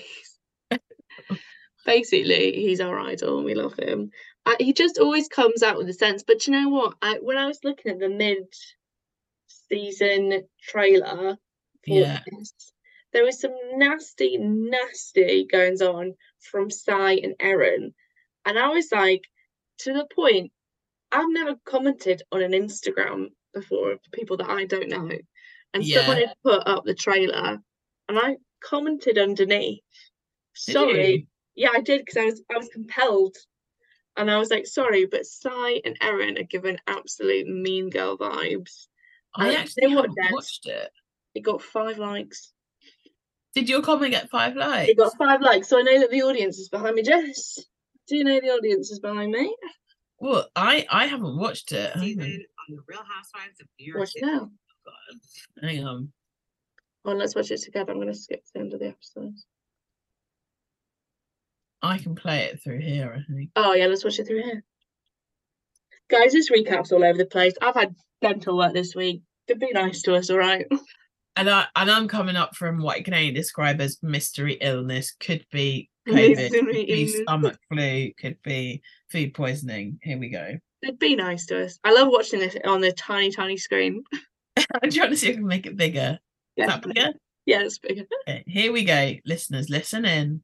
Basically, 1.86 2.52
he's 2.54 2.82
our 2.82 3.00
idol 3.00 3.38
and 3.38 3.46
we 3.46 3.56
love 3.56 3.76
him. 3.80 4.12
Uh, 4.46 4.56
he 4.60 4.74
just 4.74 4.98
always 5.00 5.28
comes 5.30 5.64
out 5.64 5.78
with 5.78 5.88
a 5.90 5.94
sense. 5.94 6.24
But 6.24 6.46
you 6.46 6.52
know 6.54 6.68
what? 6.70 6.96
I, 7.02 7.20
when 7.22 7.38
I 7.38 7.48
was 7.48 7.60
looking 7.64 7.92
at 7.94 8.00
the 8.00 8.10
mid-season 9.70 10.44
trailer 10.62 11.38
for 11.38 11.38
Yeah. 11.86 12.20
this, 12.32 12.54
there 13.14 13.24
was 13.24 13.40
some 13.40 13.54
nasty, 13.76 14.38
nasty 14.38 15.48
goings 15.52 15.82
on 15.82 16.14
from 16.40 16.70
Sai 16.70 17.14
and 17.14 17.36
Erin. 17.40 17.94
And 18.46 18.60
I 18.60 18.70
was 18.70 18.90
like, 18.92 19.24
to 19.80 19.94
the 19.94 20.08
point, 20.14 20.52
I've 21.12 21.30
never 21.30 21.56
commented 21.66 22.22
on 22.32 22.42
an 22.42 22.52
Instagram 22.52 23.28
before 23.54 23.94
of 23.94 24.00
people 24.12 24.38
that 24.38 24.50
I 24.50 24.66
don't 24.66 24.90
know. 24.90 25.10
And 25.74 25.86
someone 25.86 26.18
had 26.18 26.34
put 26.44 26.68
up 26.68 26.84
the 26.84 26.94
trailer 26.94 27.60
and 28.08 28.20
I 28.20 28.38
commented 28.64 29.18
underneath. 29.18 29.84
Did 30.66 30.74
Sorry. 30.74 31.12
you? 31.12 31.24
Yeah, 31.56 31.70
I 31.74 31.82
did 31.82 32.06
because 32.06 32.18
I 32.18 32.26
was 32.26 32.42
I 32.54 32.58
was 32.58 32.70
compelled. 32.70 33.36
And 34.18 34.30
I 34.30 34.38
was 34.38 34.50
like, 34.50 34.66
sorry, 34.66 35.06
but 35.06 35.26
Sai 35.26 35.82
and 35.86 35.96
Erin 36.02 36.38
are 36.38 36.44
given 36.44 36.78
absolute 36.88 37.48
mean 37.48 37.90
girl 37.90 38.18
vibes. 38.18 38.88
I 39.34 39.56
actually 39.56 39.96
watched 39.96 40.66
it. 40.66 40.90
It 41.36 41.42
got 41.42 41.62
five 41.62 41.98
likes. 41.98 42.54
Did 43.56 43.70
your 43.70 43.82
comment 43.82 44.12
get 44.12 44.30
five 44.30 44.56
likes? 44.56 44.90
It 44.90 44.98
got 44.98 45.18
five 45.18 45.42
likes, 45.42 45.68
so 45.68 45.80
I 45.80 45.82
know 45.82 46.00
that 46.00 46.12
the 46.12 46.22
audience 46.22 46.58
is 46.60 46.70
behind 46.70 46.96
me. 46.96 47.02
Jess, 47.04 47.60
do 48.08 48.16
you 48.16 48.24
know 48.24 48.40
the 48.40 48.50
audience 48.50 48.92
is 48.92 49.00
behind 49.00 49.32
me? 49.32 49.56
Well, 50.20 50.48
I 50.56 50.86
I 50.90 51.06
haven't 51.08 51.38
watched 51.38 51.72
it. 51.72 51.92
Hang 51.94 52.02
on. 52.02 52.06
season 52.06 52.46
on 52.70 52.76
the 52.76 52.82
Real 52.88 53.00
Housewives 53.00 53.60
of 53.62 53.68
New 53.80 53.86
York 53.88 54.00
Watch 54.00 54.12
City. 54.12 54.26
now. 54.26 54.50
Hang 55.62 55.86
on. 55.86 56.12
Oh, 57.06 57.14
let's 57.14 57.36
watch 57.36 57.52
it 57.52 57.62
together. 57.62 57.92
I'm 57.92 57.98
going 57.98 58.08
to 58.10 58.14
skip 58.14 58.44
to 58.44 58.52
the 58.54 58.60
end 58.60 58.74
of 58.74 58.80
the 58.82 58.88
episode. 58.88 59.34
I 61.82 61.98
can 61.98 62.14
play 62.16 62.42
it 62.46 62.62
through 62.62 62.82
here, 62.82 63.16
I 63.18 63.34
think. 63.34 63.52
Oh 63.56 63.74
yeah, 63.74 63.88
let's 63.88 64.04
watch 64.04 64.20
it 64.20 64.28
through 64.28 64.44
here. 64.44 64.64
Guys, 66.10 66.34
this 66.34 66.52
recap's 66.52 66.92
all 66.92 67.04
over 67.04 67.18
the 67.18 67.26
place. 67.26 67.54
I've 67.62 67.76
had 67.76 67.96
dental 68.22 68.58
work 68.58 68.74
this 68.74 68.96
week. 68.96 69.22
Be 69.48 69.72
nice 69.72 70.02
to 70.04 70.16
us, 70.16 70.30
all 70.30 70.38
right? 70.38 70.66
And 71.40 71.50
I 71.50 71.66
and 71.76 71.90
I'm 71.90 72.08
coming 72.08 72.36
up 72.36 72.56
from 72.56 72.80
what 72.80 72.98
I 72.98 73.02
can 73.02 73.14
only 73.14 73.32
describe 73.32 73.80
as 73.82 73.98
mystery 74.04 74.58
illness. 74.62 75.14
Could 75.20 75.46
be 75.52 75.90
COVID, 76.08 76.36
Listen, 76.36 76.66
could 76.66 76.74
be 76.74 76.92
eating- 76.92 77.24
stomach 77.24 77.58
flu, 77.72 78.12
could 78.20 78.42
be 78.44 78.82
food 79.12 79.34
poisoning. 79.34 80.00
Here 80.04 80.18
we 80.18 80.30
go. 80.30 80.58
They'd 80.82 81.00
be 81.00 81.16
nice 81.16 81.46
to 81.48 81.64
us. 81.66 81.78
I 81.84 81.92
love 81.94 82.08
watching 82.10 82.40
this 82.40 82.56
on 82.66 82.82
the 82.82 82.92
tiny, 82.94 83.32
tiny 83.32 83.58
screen. 83.58 84.04
I'm 84.84 84.90
trying 84.92 85.10
to 85.12 85.18
see 85.18 85.28
if 85.30 85.34
I 85.36 85.38
can 85.38 85.48
make 85.48 85.66
it 85.66 85.78
bigger. 85.78 86.20
Is 86.22 86.54
Yeah, 86.58 86.68
that 86.68 86.82
bigger? 86.84 87.14
yeah, 87.46 87.62
it's 87.62 87.78
bigger. 87.80 88.04
Okay, 88.28 88.44
here 88.48 88.72
we 88.74 88.84
go. 88.84 89.14
Listeners, 89.26 89.70
listen 89.70 90.04
in 90.06 90.44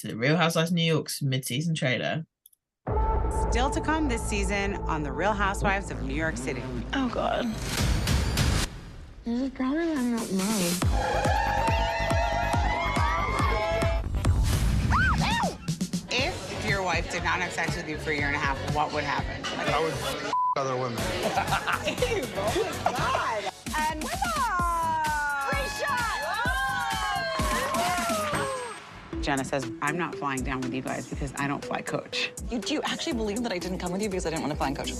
to 0.00 0.08
the 0.08 0.16
Real 0.16 0.36
Housewives 0.36 0.70
of 0.70 0.76
New 0.76 0.82
York's 0.84 1.20
mid-season 1.22 1.74
trailer. 1.74 2.24
Still 3.50 3.70
to 3.70 3.80
come 3.80 4.08
this 4.08 4.22
season 4.22 4.76
on 4.86 5.02
The 5.02 5.12
Real 5.12 5.32
Housewives 5.32 5.90
of 5.90 6.02
New 6.02 6.14
York 6.14 6.36
City. 6.38 6.62
Oh 6.94 7.08
god. 7.08 7.46
There's 9.24 9.42
a 9.42 9.50
problem 9.50 9.96
I'm 9.96 10.16
not 10.16 10.32
married. 10.32 10.72
If 16.10 16.66
your 16.68 16.82
wife 16.82 17.12
did 17.12 17.22
not 17.22 17.40
have 17.40 17.52
sex 17.52 17.76
with 17.76 17.88
you 17.88 17.98
for 17.98 18.10
a 18.10 18.16
year 18.16 18.26
and 18.26 18.34
a 18.34 18.38
half, 18.40 18.58
what 18.74 18.92
would 18.92 19.04
happen? 19.04 19.40
Like, 19.56 19.68
I 19.68 19.80
would 19.80 19.94
other 20.56 20.76
women. 20.76 20.98
Oh 22.84 23.50
and 23.78 24.04
Jenna 29.22 29.44
says, 29.44 29.70
I'm 29.82 29.96
not 29.96 30.16
flying 30.16 30.42
down 30.42 30.60
with 30.62 30.74
you 30.74 30.82
guys 30.82 31.06
because 31.06 31.32
I 31.36 31.46
don't 31.46 31.64
fly 31.64 31.80
coach. 31.80 32.32
You, 32.50 32.58
do 32.58 32.74
you 32.74 32.82
actually 32.82 33.12
believe 33.12 33.42
that 33.44 33.52
I 33.52 33.58
didn't 33.58 33.78
come 33.78 33.92
with 33.92 34.02
you 34.02 34.08
because 34.08 34.26
I 34.26 34.30
didn't 34.30 34.42
want 34.42 34.52
to 34.52 34.56
fly 34.56 34.68
in 34.68 34.74
coach? 34.74 34.92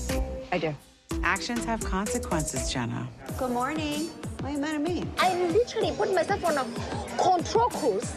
I 0.53 0.59
do. 0.59 0.75
Actions 1.23 1.65
have 1.65 1.81
consequences, 1.85 2.73
Jenna. 2.73 3.09
Good 3.39 3.51
morning. 3.51 4.09
Why 4.41 4.51
are 4.51 4.53
you 4.53 4.59
mad 4.59 4.75
at 4.75 4.81
me? 4.81 5.05
I 5.19 5.35
literally 5.51 5.93
put 5.93 6.13
myself 6.15 6.45
on 6.45 6.59
a 6.59 6.65
control 7.17 7.69
cruise. 7.69 8.13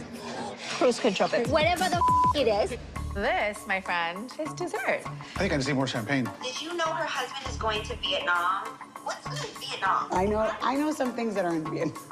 Cruise 0.78 0.98
control. 0.98 1.28
Whatever 1.46 1.84
the 1.88 1.96
f- 1.96 2.36
it 2.36 2.48
is. 2.72 2.78
This, 3.14 3.66
my 3.66 3.80
friend, 3.80 4.30
is 4.38 4.52
dessert. 4.54 5.00
I 5.06 5.38
think 5.38 5.52
I 5.52 5.56
just 5.56 5.68
need 5.68 5.74
more 5.74 5.86
champagne. 5.86 6.28
Did 6.42 6.60
you 6.60 6.76
know 6.76 6.84
her 6.84 7.04
husband 7.06 7.46
is 7.50 7.56
going 7.56 7.82
to 7.84 7.96
Vietnam? 7.96 8.66
What's 9.04 9.24
in 9.26 9.60
Vietnam? 9.60 10.08
I 10.10 10.26
know 10.26 10.52
I 10.60 10.74
know 10.74 10.92
some 10.92 11.12
things 11.12 11.34
that 11.36 11.44
are 11.46 11.54
in 11.54 11.64
Vietnam. 11.70 12.02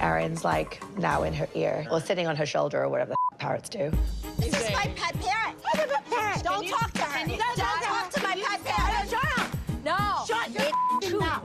Erin's 0.00 0.44
like 0.44 0.82
now 0.98 1.22
in 1.22 1.32
her 1.32 1.48
ear, 1.54 1.86
well, 1.90 2.00
sitting 2.00 2.26
on 2.26 2.36
her 2.36 2.44
shoulder 2.44 2.82
or 2.82 2.88
whatever 2.90 3.10
the 3.10 3.16
f- 3.32 3.38
parrots 3.38 3.68
do. 3.68 3.90
This 4.38 4.48
is 4.48 4.70
my 4.74 4.88
pet 4.96 5.14
parrot. 5.20 5.56
I'm 5.74 5.88
pet 5.88 6.04
parrot. 6.10 6.42
Don't 6.42 6.68
talk 6.68 6.92
to 6.92 7.00
her. 7.02 7.26
Don't 7.28 7.38
talk 7.38 7.82
to 7.82 7.88
my 7.88 7.91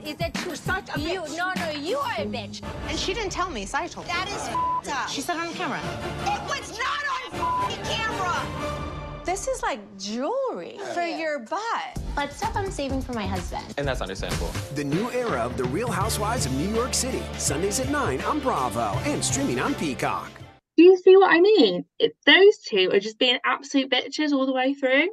Is 0.08 0.16
it 0.22 0.34
true? 0.36 0.56
Such 0.56 0.88
a 0.96 1.00
you, 1.02 1.16
No, 1.36 1.52
no, 1.58 1.70
you 1.72 1.98
are 1.98 2.14
a 2.14 2.26
bitch. 2.26 2.62
And 2.88 2.98
she 2.98 3.14
didn't 3.14 3.30
tell 3.30 3.50
me, 3.50 3.66
so 3.66 3.78
I 3.78 3.88
told 3.88 4.08
her. 4.08 4.14
That 4.14 4.30
is 4.30 4.42
f***ed 4.48 4.90
up. 4.90 5.10
She 5.10 5.20
said 5.20 5.36
on 5.36 5.54
camera. 5.54 5.82
It 6.24 6.42
was 6.48 6.80
not 6.80 7.04
on 7.12 7.70
f***ing 7.70 7.84
camera. 7.84 9.26
This 9.26 9.50
is 9.50 9.62
like 9.62 9.82
jewelry 10.00 10.80
for 10.94 11.02
your 11.02 11.40
butt. 11.40 12.00
But 12.16 12.32
stuff 12.32 12.56
I'm 12.56 12.72
saving 12.72 13.02
for 13.02 13.12
my 13.12 13.28
husband. 13.28 13.66
And 13.78 13.86
that's 13.86 14.00
understandable. 14.00 14.50
The 14.76 14.86
new 14.86 15.12
era 15.12 15.42
of 15.42 15.58
The 15.58 15.66
Real 15.66 15.92
Housewives 15.92 16.46
of 16.46 16.54
New 16.54 16.74
York 16.74 16.94
City. 16.94 17.22
Sundays 17.38 17.82
at 17.82 17.90
9 17.90 18.22
on 18.22 18.40
Bravo 18.40 18.98
and 19.04 19.22
streaming 19.22 19.60
on 19.60 19.76
Peacock. 19.76 20.32
Do 20.78 20.84
you 20.84 20.96
see 20.96 21.18
what 21.18 21.32
I 21.32 21.42
mean? 21.42 21.84
It, 22.00 22.16
those 22.26 22.60
two 22.60 22.92
are 22.94 23.02
just 23.02 23.20
being 23.20 23.40
absolute 23.44 23.92
bitches 23.92 24.32
all 24.32 24.46
the 24.46 24.54
way 24.54 24.74
through. 24.74 25.10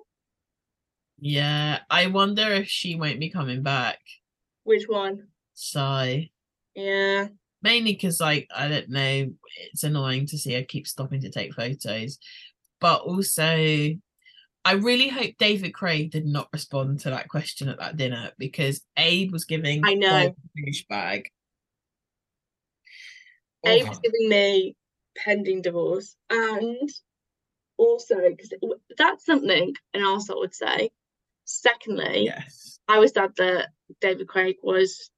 Yeah, 1.19 1.81
I 1.91 2.07
wonder 2.07 2.53
if 2.53 2.69
she 2.69 2.95
won't 2.95 3.19
be 3.19 3.31
coming 3.31 3.65
back. 3.65 3.99
Which 4.65 4.85
one? 4.89 5.29
Sai. 5.55 6.31
Yeah. 6.75 7.29
Mainly 7.63 7.93
because, 7.93 8.21
like, 8.21 8.49
I 8.55 8.69
don't 8.69 8.91
know, 8.91 9.31
it's 9.71 9.85
annoying 9.85 10.27
to 10.27 10.39
see 10.39 10.53
her 10.55 10.63
keep 10.63 10.87
stopping 10.87 11.21
to 11.23 11.31
take 11.31 11.55
photos. 11.55 12.19
But 12.81 13.03
also, 13.03 13.95
I 14.67 14.73
really 14.73 15.09
hope 15.09 15.35
David 15.39 15.73
Craig 15.73 16.11
did 16.11 16.27
not 16.27 16.49
respond 16.53 17.01
to 17.01 17.11
that 17.11 17.29
question 17.29 17.69
at 17.69 17.79
that 17.79 17.97
dinner 17.97 18.33
because 18.39 18.83
Abe 18.97 19.31
was 19.33 19.45
giving 19.45 19.83
I 19.85 19.95
know. 19.95 20.35
Douchebag. 20.59 21.27
Abe 23.67 23.85
Oh, 23.85 23.89
was 23.89 23.99
giving 24.01 24.29
me 24.29 24.77
pending 25.17 25.63
divorce, 25.63 26.17
and 26.29 26.91
also 27.77 28.17
because 28.31 28.53
that's 28.97 29.25
something 29.25 29.75
an 29.95 30.01
arsehole 30.01 30.41
would 30.41 30.55
say. 30.55 30.91
Secondly, 31.45 32.25
yes, 32.25 32.74
I 32.89 32.99
was 32.99 33.13
sad 33.13 33.33
that 33.37 33.69
David 34.01 34.29
Craig 34.29 34.57
was 34.63 35.11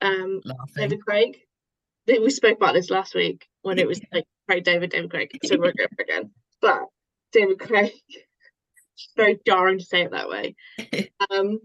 um 0.00 0.40
laughing. 0.44 0.74
David 0.76 1.00
Craig. 1.04 1.38
We 2.06 2.30
spoke 2.30 2.56
about 2.56 2.72
this 2.72 2.88
last 2.90 3.14
week 3.14 3.46
when 3.62 3.78
it 3.78 3.86
was 3.86 4.00
like 4.12 4.24
Craig 4.48 4.64
David, 4.64 4.90
David 4.90 5.10
Craig. 5.10 5.30
So 5.44 5.58
we'll 5.58 5.72
go 5.72 5.84
over 5.84 6.02
again. 6.02 6.30
But 6.62 6.84
David 7.32 7.58
Craig, 7.58 7.92
it's 8.08 9.12
very 9.14 9.38
jarring 9.46 9.78
to 9.78 9.84
say 9.84 10.02
it 10.02 10.12
that 10.12 10.28
way. 10.28 10.54
Um, 11.30 11.58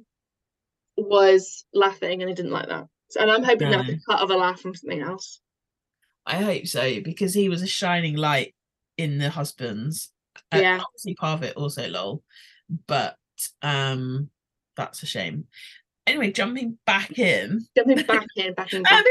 was 0.98 1.64
laughing 1.74 2.22
and 2.22 2.30
I 2.30 2.34
didn't 2.34 2.52
like 2.52 2.68
that. 2.70 2.88
So, 3.12 3.22
and 3.22 3.32
I'm 3.32 3.44
hoping 3.44 3.70
that's 3.70 3.88
No. 3.88 3.94
a 3.94 4.00
cut 4.12 4.22
of 4.22 4.32
a 4.32 4.36
laugh 4.36 4.60
from 4.60 4.74
something 4.74 5.02
else. 5.02 5.40
I 6.26 6.38
hope 6.38 6.66
so 6.66 7.02
because 7.02 7.34
he 7.36 7.50
was 7.50 7.62
a 7.62 7.68
shining 7.68 8.16
light 8.18 8.56
in 8.98 9.20
the 9.20 9.30
husbands. 9.30 10.12
Uh, 10.52 10.58
Yeah. 10.60 10.82
obviously 10.84 11.14
part 11.16 11.38
of 11.40 11.44
it 11.44 11.56
also 11.56 11.88
lol, 11.88 12.24
but 12.88 13.16
um, 13.62 14.30
that's 14.76 15.04
a 15.04 15.06
shame. 15.06 15.46
Anyway, 16.06 16.32
jumping 16.32 16.78
back 16.86 17.18
in. 17.18 17.62
Jumping 17.78 18.06
back 18.06 18.28
in, 18.36 18.54
back 18.54 18.74
in, 18.74 18.84
back 18.84 19.06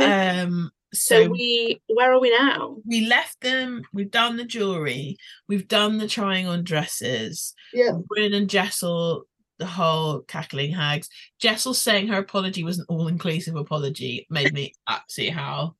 um, 0.00 0.70
So 0.92 1.24
so 1.24 1.28
we, 1.30 1.80
where 1.88 2.12
are 2.12 2.20
we 2.20 2.30
now? 2.36 2.76
we 2.84 3.06
left 3.06 3.40
them. 3.40 3.82
We've 3.92 4.10
done 4.10 4.36
the 4.36 4.44
jewelry. 4.44 5.16
We've 5.48 5.68
done 5.68 5.98
the 5.98 6.08
trying 6.08 6.46
on 6.48 6.64
dresses. 6.64 7.54
Yeah. 7.72 7.92
Brynn 7.92 8.34
and 8.34 8.48
Jessel, 8.50 9.26
the 9.58 9.66
whole 9.66 10.20
cackling 10.22 10.72
hags. 10.72 11.08
Jessel 11.38 11.74
saying 11.74 12.08
her 12.08 12.18
apology 12.18 12.64
was 12.64 12.78
an 12.78 12.86
all-inclusive 12.88 13.54
apology 13.56 14.26
made 14.30 14.52
me 14.52 14.74
absolutely 14.88 15.34
howl. 15.34 15.76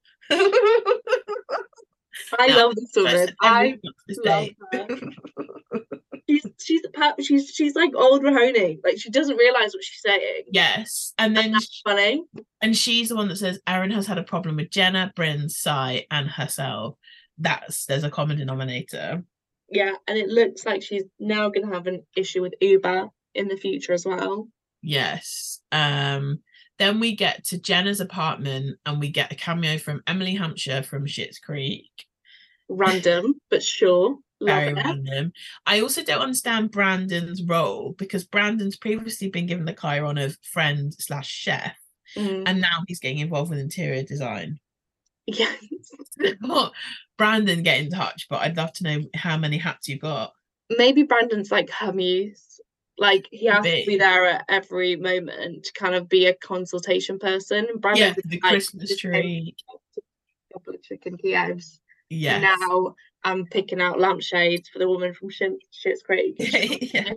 I 2.39 2.47
Now, 2.49 2.57
love 2.57 2.75
this 2.77 2.93
woman. 2.97 3.29
I 3.43 3.67
everyone 3.67 3.81
wants 4.09 4.21
to 4.23 4.23
love 4.25 4.49
her. 4.73 4.99
she's 6.29 6.47
she's 6.61 6.83
she's 7.21 7.51
she's 7.51 7.75
like 7.75 7.95
old 7.95 8.23
Mahoney. 8.23 8.79
Like 8.85 8.99
she 8.99 9.11
doesn't 9.11 9.37
realize 9.37 9.75
what 9.75 9.85
she's 9.85 10.03
saying. 10.03 10.45
Yes, 10.53 11.15
and 11.19 11.37
then 11.37 11.53
That's 11.53 11.83
funny. 11.87 12.25
and 12.61 12.77
she's 12.77 13.09
the 13.09 13.17
one 13.17 13.29
that 13.29 13.37
says 13.37 13.61
Erin 13.67 13.91
has 13.93 14.07
had 14.07 14.19
a 14.19 14.23
problem 14.23 14.57
with 14.57 14.71
Jenna, 14.71 15.13
Brynn, 15.17 15.51
Sai, 15.51 16.07
and 16.11 16.29
herself. 16.29 16.97
That's 17.39 17.87
there's 17.87 18.05
a 18.05 18.11
common 18.11 18.39
denominator. 18.39 19.23
Yeah, 19.71 19.95
and 20.07 20.17
it 20.19 20.29
looks 20.29 20.65
like 20.65 20.83
she's 20.83 21.05
now 21.19 21.49
gonna 21.49 21.75
have 21.75 21.87
an 21.87 22.07
issue 22.17 22.43
with 22.43 22.55
Ubah 22.63 23.11
in 23.35 23.49
the 23.49 23.57
future 23.57 23.93
as 23.93 24.07
well. 24.07 24.49
Yes. 24.83 25.61
Um. 25.73 26.41
Then 26.79 27.01
we 27.01 27.17
get 27.17 27.43
to 27.47 27.59
Jenna's 27.59 28.01
apartment, 28.01 28.79
and 28.85 29.01
we 29.01 29.09
get 29.09 29.33
a 29.33 29.35
cameo 29.35 29.79
from 29.79 30.03
Emily 30.07 30.35
Hampshire 30.35 30.83
from 30.83 31.07
Schitt's 31.07 31.39
Creek. 31.39 31.91
Random, 32.69 33.35
but 33.49 33.63
sure. 33.63 34.19
Very 34.41 34.69
it. 34.69 34.77
random. 34.77 35.33
I 35.65 35.81
also 35.81 36.03
don't 36.03 36.21
understand 36.21 36.71
Brandon's 36.71 37.43
role 37.43 37.95
because 37.99 38.25
Brandon's 38.25 38.77
previously 38.77 39.31
been 39.31 39.47
given 39.47 39.65
the 39.65 39.73
Chiron 39.73 40.19
of 40.19 40.37
friend 40.53 40.95
slash 40.99 41.29
chef, 41.29 41.75
Mm, 42.17 42.45
and 42.47 42.61
now 42.61 42.85
he's 42.87 43.01
getting 43.01 43.19
involved 43.19 43.51
with 43.51 43.59
interior 43.59 44.03
design. 44.03 44.59
yeah. 45.27 45.53
Brandon, 47.19 47.63
get 47.63 47.81
in 47.81 47.91
touch, 47.91 48.27
but 48.29 48.43
I'd 48.43 48.57
love 48.57 48.73
to 48.75 48.85
know 48.85 49.01
how 49.15 49.37
many 49.39 49.59
hats 49.59 49.89
you've 49.89 50.01
got. 50.01 50.33
Maybe 50.79 51.03
Brandon's 51.03 51.51
like 51.51 51.71
her 51.71 51.93
muse. 51.93 52.61
Like 52.99 53.27
he 53.31 53.47
has 53.47 53.59
to 53.65 53.85
Be. 53.87 53.97
there 53.99 54.25
at 54.27 54.45
every 54.49 54.97
moment 54.97 55.65
to 55.65 55.73
kind 55.73 55.95
of 55.95 56.09
be 56.09 56.27
a 56.27 56.35
consultation 56.35 57.19
person. 57.19 57.59
And 57.59 57.69
Yeah, 57.69 57.77
Brandon's 57.81 58.17
the 58.25 58.41
like, 58.43 58.53
Christmas 58.53 58.97
tree. 58.97 59.55
couple 60.53 60.75
of 60.75 60.83
chicken 60.83 61.17
Kievs. 61.19 61.79
Yeah. 62.09 62.39
Now 62.41 62.95
I'm 63.27 63.45
picking 63.45 63.81
out 63.81 63.99
lampshades 63.99 64.69
for 64.69 64.79
the 64.79 64.89
woman 64.89 65.13
from 65.13 65.31
Schitt's 65.31 66.03
Creek. 66.05 66.37
It's 66.39 66.95
yeah. 66.95 67.15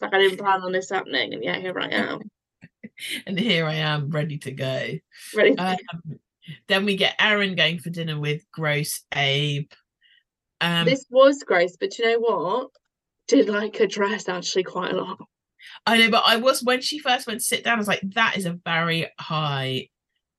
like 0.00 0.14
I 0.14 0.18
didn't 0.18 0.38
plan 0.38 0.62
on 0.62 0.72
this 0.72 0.88
happening, 0.88 1.34
and 1.34 1.44
yet 1.44 1.60
here 1.60 1.78
I 1.78 1.88
am, 1.88 2.30
And 3.26 3.38
here 3.38 3.66
I 3.66 3.74
am, 3.74 4.08
ready 4.10 4.38
to 4.38 4.50
go. 4.52 4.98
ready. 5.36 5.54
To 5.54 5.62
Um, 5.92 6.18
then 6.66 6.86
we 6.86 6.96
get 6.96 7.14
Erin 7.18 7.56
going 7.56 7.78
for 7.78 7.90
dinner 7.90 8.18
with 8.18 8.50
Gross 8.52 9.04
Abe. 9.14 9.70
Um, 10.62 10.86
this 10.86 11.04
was 11.10 11.42
gross, 11.42 11.76
but 11.78 11.98
you 11.98 12.06
know 12.06 12.18
what? 12.20 12.70
Did 13.26 13.50
like 13.50 13.76
her 13.76 13.86
dress 13.86 14.30
actually 14.30 14.62
quite 14.62 14.92
a 14.92 14.96
lot. 14.96 15.18
I 15.86 15.98
know, 15.98 16.10
but 16.10 16.24
I 16.26 16.36
was 16.36 16.62
when 16.62 16.80
she 16.80 16.98
first 17.00 17.26
went 17.26 17.40
to 17.40 17.44
sit 17.44 17.64
down, 17.64 17.74
I 17.74 17.78
was 17.78 17.88
like, 17.88 18.00
that 18.14 18.38
is 18.38 18.46
a 18.46 18.58
very 18.64 19.10
high 19.20 19.90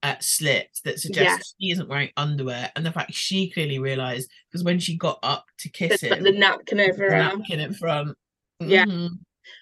uh, 0.03 0.15
slit 0.21 0.69
that 0.85 0.99
suggests 0.99 1.55
she 1.59 1.71
isn't 1.71 1.89
wearing 1.89 2.09
underwear. 2.17 2.71
And 2.75 2.85
the 2.85 2.91
fact 2.91 3.13
she 3.13 3.49
clearly 3.51 3.79
realized 3.79 4.29
because 4.49 4.63
when 4.63 4.79
she 4.79 4.95
got 4.97 5.19
up 5.23 5.45
to 5.59 5.69
kiss 5.69 6.01
him, 6.01 6.23
the 6.23 6.31
napkin 6.31 6.79
over 6.79 7.09
the 7.09 7.15
napkin 7.15 7.59
in 7.59 7.73
front. 7.73 8.17
Yeah. 8.59 8.85
Mhm. 8.85 9.09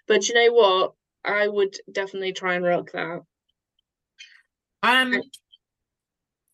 But 0.08 0.28
you 0.28 0.36
know 0.36 0.54
what? 0.54 0.94
I 1.26 1.48
would 1.48 1.76
definitely 1.92 2.34
try 2.34 2.56
and 2.56 2.64
rock 2.66 2.92
that. 2.94 3.22
Um, 4.84 5.22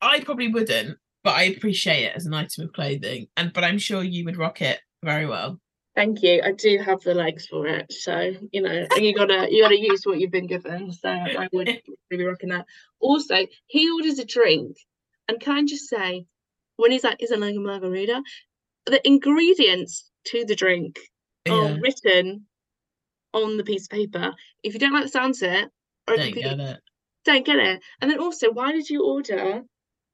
I 0.02 0.20
probably 0.22 0.48
wouldn't. 0.48 0.98
but 1.24 1.36
I 1.36 1.44
appreciate 1.44 2.04
it 2.04 2.16
as 2.16 2.26
an 2.26 2.34
item 2.34 2.66
of 2.66 2.74
clothing. 2.74 3.28
And 3.38 3.54
but 3.54 3.64
I'm 3.64 3.78
sure 3.78 4.04
you 4.04 4.26
would 4.26 4.36
rock 4.38 4.62
it 4.62 4.82
very 5.04 5.26
well. 5.26 5.60
Thank 5.96 6.24
you. 6.24 6.42
I 6.44 6.54
do 6.54 6.80
have 6.80 7.02
the 7.02 7.14
legs 7.14 7.46
for 7.46 7.68
it, 7.68 7.92
so 7.94 8.32
you 8.52 8.62
know 8.62 8.88
you 8.96 9.14
gotta 9.14 9.48
you 9.52 9.62
gotta 9.62 9.80
use 9.80 10.06
what 10.06 10.20
you've 10.20 10.32
been 10.32 10.48
given. 10.48 10.92
So 10.92 11.08
I 11.10 11.48
would 11.54 11.70
be 12.10 12.24
rocking 12.26 12.50
that. 12.50 12.66
Also, 13.00 13.36
he 13.68 13.90
orders 13.92 14.18
a 14.18 14.26
drink, 14.26 14.78
and 15.28 15.40
can 15.40 15.56
I 15.56 15.64
just 15.66 15.88
say, 15.90 16.26
when 16.78 16.92
he's 16.92 17.04
like, 17.04 17.22
"Is 17.22 17.30
it 17.32 17.40
like 17.40 17.56
a 17.56 17.60
margarita?" 17.60 18.24
The 18.88 19.08
ingredients 19.08 20.12
to 20.28 20.46
the 20.46 20.56
drink 20.56 21.00
are 21.50 21.74
Yeah. 21.74 21.78
written 21.80 22.48
on 23.34 23.58
the 23.58 23.64
piece 23.66 23.86
of 23.86 23.92
paper. 23.92 24.34
If 24.64 24.74
you 24.74 24.80
don't 24.80 24.94
like 24.94 25.04
the 25.06 25.10
sounds 25.10 25.42
of 25.44 25.52
it, 25.52 25.72
or 26.08 26.16
Don't 26.16 26.26
if 26.28 26.36
you 26.36 26.44
get 26.44 26.60
it. 26.60 26.80
don't 27.26 27.46
get 27.46 27.60
it, 27.60 27.84
and 28.02 28.12
then 28.12 28.20
also, 28.20 28.52
why 28.52 28.72
did 28.74 28.90
you 28.90 29.06
order 29.06 29.64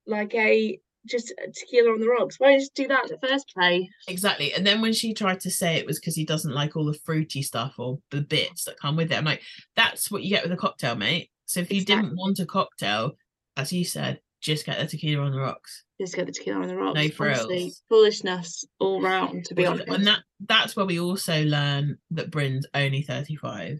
like 0.07 0.35
a 0.35 0.79
just 1.07 1.33
tequila 1.53 1.91
on 1.91 1.99
the 1.99 2.07
rocks? 2.07 2.39
Why 2.39 2.51
did 2.51 2.53
you 2.55 2.59
just 2.61 2.75
do 2.75 2.87
that 2.87 3.05
in 3.05 3.17
the 3.19 3.27
first 3.27 3.53
place? 3.53 3.87
Exactly. 4.07 4.53
And 4.53 4.65
then 4.65 4.81
when 4.81 4.93
she 4.93 5.13
tried 5.13 5.39
to 5.41 5.51
say 5.51 5.75
it 5.75 5.85
was 5.85 5.99
because 5.99 6.15
he 6.15 6.25
doesn't 6.25 6.53
like 6.53 6.75
all 6.75 6.85
the 6.85 6.99
fruity 7.05 7.41
stuff 7.41 7.75
or 7.77 7.99
the 8.11 8.21
bits 8.21 8.65
that 8.65 8.79
come 8.79 8.95
with 8.95 9.11
it, 9.11 9.17
I'm 9.17 9.25
like, 9.25 9.41
that's 9.75 10.11
what 10.11 10.23
you 10.23 10.29
get 10.29 10.43
with 10.43 10.51
a 10.51 10.57
cocktail, 10.57 10.95
mate. 10.95 11.29
So 11.45 11.59
if 11.59 11.71
you 11.71 11.83
didn't 11.83 12.15
want 12.15 12.39
a 12.39 12.45
cocktail, 12.45 13.13
as 13.57 13.73
you 13.73 13.83
said, 13.83 14.19
just 14.41 14.65
get 14.65 14.77
the 14.79 14.85
tequila 14.85 15.23
on 15.23 15.31
the 15.31 15.39
rocks. 15.39 15.83
Just 15.99 16.15
get 16.15 16.25
the 16.25 16.31
tequila 16.31 16.61
on 16.61 16.67
the 16.67 16.75
rocks. 16.75 16.95
No 16.95 17.01
honestly. 17.01 17.59
frills. 17.59 17.83
Foolishness 17.89 18.65
all 18.79 19.01
round, 19.01 19.45
to 19.45 19.55
be 19.55 19.65
honest. 19.65 19.89
And 19.89 20.07
that 20.07 20.19
that's 20.47 20.75
where 20.75 20.85
we 20.85 20.99
also 20.99 21.43
learn 21.43 21.97
that 22.11 22.31
Brynn's 22.31 22.65
only 22.73 23.01
35. 23.01 23.79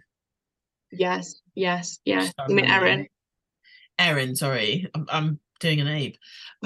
Yes, 0.92 1.42
yes, 1.56 2.00
yes. 2.04 2.34
I 2.38 2.48
mean. 2.48 2.66
Erin. 2.66 3.08
Erin, 3.98 4.36
sorry. 4.36 4.90
I'm, 4.96 5.06
I'm 5.10 5.40
doing 5.60 5.80
an 5.82 5.88
Abe. 5.88 6.16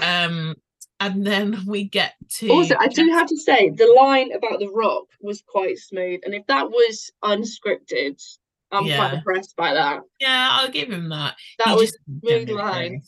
Um, 0.01 0.55
and 0.99 1.25
then 1.25 1.63
we 1.67 1.85
get 1.85 2.13
to 2.37 2.49
Also, 2.49 2.75
I 2.79 2.87
do 2.87 3.09
have 3.11 3.27
to 3.27 3.37
say 3.37 3.69
the 3.69 3.87
line 3.87 4.31
about 4.31 4.59
the 4.59 4.69
rock 4.69 5.05
was 5.21 5.41
quite 5.47 5.77
smooth, 5.77 6.21
and 6.25 6.33
if 6.33 6.45
that 6.47 6.69
was 6.69 7.11
unscripted, 7.23 8.21
I'm 8.71 8.85
Yeah. 8.85 8.97
quite 8.97 9.13
impressed 9.13 9.55
by 9.55 9.73
that. 9.73 10.01
Yeah, 10.19 10.49
I'll 10.51 10.71
give 10.71 10.91
him 10.91 11.09
that. 11.09 11.35
That 11.59 11.69
He 11.69 11.75
was 11.75 11.97
smooth 12.21 12.49
line. 12.49 13.01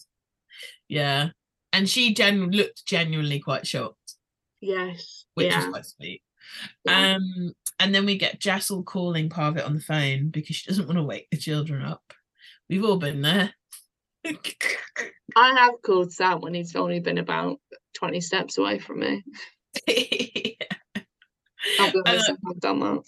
Yeah. 0.87 1.29
And 1.73 1.89
she 1.89 2.13
gen- 2.13 2.51
looked 2.51 2.85
genuinely 2.85 3.39
quite 3.39 3.65
shocked, 3.67 4.13
Yes, 4.61 5.25
which 5.33 5.53
is 5.53 5.65
quite 5.65 5.85
sweet. 5.85 6.21
Yeah. 6.85 7.15
Um, 7.15 7.53
and 7.79 7.93
then 7.93 8.05
we 8.05 8.17
get 8.17 8.39
Jessel 8.39 8.83
calling 8.83 9.27
Pavit 9.29 9.65
on 9.65 9.73
the 9.73 9.81
phone 9.81 10.29
because 10.29 10.55
she 10.55 10.67
doesn't 10.69 10.85
want 10.87 10.97
to 10.97 11.03
wake 11.03 11.27
the 11.31 11.37
children 11.37 11.81
up. 11.83 12.13
We've 12.69 12.85
all 12.85 12.97
been 12.97 13.21
there. 13.21 13.53
I 15.35 15.53
have 15.55 15.81
called 15.83 16.11
Sam 16.11 16.41
when 16.41 16.53
he's 16.53 16.75
only 16.75 16.99
been 16.99 17.17
about 17.17 17.59
20 17.95 18.21
steps 18.21 18.57
away 18.57 18.79
from 18.79 18.99
me. 18.99 19.23
And, 21.79 21.95
uh, 22.05 22.21
I've 22.47 22.59
done 22.59 22.79
that. 22.79 23.01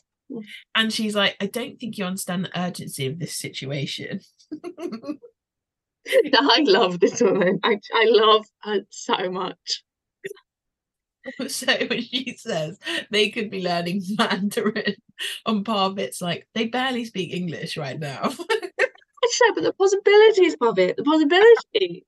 and 0.73 0.91
she's 0.91 1.15
like, 1.15 1.35
I 1.39 1.45
don't 1.45 1.79
think 1.79 1.97
you 1.97 2.05
understand 2.05 2.45
the 2.45 2.59
urgency 2.59 3.05
of 3.05 3.19
this 3.19 3.35
situation. 3.35 4.19
I 6.33 6.63
love 6.65 6.99
this 6.99 7.21
woman. 7.21 7.59
I, 7.63 7.79
I 7.93 8.05
love 8.07 8.45
her 8.63 8.79
so 8.89 9.29
much. 9.29 9.83
so 11.47 11.67
when 11.87 12.01
she 12.01 12.35
says 12.37 12.79
they 13.11 13.29
could 13.29 13.51
be 13.51 13.61
learning 13.61 14.01
Mandarin 14.17 14.95
on 15.45 15.63
Pavit's 15.63 16.19
like, 16.19 16.47
they 16.55 16.65
barely 16.65 17.05
speak 17.05 17.31
English 17.31 17.77
right 17.77 17.99
now. 17.99 18.33
Said, 19.29 19.51
but 19.55 19.63
the 19.63 19.73
possibilities 19.73 20.55
of 20.61 20.79
it, 20.79 20.95
the 20.97 21.03
possibilities. 21.03 22.03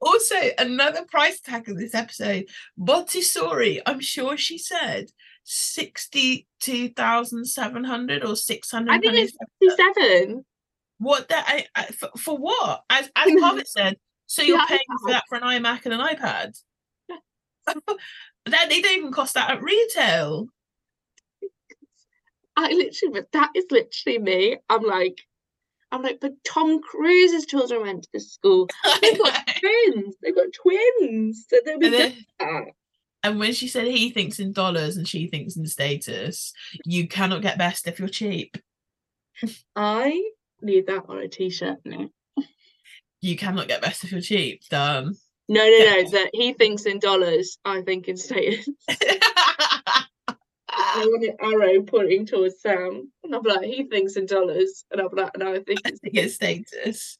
also, 0.00 0.36
another 0.58 1.04
price 1.04 1.40
tag 1.40 1.68
of 1.68 1.78
this 1.78 1.94
episode, 1.94 2.46
Montessori, 2.76 3.80
I'm 3.86 4.00
sure 4.00 4.36
she 4.36 4.58
said 4.58 5.10
62,700 5.44 8.24
or 8.24 8.34
600. 8.36 8.92
I 8.92 8.98
think 8.98 9.14
it's 9.14 9.32
67. 9.60 10.44
What 10.98 11.28
that 11.28 11.44
I, 11.48 11.66
I, 11.74 11.84
for, 11.86 12.10
for 12.18 12.36
what? 12.36 12.82
As 12.90 13.10
as 13.16 13.32
Pavit 13.40 13.66
said, 13.66 13.96
so 14.26 14.42
you're 14.42 14.62
paying 14.66 14.80
for 15.02 15.12
that 15.12 15.24
for 15.28 15.36
an 15.36 15.42
iMac 15.42 15.86
and 15.86 15.94
an 15.94 16.00
iPad. 16.00 16.60
that 18.46 18.68
they 18.68 18.80
don't 18.80 18.98
even 18.98 19.12
cost 19.12 19.34
that 19.34 19.50
at 19.50 19.62
retail. 19.62 20.48
I 22.56 22.72
literally, 22.72 23.14
but 23.14 23.32
that 23.32 23.50
is 23.54 23.64
literally 23.70 24.18
me. 24.18 24.56
I'm 24.68 24.82
like, 24.82 25.20
I'm 25.92 26.02
like, 26.02 26.18
but 26.20 26.32
Tom 26.44 26.80
Cruise's 26.80 27.46
children 27.46 27.82
went 27.82 28.06
to 28.12 28.20
school. 28.20 28.68
They've 29.02 29.18
got 29.18 29.46
twins. 29.58 30.14
They've 30.22 30.34
got 30.34 30.46
twins. 30.52 31.46
So 31.48 31.56
they'll 31.64 31.78
be 31.78 31.86
And 31.86 31.94
then- 31.94 32.26
that. 32.38 32.64
And 33.22 33.38
when 33.38 33.52
she 33.52 33.68
said 33.68 33.86
he 33.86 34.08
thinks 34.10 34.38
in 34.38 34.52
dollars 34.52 34.96
and 34.96 35.06
she 35.06 35.26
thinks 35.26 35.54
in 35.56 35.66
status, 35.66 36.54
you 36.86 37.06
cannot 37.06 37.42
get 37.42 37.58
best 37.58 37.86
if 37.86 37.98
you're 37.98 38.08
cheap. 38.08 38.56
I 39.76 40.30
need 40.62 40.86
that 40.86 41.04
on 41.08 41.18
a 41.18 41.28
t-shirt 41.28 41.78
now. 41.84 42.08
You 43.20 43.36
cannot 43.36 43.68
get 43.68 43.82
best 43.82 44.04
if 44.04 44.12
you're 44.12 44.22
cheap. 44.22 44.62
Done. 44.70 45.16
No, 45.50 45.60
no, 45.62 45.78
no. 45.78 46.10
That 46.12 46.30
he 46.32 46.54
thinks 46.54 46.86
in 46.86 46.98
dollars. 46.98 47.58
I 47.64 47.82
think 47.82 48.08
in 48.08 48.16
status. 48.16 48.66
I 50.72 51.06
want 51.06 51.24
an 51.24 51.36
arrow 51.40 51.82
pointing 51.82 52.26
towards 52.26 52.60
Sam, 52.60 53.10
and 53.24 53.34
I'm 53.34 53.42
like, 53.42 53.62
he 53.64 53.84
thinks 53.84 54.16
in 54.16 54.26
dollars, 54.26 54.84
and 54.90 55.00
I'm 55.00 55.08
like, 55.12 55.36
no, 55.36 55.52
I 55.54 55.60
think 55.62 55.80
it's. 55.84 56.00
to 56.04 56.10
get 56.10 56.30
status. 56.30 57.18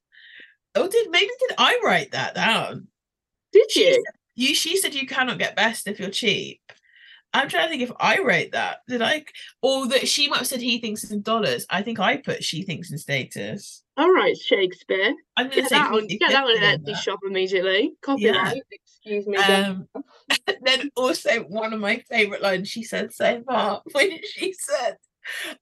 Oh, 0.75 0.89
did 0.89 1.11
maybe 1.11 1.31
did 1.41 1.57
I 1.59 1.81
write 1.85 2.13
that 2.13 2.35
down? 2.35 2.89
Did 3.53 3.71
She 3.71 3.87
you? 3.89 3.93
said- 3.95 4.03
You 4.37 4.55
she 4.55 4.77
said 4.77 4.95
you 4.95 5.07
cannot 5.07 5.39
get 5.39 5.57
best 5.57 5.89
if 5.89 5.99
you're 5.99 6.11
cheap. 6.11 6.61
I'm 7.33 7.49
trying 7.49 7.65
to 7.67 7.69
think 7.71 7.83
if 7.83 7.93
I 8.01 8.19
wrote 8.19 8.53
that. 8.53 8.79
Did 8.89 9.03
I? 9.03 9.25
Or 9.63 9.87
that 9.89 10.09
she 10.09 10.29
might 10.29 10.39
have 10.39 10.47
said 10.49 10.61
he 10.61 10.79
thinks 10.81 11.09
in 11.11 11.23
dollars. 11.23 11.65
I 11.71 11.83
think 11.83 12.01
I 12.01 12.17
put 12.17 12.43
she 12.43 12.63
thinks 12.63 12.91
in 12.91 12.99
status. 12.99 13.83
All 13.97 14.11
right, 14.13 14.37
Shakespeare. 14.37 15.15
I'm 15.37 15.47
gonna 15.49 15.63
Get 15.63 15.69
say 15.69 15.77
that 15.77 15.93
on, 15.93 16.03
50-50 16.09 16.19
get 16.19 16.31
that 16.33 16.45
on 16.45 16.57
an 16.57 16.65
on 16.65 16.79
Etsy 16.81 16.85
that. 16.87 16.97
shop 16.97 17.19
immediately. 17.25 17.93
Copyright. 18.03 18.63
Excuse 19.03 19.27
me. 19.27 19.37
Um, 19.39 19.89
then 20.63 20.91
also 20.97 21.41
one 21.45 21.73
of 21.73 21.81
my 21.81 22.03
favorite 22.11 22.43
lines 22.43 22.69
she 22.69 22.83
said 22.83 23.13
so 23.15 23.43
far 23.43 23.83
when 23.93 24.19
she 24.25 24.53
said, 24.53 24.97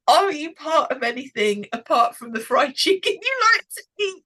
"Are 0.06 0.32
you 0.32 0.54
part 0.54 0.90
of 0.90 1.02
anything 1.02 1.66
apart 1.72 2.16
from 2.16 2.32
the 2.32 2.40
fried 2.40 2.74
chicken 2.74 3.12
you 3.12 3.40
like 3.54 3.68
to 3.76 3.82
eat?" 4.00 4.24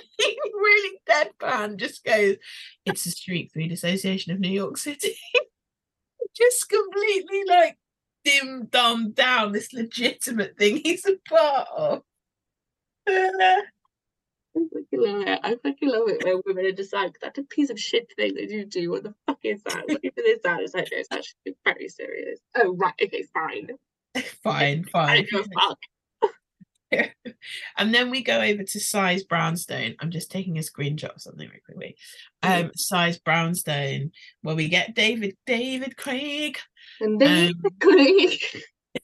He 0.18 0.36
really 0.52 0.98
deadpan 1.08 1.76
just 1.76 2.04
goes, 2.04 2.36
"It's 2.84 3.04
the 3.04 3.10
Street 3.10 3.52
Food 3.54 3.70
Association 3.70 4.32
of 4.32 4.40
New 4.40 4.50
York 4.50 4.76
City." 4.76 5.16
just 6.36 6.68
completely 6.68 7.42
like 7.48 7.76
dim 8.24 8.66
dumb 8.66 9.12
down 9.12 9.52
this 9.52 9.72
legitimate 9.72 10.56
thing 10.56 10.80
he's 10.82 11.04
a 11.06 11.16
part 11.28 11.68
of. 11.76 12.02
I 14.58 14.64
fucking 14.74 15.00
love 15.00 15.22
it. 15.26 15.40
I 15.42 15.56
fucking 15.62 15.88
love 15.88 16.08
it 16.08 16.24
when 16.24 16.42
women 16.46 16.66
are 16.66 16.72
just 16.72 16.92
like, 16.92 17.18
that's 17.20 17.38
a 17.38 17.42
piece 17.44 17.70
of 17.70 17.78
shit 17.78 18.12
thing 18.16 18.34
that 18.34 18.50
you 18.50 18.64
do. 18.64 18.90
What 18.90 19.04
the 19.04 19.14
fuck 19.26 19.38
is 19.44 19.62
that? 19.64 19.84
What 19.86 20.00
even 20.02 20.24
is 20.26 20.40
that? 20.44 20.60
It's 20.60 20.74
like, 20.74 20.88
no, 20.90 20.98
it's 20.98 21.08
actually 21.12 21.56
very 21.64 21.88
serious. 21.88 22.40
Oh, 22.56 22.74
right. 22.76 22.94
Okay, 23.02 23.24
fine. 23.32 23.70
fine, 24.42 24.84
fine. 24.92 25.26
fuck. 25.30 25.78
and 27.76 27.94
then 27.94 28.10
we 28.10 28.22
go 28.22 28.40
over 28.40 28.62
to 28.62 28.80
Sai's 28.80 29.22
Brownstone. 29.24 29.94
I'm 30.00 30.10
just 30.10 30.30
taking 30.30 30.56
a 30.56 30.62
screenshot 30.62 31.14
of 31.14 31.20
something 31.20 31.46
really 31.46 31.60
quickly. 31.60 31.96
Mhm. 32.42 32.64
Um, 32.64 32.70
Sai's 32.74 33.18
Brownstone, 33.18 34.10
where 34.40 34.56
we 34.56 34.68
get 34.68 34.94
David 34.94 35.36
David 35.46 35.96
Craig. 35.98 36.58
And 37.00 37.20
then 37.20 37.52
Um, 37.64 37.72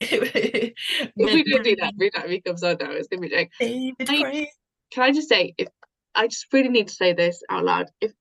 if 0.00 0.72
we 1.16 1.44
don't 1.44 1.62
do 1.62 1.76
that 1.76 1.92
every 1.94 2.10
time 2.10 2.30
he 2.30 2.40
comes 2.40 2.62
on 2.64 2.78
now, 2.80 2.90
it's 2.92 3.06
gonna 3.08 3.20
be 3.20 3.34
like, 3.34 3.52
I- 3.60 3.92
Craig. 4.04 4.48
Can 4.94 5.02
I 5.02 5.10
just 5.10 5.28
say, 5.28 5.54
if 5.58 5.68
I 6.14 6.28
just 6.28 6.46
really 6.52 6.68
need 6.68 6.86
to 6.88 6.94
say 6.94 7.12
this 7.12 7.42
out 7.50 7.64
loud, 7.64 7.90
if 8.00 8.12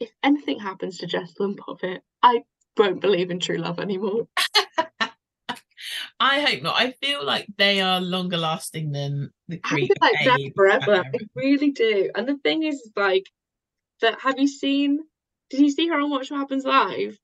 if 0.00 0.10
anything 0.22 0.58
happens 0.58 0.98
to 0.98 1.26
and 1.40 1.56
Poppet, 1.56 2.02
I 2.22 2.42
won't 2.76 3.00
believe 3.00 3.30
in 3.30 3.38
true 3.38 3.58
love 3.58 3.78
anymore. 3.78 4.26
I 6.18 6.40
hope 6.40 6.62
not. 6.62 6.80
I 6.80 6.92
feel 6.92 7.24
like 7.24 7.46
they 7.58 7.80
are 7.80 8.00
longer 8.00 8.38
lasting 8.38 8.92
than 8.92 9.30
the 9.48 9.60
I 9.64 9.76
feel 9.76 9.88
like 10.00 10.14
that 10.24 10.52
forever. 10.56 10.94
and 10.94 11.06
I 11.14 11.18
really 11.36 11.70
do. 11.70 12.10
And 12.14 12.26
the 12.26 12.38
thing 12.38 12.62
is, 12.62 12.90
like, 12.96 13.26
that 14.00 14.20
have 14.20 14.38
you 14.38 14.48
seen? 14.48 15.00
Did 15.50 15.60
you 15.60 15.70
see 15.70 15.88
her 15.88 16.00
on 16.00 16.10
Watch 16.10 16.30
What 16.30 16.38
Happens 16.38 16.64
Live? 16.64 17.18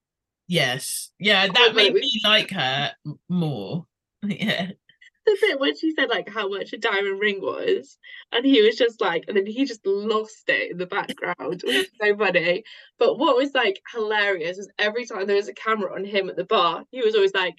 Yes, 0.47 1.11
yeah, 1.19 1.47
Oh, 1.49 1.53
that 1.53 1.69
but 1.69 1.77
made 1.77 1.95
me 1.95 2.21
like 2.25 2.51
her 2.51 2.93
more. 3.29 3.87
Yeah, 4.23 4.73
The 5.31 5.39
bit 5.41 5.61
when 5.61 5.77
she 5.77 5.93
said 5.93 6.09
like 6.09 6.29
how 6.29 6.49
much 6.49 6.73
a 6.73 6.79
diamond 6.79 7.21
ring 7.21 7.41
was, 7.41 7.99
and 8.33 8.45
he 8.45 8.63
was 8.63 8.75
just 8.75 9.01
like, 9.01 9.27
and 9.29 9.37
then 9.37 9.47
he 9.47 9.65
just 9.65 9.87
lost 9.87 10.49
it 10.49 10.73
in 10.73 10.77
the 10.77 10.87
background. 10.87 11.63
It 11.63 11.65
was 11.65 11.87
so 12.03 12.17
funny. 12.17 12.65
But 12.99 13.17
what 13.17 13.37
was 13.37 13.55
like 13.55 13.81
hilarious 13.93 14.57
was 14.57 14.69
every 14.77 15.07
time 15.07 15.27
there 15.29 15.37
was 15.37 15.47
a 15.49 15.55
camera 15.55 15.95
on 15.95 16.05
him 16.05 16.29
at 16.31 16.37
the 16.37 16.45
bar, 16.45 16.85
he 16.91 17.01
was 17.01 17.15
always 17.15 17.33
like, 17.33 17.55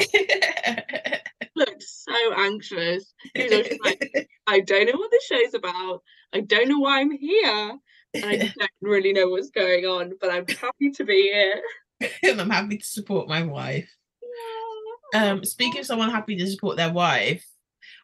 looked 1.54 1.82
so 1.82 2.32
anxious. 2.36 3.14
He 3.34 3.44
was 3.44 3.52
always 3.52 3.78
like, 3.84 4.28
I 4.48 4.60
don't 4.60 4.86
know 4.86 4.98
what 4.98 5.12
this 5.12 5.26
show's 5.26 5.54
about. 5.54 6.02
I 6.32 6.40
don't 6.40 6.68
know 6.68 6.80
why 6.80 7.00
I'm 7.00 7.12
here. 7.12 7.78
and 8.14 8.24
I 8.24 8.36
don't 8.58 8.70
really 8.80 9.12
know 9.12 9.28
what's 9.28 9.50
going 9.50 9.84
on, 9.84 10.14
but 10.20 10.32
I'm 10.32 10.46
happy 10.48 10.90
to 10.90 11.04
be 11.04 11.30
here. 11.32 11.62
and 12.24 12.40
I'm 12.40 12.50
happy 12.50 12.78
to 12.78 12.84
support 12.84 13.28
my 13.28 13.44
wife. 13.44 13.88
Um, 15.16 15.44
speaking 15.44 15.80
of 15.80 15.86
someone 15.86 16.10
happy 16.10 16.36
to 16.36 16.46
support 16.46 16.76
their 16.76 16.92
wife 16.92 17.46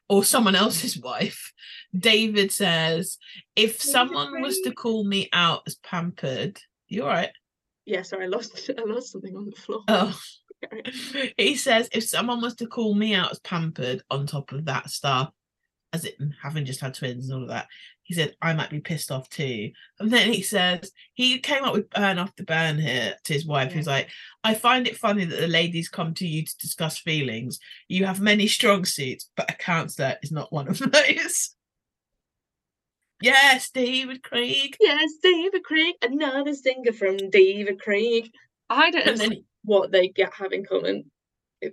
or 0.09 0.25
someone 0.25 0.55
else's 0.55 0.99
wife, 1.03 1.53
David 1.97 2.53
says, 2.53 3.19
if 3.55 3.81
someone 3.81 4.41
was 4.41 4.61
to 4.61 4.73
call 4.73 5.05
me 5.05 5.29
out 5.33 5.63
as 5.67 5.77
pampered, 5.77 6.59
you 6.89 7.03
all 7.03 7.09
right? 7.09 7.31
Yeah, 7.85 8.03
sorry, 8.03 8.25
I 8.25 8.29
lost 8.29 8.71
I 8.79 8.83
lost 8.85 9.13
something 9.13 9.37
on 9.37 9.47
the 9.47 9.57
floor. 9.57 9.83
Oh. 9.89 10.19
he 11.37 11.57
says 11.57 11.89
if 11.93 12.05
someone 12.05 12.41
was 12.41 12.55
to 12.55 12.67
call 12.67 12.95
me 12.95 13.15
out 13.15 13.33
as 13.33 13.41
pampered 13.41 14.03
on 14.11 14.27
top 14.27 14.53
of 14.53 14.67
that 14.67 14.91
stuff, 14.91 15.31
as 15.93 16.05
it 16.05 16.17
having 16.41 16.65
just 16.65 16.81
had 16.81 16.95
twins 16.95 17.29
and 17.29 17.37
all 17.37 17.43
of 17.43 17.49
that, 17.49 17.67
he 18.03 18.15
said 18.15 18.35
I 18.43 18.53
might 18.53 18.71
be 18.71 18.81
pissed 18.81 19.11
off 19.11 19.29
too. 19.29 19.71
And 19.99 20.11
then 20.11 20.33
he 20.33 20.43
says 20.43 20.93
he 21.15 21.39
came 21.39 21.65
up 21.65 21.73
with 21.73 21.91
burn 21.91 22.19
after 22.19 22.45
burn 22.45 22.79
here 22.79 23.15
to 23.25 23.33
his 23.33 23.47
wife, 23.47 23.73
who's 23.73 23.87
like, 23.87 24.09
I 24.45 24.55
find 24.55 24.87
it 24.87 24.97
funny 24.97 25.25
that 25.25 25.41
the 25.41 25.49
ladies 25.49 25.89
come 25.89 26.15
to 26.15 26.27
you 26.27 26.45
to 26.45 26.59
discuss 26.59 26.99
feelings. 26.99 27.59
You 27.89 28.07
have 28.07 28.21
many 28.21 28.47
strong 28.47 28.85
suits, 28.85 29.31
but 29.37 29.51
a 29.51 29.55
counselor 29.55 30.17
is 30.23 30.33
not 30.33 30.53
one 30.53 30.69
of 30.69 30.79
those. 30.93 31.55
Yes, 33.23 33.71
David 33.71 34.23
Craig. 34.25 34.77
Yes, 34.81 35.13
David 35.23 35.63
Craig, 35.63 35.95
another 36.03 36.55
singer 36.55 36.93
from 36.93 37.31
David 37.31 37.81
Craig. 37.81 38.33
I 38.69 38.91
don't 38.91 39.07
know 39.07 39.15
then 39.15 39.45
what 39.65 39.93
they 39.93 40.09
get 40.09 40.35
have 40.35 40.53
in 40.53 40.65
common. 40.65 41.11
I 41.65 41.69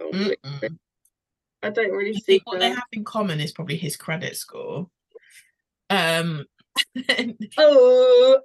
don't 1.72 1.92
really 1.92 2.12
I 2.12 2.14
see 2.14 2.22
think 2.22 2.46
what 2.46 2.60
they 2.60 2.70
have 2.70 2.84
in 2.92 3.04
common 3.04 3.40
is 3.40 3.52
probably 3.52 3.78
his 3.78 3.98
credit 3.98 4.36
score. 4.38 4.88
Um, 5.90 6.46
oh, 7.58 8.40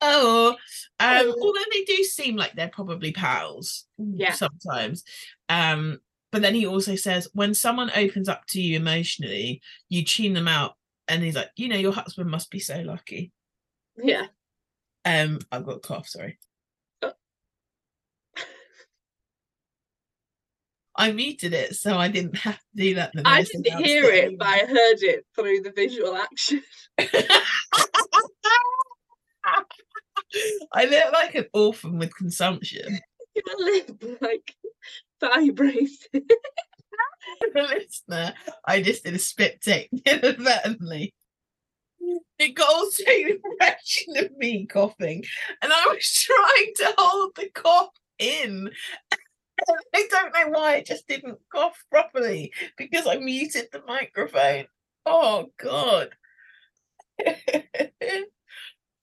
oh, 0.00 0.48
um, 0.50 0.56
Oh. 1.00 1.34
although 1.42 1.64
they 1.72 1.84
do 1.84 2.04
seem 2.04 2.36
like 2.36 2.54
they're 2.54 2.68
probably 2.68 3.12
pals 3.12 3.86
Yeah. 3.98 4.32
sometimes. 4.32 5.04
Um, 5.48 5.98
but 6.32 6.42
then 6.42 6.54
he 6.54 6.66
also 6.66 6.94
says 6.94 7.28
when 7.34 7.54
someone 7.54 7.90
opens 7.94 8.28
up 8.28 8.46
to 8.48 8.60
you 8.60 8.76
emotionally, 8.76 9.60
you 9.88 10.04
tune 10.04 10.32
them 10.34 10.48
out, 10.48 10.74
and 11.08 11.22
he's 11.24 11.34
like, 11.34 11.50
you 11.56 11.68
know, 11.68 11.76
your 11.76 11.92
husband 11.92 12.30
must 12.30 12.50
be 12.50 12.60
so 12.60 12.80
lucky. 12.82 13.32
yeah. 14.02 14.26
Um, 15.04 15.38
I've 15.50 15.64
got 15.64 15.76
a 15.76 15.80
cough. 15.80 16.08
Sorry. 16.08 16.38
Oh. 17.02 17.12
I 21.00 21.12
muted 21.12 21.54
it, 21.54 21.76
so 21.76 21.96
I 21.96 22.08
didn't 22.08 22.36
have 22.36 22.58
to 22.58 22.76
do 22.76 22.94
that. 22.96 23.12
the 23.14 23.22
I 23.24 23.42
didn't 23.42 23.82
hear 23.82 24.04
it 24.04 24.38
but 24.38 24.46
I 24.46 24.58
heard 24.58 25.02
it 25.02 25.24
through 25.34 25.62
the 25.62 25.72
visual 25.72 26.14
action. 26.14 26.62
I 30.74 30.84
look 30.84 31.12
like 31.14 31.34
an 31.36 31.46
orphan 31.54 31.98
with 31.98 32.14
consumption. 32.14 33.00
Your 33.34 33.44
lip 33.58 34.20
like 34.20 34.54
vibrating. 35.18 35.88
For 36.12 36.20
the 37.54 37.62
listener, 37.62 38.34
I 38.66 38.82
just 38.82 39.02
did 39.04 39.14
a 39.14 39.18
spit 39.18 39.62
take 39.62 39.88
inadvertently. 40.04 41.14
It 42.38 42.54
got 42.54 42.68
all 42.68 42.90
to 42.90 43.04
the 43.06 43.40
impression 43.42 44.18
of 44.18 44.36
me 44.36 44.66
coughing, 44.66 45.24
and 45.62 45.72
I 45.72 45.86
was 45.86 46.12
trying 46.12 46.72
to 46.76 46.94
hold 46.98 47.36
the 47.36 47.48
cough 47.54 47.88
in. 48.18 48.70
I 49.94 50.06
don't 50.10 50.32
know 50.34 50.48
why 50.58 50.74
I 50.76 50.82
just 50.82 51.06
didn't 51.08 51.38
cough 51.52 51.82
properly 51.90 52.52
because 52.76 53.06
I 53.06 53.16
muted 53.16 53.68
the 53.72 53.82
microphone. 53.86 54.66
Oh 55.06 55.50
god. 55.58 56.10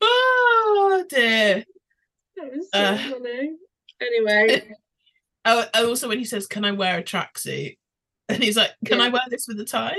oh 0.01 1.05
dear. 1.09 1.63
That 2.35 2.51
was 2.51 2.69
so 2.73 2.79
Uh. 2.79 2.97
funny. 2.97 3.55
Anyway, 4.01 4.73
Oh, 5.45 5.65
also 5.75 6.07
when 6.09 6.19
he 6.19 6.25
says, 6.25 6.45
"Can 6.45 6.65
I 6.65 6.71
wear 6.71 6.99
a 6.99 7.03
tracksuit?" 7.03 7.77
and 8.29 8.43
he's 8.43 8.57
like, 8.57 8.71
"Can 8.85 8.99
I 9.01 9.09
wear 9.09 9.21
this 9.29 9.47
with 9.47 9.59
a 9.59 9.65
tie?" 9.65 9.97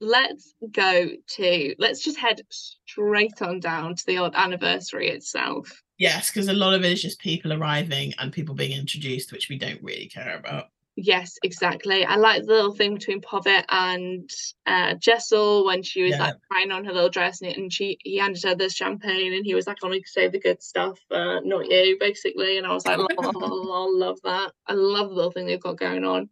Let's 0.00 0.54
go 0.72 1.08
to 1.36 1.74
let's 1.78 2.04
just 2.04 2.18
head 2.18 2.42
straight 2.50 3.40
on 3.40 3.60
down 3.60 3.94
to 3.94 4.06
the 4.06 4.18
old 4.18 4.34
anniversary 4.34 5.08
itself. 5.08 5.82
Yes, 5.98 6.30
because 6.30 6.48
a 6.48 6.52
lot 6.52 6.74
of 6.74 6.84
it 6.84 6.92
is 6.92 7.02
just 7.02 7.18
people 7.18 7.52
arriving 7.52 8.12
and 8.18 8.32
people 8.32 8.54
being 8.54 8.78
introduced, 8.78 9.32
which 9.32 9.48
we 9.48 9.56
don't 9.56 9.82
really 9.82 10.06
care 10.08 10.36
about. 10.36 10.66
Yes, 10.98 11.38
exactly. 11.42 12.04
I 12.06 12.16
like 12.16 12.42
the 12.42 12.48
little 12.54 12.74
thing 12.74 12.94
between 12.94 13.20
Pavit 13.20 13.66
and 13.68 14.30
uh, 14.64 14.94
Jessel 14.94 15.66
when 15.66 15.82
she 15.82 16.02
was 16.02 16.12
Yeah. 16.12 16.24
like 16.24 16.36
crying 16.50 16.72
on 16.72 16.86
her 16.86 16.92
little 16.92 17.10
dress 17.10 17.42
and, 17.42 17.54
and 17.54 17.72
she 17.72 17.98
he 18.02 18.16
handed 18.16 18.42
her 18.44 18.54
this 18.54 18.74
champagne 18.74 19.34
and 19.34 19.44
he 19.44 19.54
was 19.54 19.66
like, 19.66 19.76
"Only 19.82 20.02
save 20.04 20.32
the 20.32 20.40
good 20.40 20.62
stuff, 20.62 20.98
uh, 21.10 21.40
not 21.44 21.70
you," 21.70 21.98
basically. 22.00 22.56
And 22.56 22.66
I 22.66 22.72
was 22.72 22.86
like, 22.86 22.98
"Oh, 23.18 23.88
I 23.92 24.06
love 24.06 24.18
that. 24.24 24.52
I 24.66 24.72
love 24.72 25.10
the 25.10 25.14
little 25.14 25.30
thing 25.30 25.46
they've 25.46 25.60
got 25.60 25.78
going 25.78 26.04
on." 26.04 26.30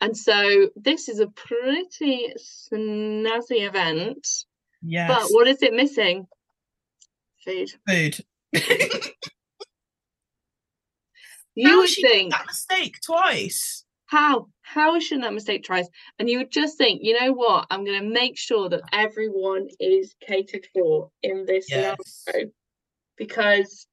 And 0.00 0.16
so 0.16 0.68
this 0.76 1.08
is 1.08 1.20
a 1.20 1.28
pretty 1.28 2.32
snazzy 2.38 3.66
event, 3.66 4.26
Yes, 4.82 5.08
but 5.08 5.34
what 5.34 5.46
is 5.48 5.62
it 5.62 5.72
missing? 5.72 6.26
Food. 7.44 7.70
food. 7.88 8.24
You 11.56 11.68
How 11.68 11.78
would 11.78 11.88
she 11.88 12.02
think 12.02 12.32
that 12.32 12.46
mistake 12.46 12.96
twice. 13.00 13.84
How? 14.06 14.48
How 14.62 14.98
should 14.98 15.22
that 15.22 15.32
mistake 15.32 15.64
twice? 15.64 15.88
And 16.18 16.28
you 16.28 16.38
would 16.38 16.50
just 16.50 16.76
think, 16.76 17.00
you 17.02 17.18
know 17.18 17.32
what? 17.32 17.66
I'm 17.70 17.84
going 17.84 18.00
to 18.02 18.08
make 18.08 18.36
sure 18.36 18.68
that 18.68 18.82
everyone 18.92 19.68
is 19.78 20.14
catered 20.20 20.66
for 20.74 21.10
in 21.22 21.46
this 21.46 21.70
Yes. 21.70 22.24
scenario 22.26 22.50
because, 23.16 23.86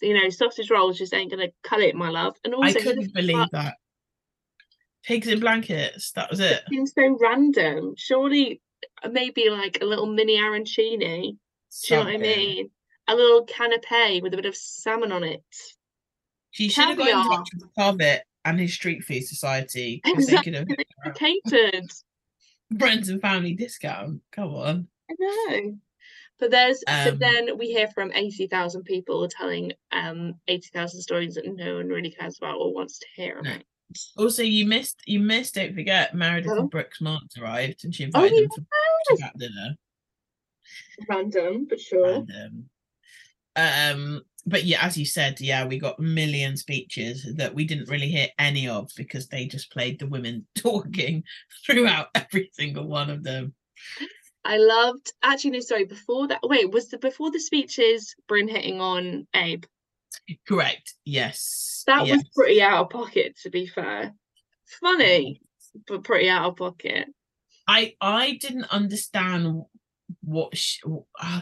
you 0.00 0.14
know, 0.14 0.30
sausage 0.30 0.70
rolls 0.70 0.98
just 0.98 1.12
ain't 1.14 1.30
going 1.30 1.46
to 1.46 1.52
cut 1.62 1.80
it, 1.80 1.94
my 1.94 2.08
love. 2.08 2.36
And 2.44 2.54
also, 2.54 2.78
I 2.78 2.82
couldn't 2.82 3.12
believe 3.12 3.36
fuck 3.36 3.50
that. 3.52 3.76
Pigs 5.04 5.28
in 5.28 5.40
blankets. 5.40 6.12
That 6.12 6.30
was 6.30 6.40
it. 6.40 6.62
Seems 6.68 6.92
so 6.94 7.16
random. 7.20 7.94
Surely, 7.96 8.60
uh, 9.02 9.08
maybe 9.08 9.50
like 9.50 9.78
a 9.80 9.84
little 9.84 10.06
mini 10.06 10.38
arancini. 10.38 11.36
Do 11.86 11.94
you 11.94 11.96
know 11.96 12.04
what 12.04 12.14
I 12.14 12.16
mean? 12.18 12.70
A 13.08 13.14
little 13.14 13.46
canapé 13.46 14.22
with 14.22 14.34
a 14.34 14.36
bit 14.36 14.46
of 14.46 14.54
salmon 14.56 15.10
on 15.10 15.24
it. 15.24 15.42
She 16.50 16.68
should 16.68 16.84
have 16.84 16.98
got 16.98 17.08
in 17.08 17.14
touch 17.14 17.48
with 17.54 17.74
Pavit 17.74 18.20
and 18.44 18.60
his 18.60 18.74
Street 18.74 19.02
Food 19.02 19.24
Society. 19.24 20.00
Exactly. 20.04 20.66
Catered. 21.14 21.90
friends 22.78 23.08
and 23.08 23.20
family 23.20 23.54
discount. 23.54 24.20
Come 24.30 24.54
on. 24.54 24.88
I 25.10 25.14
know. 25.18 25.78
But 26.38 26.50
there's 26.50 26.82
so 26.88 27.10
Um, 27.10 27.18
then 27.18 27.58
we 27.58 27.68
hear 27.68 27.88
from 27.88 28.12
eighty 28.12 28.46
thousand 28.48 28.84
people 28.84 29.28
telling 29.28 29.72
um 29.92 30.34
eighty 30.48 30.68
thousand 30.72 31.02
stories 31.02 31.34
that 31.34 31.46
no 31.46 31.76
one 31.76 31.88
really 31.88 32.10
cares 32.10 32.38
about 32.38 32.56
or 32.56 32.74
wants 32.74 32.98
to 32.98 33.06
hear 33.14 33.40
No. 33.42 33.56
Also, 34.16 34.42
you 34.42 34.66
missed. 34.66 35.02
You 35.06 35.20
missed. 35.20 35.54
Don't 35.54 35.74
forget, 35.74 36.14
Meredith 36.14 36.52
Oh. 36.52 36.60
and 36.60 36.70
Brooks 36.70 37.00
Marks 37.00 37.36
arrived, 37.38 37.84
and 37.84 37.94
she 37.94 38.04
Oh, 38.04 38.06
invited 38.06 38.50
them 38.50 38.66
for 39.08 39.16
chat 39.18 39.36
dinner. 39.38 39.76
Random, 41.08 41.66
but 41.68 41.80
sure. 41.80 42.14
And, 42.14 42.30
um, 42.30 42.70
um, 43.56 44.22
but 44.46 44.64
yeah, 44.64 44.84
as 44.84 44.96
you 44.96 45.04
said, 45.04 45.40
yeah, 45.40 45.66
we 45.66 45.78
got 45.78 45.98
a 45.98 46.02
million 46.02 46.56
speeches 46.56 47.26
that 47.36 47.54
we 47.54 47.64
didn't 47.64 47.88
really 47.88 48.08
hear 48.08 48.28
any 48.38 48.68
of 48.68 48.90
because 48.96 49.28
they 49.28 49.46
just 49.46 49.70
played 49.70 49.98
the 49.98 50.06
women 50.06 50.46
talking 50.56 51.24
throughout 51.64 52.08
every 52.14 52.50
single 52.52 52.86
one 52.86 53.10
of 53.10 53.22
them. 53.22 53.54
I 54.44 54.56
loved 54.56 55.12
actually 55.22 55.52
no 55.52 55.60
sorry 55.60 55.84
before 55.84 56.26
that 56.26 56.40
wait 56.42 56.70
was 56.72 56.88
the 56.88 56.98
before 56.98 57.30
the 57.30 57.38
speeches 57.38 58.16
Brynn 58.28 58.50
hitting 58.50 58.80
on 58.80 59.26
Abe 59.36 59.64
Correct. 60.46 60.94
Yes. 61.04 61.82
that 61.86 62.06
yes. 62.06 62.18
was 62.18 62.28
pretty 62.34 62.62
out 62.62 62.84
of 62.84 62.90
pocket 62.90 63.36
to 63.42 63.50
be 63.50 63.66
fair 63.66 64.14
funny 64.80 65.40
but 65.86 66.04
pretty 66.04 66.28
out 66.28 66.48
of 66.50 66.56
pocket 66.56 67.08
I 67.66 67.94
I 68.00 68.38
didn't 68.40 68.72
understand 68.72 69.62
what. 70.22 70.56
Sh- 70.56 70.82
uh, 71.20 71.40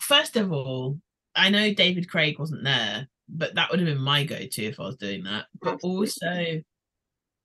first 0.00 0.36
of 0.36 0.52
all, 0.52 0.98
I 1.34 1.50
know 1.50 1.74
David 1.74 2.08
Craig 2.08 2.38
wasn't 2.38 2.64
there, 2.64 3.08
but 3.28 3.54
that 3.54 3.70
would 3.70 3.80
have 3.80 3.88
been 3.88 4.02
my 4.02 4.24
go-to 4.24 4.64
if 4.64 4.80
I 4.80 4.84
was 4.84 4.96
doing 4.96 5.24
that. 5.24 5.46
But 5.60 5.74
Absolutely. 5.74 6.06
also, 6.06 6.62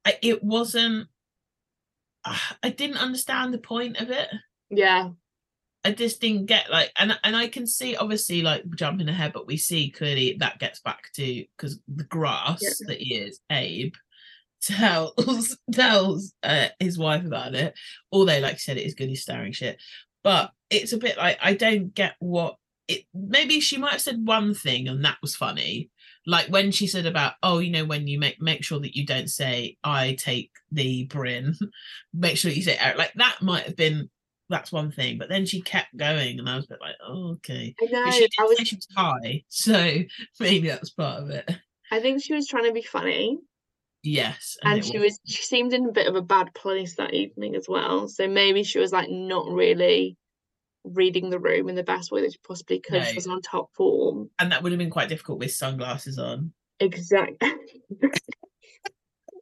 I, 0.05 0.17
it 0.22 0.43
wasn't. 0.43 1.07
uh, 2.26 2.38
I 2.63 2.69
didn't 2.69 2.97
understand 2.97 3.53
the 3.53 3.59
point 3.59 3.99
of 3.99 4.09
it. 4.11 4.30
yeah 4.69 5.09
I 5.84 5.91
just 5.91 6.21
didn't 6.21 6.45
get 6.45 6.69
like, 6.69 6.91
and 6.97 7.17
and 7.23 7.36
I 7.36 7.47
can 7.47 7.65
see 7.65 7.95
obviously 7.95 8.41
like 8.41 8.63
jumping 8.75 9.09
ahead, 9.09 9.34
but 9.34 9.47
we 9.47 9.57
see 9.57 9.89
clearly 9.89 10.38
that 10.39 10.59
gets 10.59 10.79
back 10.79 11.11
to 11.15 11.45
because 11.57 11.79
the 11.88 12.03
grass 12.03 12.59
Yeah. 12.61 12.69
that 12.88 12.99
he 12.99 13.15
is, 13.15 13.39
Abe, 13.49 13.93
tells 14.61 15.57
tells 15.71 16.34
uh, 16.43 16.67
his 16.79 16.97
wife 16.99 17.25
about 17.25 17.55
it. 17.55 17.73
Although, 18.11 18.39
like 18.39 18.55
I 18.55 18.57
said, 18.57 18.77
it 18.77 18.86
is 18.86 18.93
good 18.93 19.09
he's 19.09 19.23
staring 19.23 19.53
shit, 19.53 19.82
but 20.23 20.51
it's 20.69 20.93
a 20.93 20.97
bit 20.97 21.17
like 21.17 21.39
I 21.41 21.53
don't 21.55 21.93
get 21.93 22.15
what 22.19 22.57
it. 22.88 23.05
Maybe 23.13 23.59
she 23.59 23.77
might 23.77 23.93
have 23.93 24.01
said 24.01 24.25
one 24.25 24.53
thing 24.53 24.88
and 24.88 25.03
that 25.03 25.17
was 25.21 25.36
funny, 25.36 25.89
like 26.27 26.47
when 26.47 26.71
she 26.71 26.86
said 26.88 27.05
about 27.07 27.34
oh 27.41 27.59
you 27.59 27.71
know 27.71 27.86
when 27.86 28.07
you 28.07 28.19
make 28.19 28.39
make 28.41 28.63
sure 28.63 28.79
that 28.79 28.95
you 28.95 29.05
don't 29.05 29.29
say 29.29 29.77
i 29.84 30.13
take 30.13 30.51
the 30.71 31.05
brin, 31.05 31.55
make 32.13 32.38
sure 32.38 32.51
you 32.51 32.61
say 32.61 32.77
Eric 32.79 32.97
like 32.97 33.13
that 33.15 33.38
might 33.41 33.63
have 33.63 33.75
been 33.75 34.09
that's 34.51 34.71
one 34.71 34.91
thing 34.91 35.17
but 35.17 35.29
then 35.29 35.45
she 35.45 35.61
kept 35.61 35.95
going 35.97 36.37
and 36.37 36.47
I 36.47 36.55
was 36.55 36.65
a 36.65 36.69
bit 36.69 36.81
like 36.81 36.95
oh 37.05 37.31
okay 37.33 37.73
I 37.81 37.85
know. 37.85 38.03
but 38.05 38.13
she 38.13 38.27
I 38.39 38.43
was. 38.43 38.59
she 38.59 38.75
was 38.75 38.87
high 38.95 39.43
so 39.49 39.73
maybe 40.39 40.67
that's 40.67 40.91
part 40.91 41.23
of 41.23 41.29
it 41.31 41.49
I 41.91 41.99
think 41.99 42.21
she 42.23 42.33
was 42.33 42.47
trying 42.47 42.65
to 42.65 42.71
be 42.71 42.83
funny, 42.83 43.39
yes 44.03 44.57
and 44.63 44.79
it 44.79 44.85
she 44.85 44.97
was. 44.97 45.19
She 45.25 45.43
seemed 45.43 45.73
in 45.73 45.89
a 45.89 45.91
bit 45.91 46.07
of 46.07 46.15
a 46.15 46.21
bad 46.21 46.53
place 46.53 46.95
that 46.95 47.13
evening 47.13 47.55
as 47.55 47.65
well. 47.67 48.07
So 48.07 48.27
maybe 48.29 48.63
she 48.63 48.79
was 48.79 48.93
like 48.93 49.09
not 49.09 49.47
really 49.51 50.15
reading 50.85 51.29
the 51.29 51.37
room 51.39 51.67
in 51.67 51.75
the 51.75 51.83
best 51.83 52.11
way 52.11 52.21
that 52.21 52.31
she 52.31 52.39
possibly 52.47 52.79
could. 52.79 53.03
She 53.05 53.11
No. 53.11 53.15
was 53.15 53.27
on 53.27 53.41
top 53.41 53.73
form. 53.75 54.29
and 54.39 54.51
that 54.53 54.63
would 54.63 54.71
have 54.71 54.79
been 54.79 54.89
quite 54.89 55.09
difficult 55.09 55.39
with 55.39 55.51
sunglasses 55.51 56.17
on 56.17 56.53
Exactly. 56.79 57.51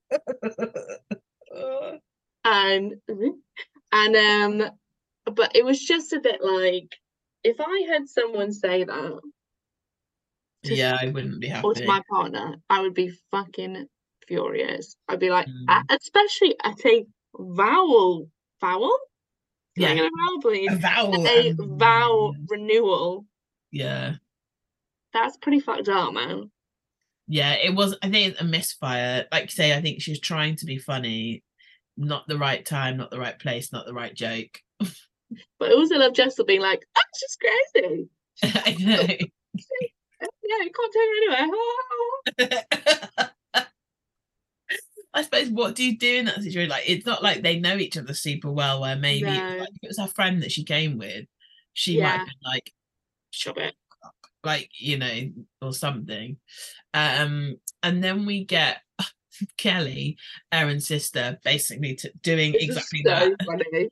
and 2.45 2.93
and 3.91 4.15
um 4.15 4.71
but 5.31 5.55
it 5.55 5.65
was 5.65 5.79
just 5.79 6.13
a 6.13 6.19
bit 6.19 6.41
like 6.43 6.95
if 7.43 7.57
I 7.59 7.85
heard 7.89 8.07
someone 8.07 8.51
say 8.51 8.83
that 8.83 9.19
to 10.65 10.75
yeah 10.75 10.97
i 11.01 11.07
wouldn't 11.07 11.39
be 11.39 11.47
happy 11.47 11.65
or 11.65 11.73
to 11.73 11.85
my 11.85 12.01
partner, 12.11 12.55
I 12.69 12.81
would 12.81 12.93
be 12.93 13.11
fucking 13.31 13.87
furious. 14.27 14.95
I'd 15.07 15.19
be 15.19 15.29
like, 15.29 15.47
Mm. 15.47 15.65
a- 15.69 15.95
especially 15.95 16.55
at 16.63 16.85
a 16.85 17.05
vowel 17.37 18.29
vowel. 18.61 18.97
Yeah. 19.75 19.93
get 19.95 20.05
a 20.05 20.09
vowel, 20.27 20.41
please? 20.41 20.71
a 20.71 20.75
vowel 20.75 21.27
A 21.27 21.53
vowel 21.77 22.35
renewal. 22.49 23.25
yeah 23.71 24.15
That's 25.13 25.37
pretty 25.37 25.61
fucked 25.61 25.87
up, 25.89 26.13
man. 26.13 26.51
yeah 27.27 27.53
it 27.53 27.73
was 27.73 27.95
i 28.01 28.09
think 28.09 28.31
it's 28.33 28.41
a 28.41 28.43
misfire 28.43 29.25
like 29.31 29.43
you 29.43 29.49
say 29.49 29.73
i 29.77 29.81
think 29.81 30.01
she 30.01 30.11
was 30.11 30.19
trying 30.19 30.55
to 30.57 30.65
be 30.65 30.77
funny 30.77 31.43
not 31.95 32.27
the 32.27 32.37
right 32.37 32.65
time 32.65 32.97
not 32.97 33.11
the 33.11 33.19
right 33.19 33.37
place 33.39 33.71
not 33.71 33.85
the 33.85 33.93
right 33.93 34.13
joke 34.15 34.59
But 35.59 35.69
I 35.69 35.73
also 35.73 35.95
love 35.97 36.13
Jessel 36.13 36.45
being 36.45 36.61
like, 36.61 36.85
oh, 36.97 37.01
she's 37.17 37.37
crazy. 37.81 38.09
i 38.43 38.75
know 38.79 38.95
Yeah, 40.21 40.63
you 40.63 40.71
can't 40.71 40.93
take 40.93 41.09
her 41.09 42.47
anywhere. 42.47 43.29
I 45.13 45.23
suppose 45.23 45.49
what 45.49 45.75
do 45.75 45.83
you 45.83 45.97
do 45.97 46.17
in 46.17 46.25
that 46.25 46.35
situation? 46.41 46.69
Like 46.69 46.83
it's 46.87 47.05
not 47.05 47.23
like 47.23 47.41
they 47.41 47.59
know 47.59 47.77
each 47.77 47.97
other 47.97 48.13
super 48.13 48.51
well. 48.51 48.81
Where 48.81 48.95
maybe 48.95 49.27
it 49.27 49.43
was 49.43 49.53
No. 49.53 49.57
like, 49.59 49.69
if 49.69 49.83
it 49.83 49.87
was 49.87 49.99
her 49.99 50.07
friend 50.07 50.43
that 50.43 50.51
she 50.51 50.63
came 50.63 50.97
with, 50.97 51.25
she 51.73 51.95
might 51.97 52.03
Yeah. 52.03 52.17
have 52.17 52.27
been 52.27 52.35
like, 52.43 52.73
Shove 53.31 53.57
it. 53.57 53.75
like 54.43 54.69
you 54.77 54.97
know, 54.97 55.31
or 55.61 55.73
something. 55.73 56.37
Um, 56.93 57.57
and 57.81 58.03
then 58.03 58.25
we 58.25 58.43
get 58.45 58.77
Kelly, 59.57 60.17
Erin's 60.51 60.87
sister, 60.87 61.39
basically 61.43 61.95
t- 61.95 62.11
doing 62.21 62.51
This 62.53 62.63
exactly 62.63 63.01
so 63.05 63.09
that. 63.09 63.89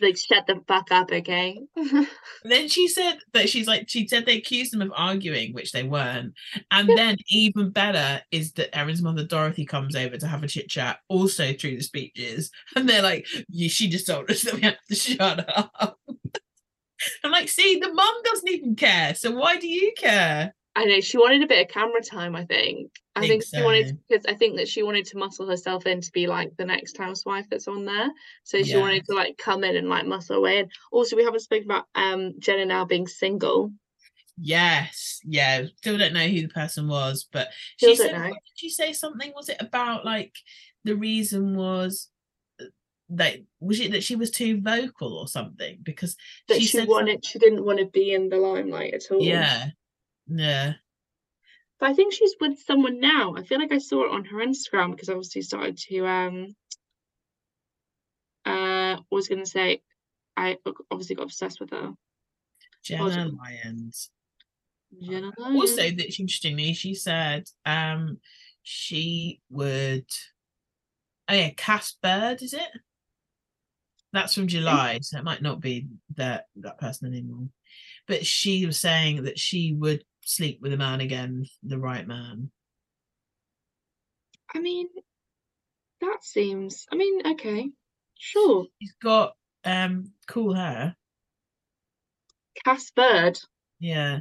Like, 0.00 0.16
shut 0.16 0.46
the 0.46 0.60
fuck 0.66 0.90
up, 0.90 1.10
okay? 1.12 1.58
Then 2.44 2.68
she 2.68 2.88
said 2.88 3.18
that 3.32 3.48
she's 3.48 3.66
like 3.66 3.88
she 3.88 4.06
said 4.06 4.24
they 4.24 4.38
accused 4.38 4.72
them 4.72 4.82
of 4.82 4.92
arguing, 4.94 5.52
which 5.52 5.72
they 5.72 5.82
weren't. 5.82 6.34
And 6.70 6.88
then 6.88 7.16
even 7.28 7.70
better 7.70 8.22
is 8.30 8.52
that 8.52 8.76
Erin's 8.76 9.02
mother 9.02 9.24
Dorothy 9.24 9.66
comes 9.66 9.94
over 9.94 10.16
to 10.16 10.26
have 10.26 10.42
a 10.42 10.48
chit 10.48 10.68
chat, 10.68 10.98
also 11.08 11.52
through 11.52 11.76
the 11.76 11.82
speeches, 11.82 12.50
and 12.76 12.88
they're 12.88 13.02
like, 13.02 13.26
"You, 13.48 13.68
she 13.68 13.88
just 13.88 14.06
told 14.06 14.30
us 14.30 14.42
that 14.42 14.54
we 14.54 14.62
have 14.62 14.78
to 14.88 14.94
shut 14.94 15.46
up." 15.56 15.98
I'm 17.24 17.30
like, 17.30 17.48
see, 17.48 17.78
the 17.78 17.92
mum 17.92 18.14
doesn't 18.24 18.50
even 18.50 18.76
care, 18.76 19.14
so 19.14 19.30
why 19.30 19.56
do 19.56 19.68
you 19.68 19.92
care? 19.96 20.54
I 20.76 20.84
know 20.84 21.00
she 21.00 21.18
wanted 21.18 21.42
a 21.42 21.46
bit 21.46 21.66
of 21.66 21.72
camera 21.72 22.00
time. 22.00 22.36
I 22.36 22.44
think. 22.44 22.92
I 23.16 23.20
Think 23.26 23.42
think 23.42 23.54
she 23.54 23.62
wanted 23.62 23.98
because 24.08 24.24
I 24.26 24.34
think 24.34 24.56
that 24.56 24.68
she 24.68 24.82
wanted 24.82 25.04
to 25.06 25.18
muscle 25.18 25.48
herself 25.48 25.84
in 25.86 26.00
to 26.00 26.12
be 26.12 26.26
like 26.28 26.56
the 26.56 26.64
next 26.64 26.96
housewife 26.96 27.46
that's 27.50 27.66
on 27.68 27.84
there. 27.84 28.10
So 28.44 28.62
she 28.62 28.70
Yeah. 28.70 28.78
wanted 28.80 29.04
to 29.06 29.14
like 29.14 29.36
come 29.36 29.64
in 29.64 29.76
and 29.76 29.88
like 29.88 30.06
muscle 30.06 30.36
her 30.36 30.40
way 30.40 30.58
in. 30.60 30.70
Also, 30.92 31.16
we 31.16 31.24
haven't 31.24 31.40
spoken 31.40 31.64
about 31.64 31.86
um 31.94 32.34
Jenna 32.38 32.64
now 32.66 32.84
being 32.84 33.06
single. 33.08 33.72
Yes, 34.42 35.20
yeah. 35.24 35.66
Still 35.76 35.98
don't 35.98 36.14
know 36.14 36.26
who 36.26 36.42
the 36.42 36.48
person 36.48 36.88
was, 36.88 37.28
but 37.30 37.48
Still 37.76 37.90
she 37.90 37.96
said, 37.96 38.12
know. 38.12 38.28
did 38.28 38.36
she 38.54 38.70
say 38.70 38.92
something? 38.92 39.32
Was 39.34 39.48
it 39.48 39.60
about 39.60 40.04
like 40.04 40.34
the 40.84 40.96
reason 40.96 41.56
was 41.56 42.08
uh, 42.60 42.66
that 43.10 43.40
was 43.58 43.80
it 43.80 43.92
that 43.92 44.04
she 44.04 44.16
was 44.16 44.30
too 44.30 44.60
vocal 44.60 45.12
or 45.18 45.28
something? 45.28 45.78
Because 45.82 46.16
That 46.48 46.58
she 46.60 46.66
she, 46.66 46.84
wanted, 46.84 47.24
she 47.24 47.38
didn't 47.38 47.64
want 47.64 47.80
to 47.80 47.86
be 47.86 48.14
in 48.14 48.30
the 48.30 48.38
limelight 48.38 48.94
at 48.94 49.10
all. 49.10 49.20
Yeah. 49.20 49.70
Yeah. 50.30 50.74
But 51.78 51.90
I 51.90 51.94
think 51.94 52.12
she's 52.12 52.36
with 52.40 52.58
someone 52.60 53.00
now. 53.00 53.34
I 53.36 53.42
feel 53.42 53.58
like 53.58 53.72
I 53.72 53.78
saw 53.78 54.04
it 54.04 54.12
on 54.12 54.24
her 54.26 54.38
Instagram 54.38 54.92
because 54.92 55.08
obviously 55.08 55.42
started 55.42 55.78
to 55.78 56.06
um 56.06 56.56
uh 58.44 58.98
was 59.10 59.28
gonna 59.28 59.46
say 59.46 59.82
I 60.36 60.58
obviously 60.90 61.16
got 61.16 61.24
obsessed 61.24 61.60
with 61.60 61.70
her. 61.70 61.92
Jenna 62.84 63.30
Lyons. 63.30 64.10
Jenna 65.02 65.32
Also, 65.38 65.76
Lyons. 65.82 65.96
that 65.96 66.20
interestingly, 66.20 66.74
she 66.74 66.94
said 66.94 67.44
um 67.64 68.18
she 68.62 69.40
would 69.48 70.06
oh 71.28 71.34
yeah, 71.34 71.50
Cass 71.56 71.96
Bird, 72.02 72.42
is 72.42 72.52
it? 72.52 72.68
That's 74.12 74.34
from 74.34 74.48
July, 74.48 74.98
so 75.02 75.18
it 75.18 75.24
might 75.24 75.42
not 75.42 75.60
be 75.60 75.86
that 76.16 76.46
that 76.56 76.78
person 76.78 77.08
anymore. 77.08 77.48
But 78.06 78.26
she 78.26 78.66
was 78.66 78.78
saying 78.78 79.24
that 79.24 79.38
she 79.38 79.72
would 79.72 80.04
sleep 80.30 80.60
with 80.60 80.72
a 80.72 80.76
man 80.76 81.00
again, 81.00 81.46
the 81.62 81.78
right 81.78 82.06
man. 82.06 82.50
I 84.54 84.60
mean, 84.60 84.88
that 86.00 86.18
seems. 86.22 86.86
I 86.90 86.96
mean, 86.96 87.26
okay, 87.26 87.70
sure. 88.18 88.66
He's 88.78 88.94
got 89.02 89.34
um 89.64 90.12
cool 90.28 90.54
hair. 90.54 90.96
Cass 92.64 92.90
Bird. 92.90 93.38
Yeah. 93.78 94.20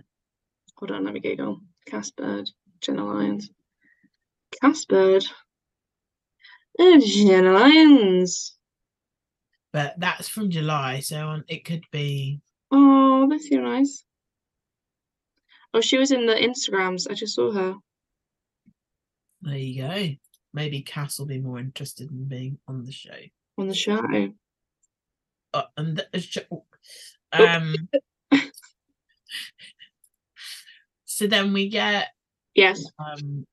Hold 0.77 0.91
on, 0.91 1.05
let 1.05 1.13
me 1.13 1.19
Google. 1.19 1.61
Cass 1.85 2.11
Bird, 2.11 2.49
Jenna 2.81 3.05
Lyons. 3.05 3.49
Cass 4.61 4.85
Bird. 4.85 5.25
Oh, 6.79 7.01
Jenna 7.03 7.51
Lyons. 7.51 8.55
But 9.71 9.95
that's 9.97 10.27
from 10.27 10.49
July, 10.49 11.01
so 11.01 11.41
it 11.47 11.65
could 11.65 11.83
be 11.91 12.41
Oh, 12.71 13.27
that's 13.29 13.49
so 13.49 13.55
nice. 13.57 14.03
Oh, 15.73 15.81
she 15.81 15.97
was 15.97 16.11
in 16.11 16.25
the 16.25 16.33
Instagrams. 16.33 17.09
I 17.09 17.13
just 17.13 17.35
saw 17.35 17.51
her. 17.51 17.75
there 19.41 19.57
you 19.57 19.81
go. 19.83 20.07
Maybe 20.53 20.81
Cass 20.81 21.19
will 21.19 21.27
be 21.27 21.39
more 21.39 21.59
interested 21.59 22.09
in 22.09 22.25
being 22.25 22.57
on 22.67 22.83
the 22.83 22.91
show. 22.91 23.11
on 23.57 23.67
the 23.67 23.73
show. 23.75 23.99
uh, 25.53 25.63
and 25.77 25.97
th- 25.97 26.07
uh, 26.13 26.19
sh- 26.19 26.37
um 27.33 27.75
so 31.05 31.27
then 31.27 31.53
we 31.53 31.69
get 31.69 32.07
Yes. 32.55 32.83
um 32.97 33.45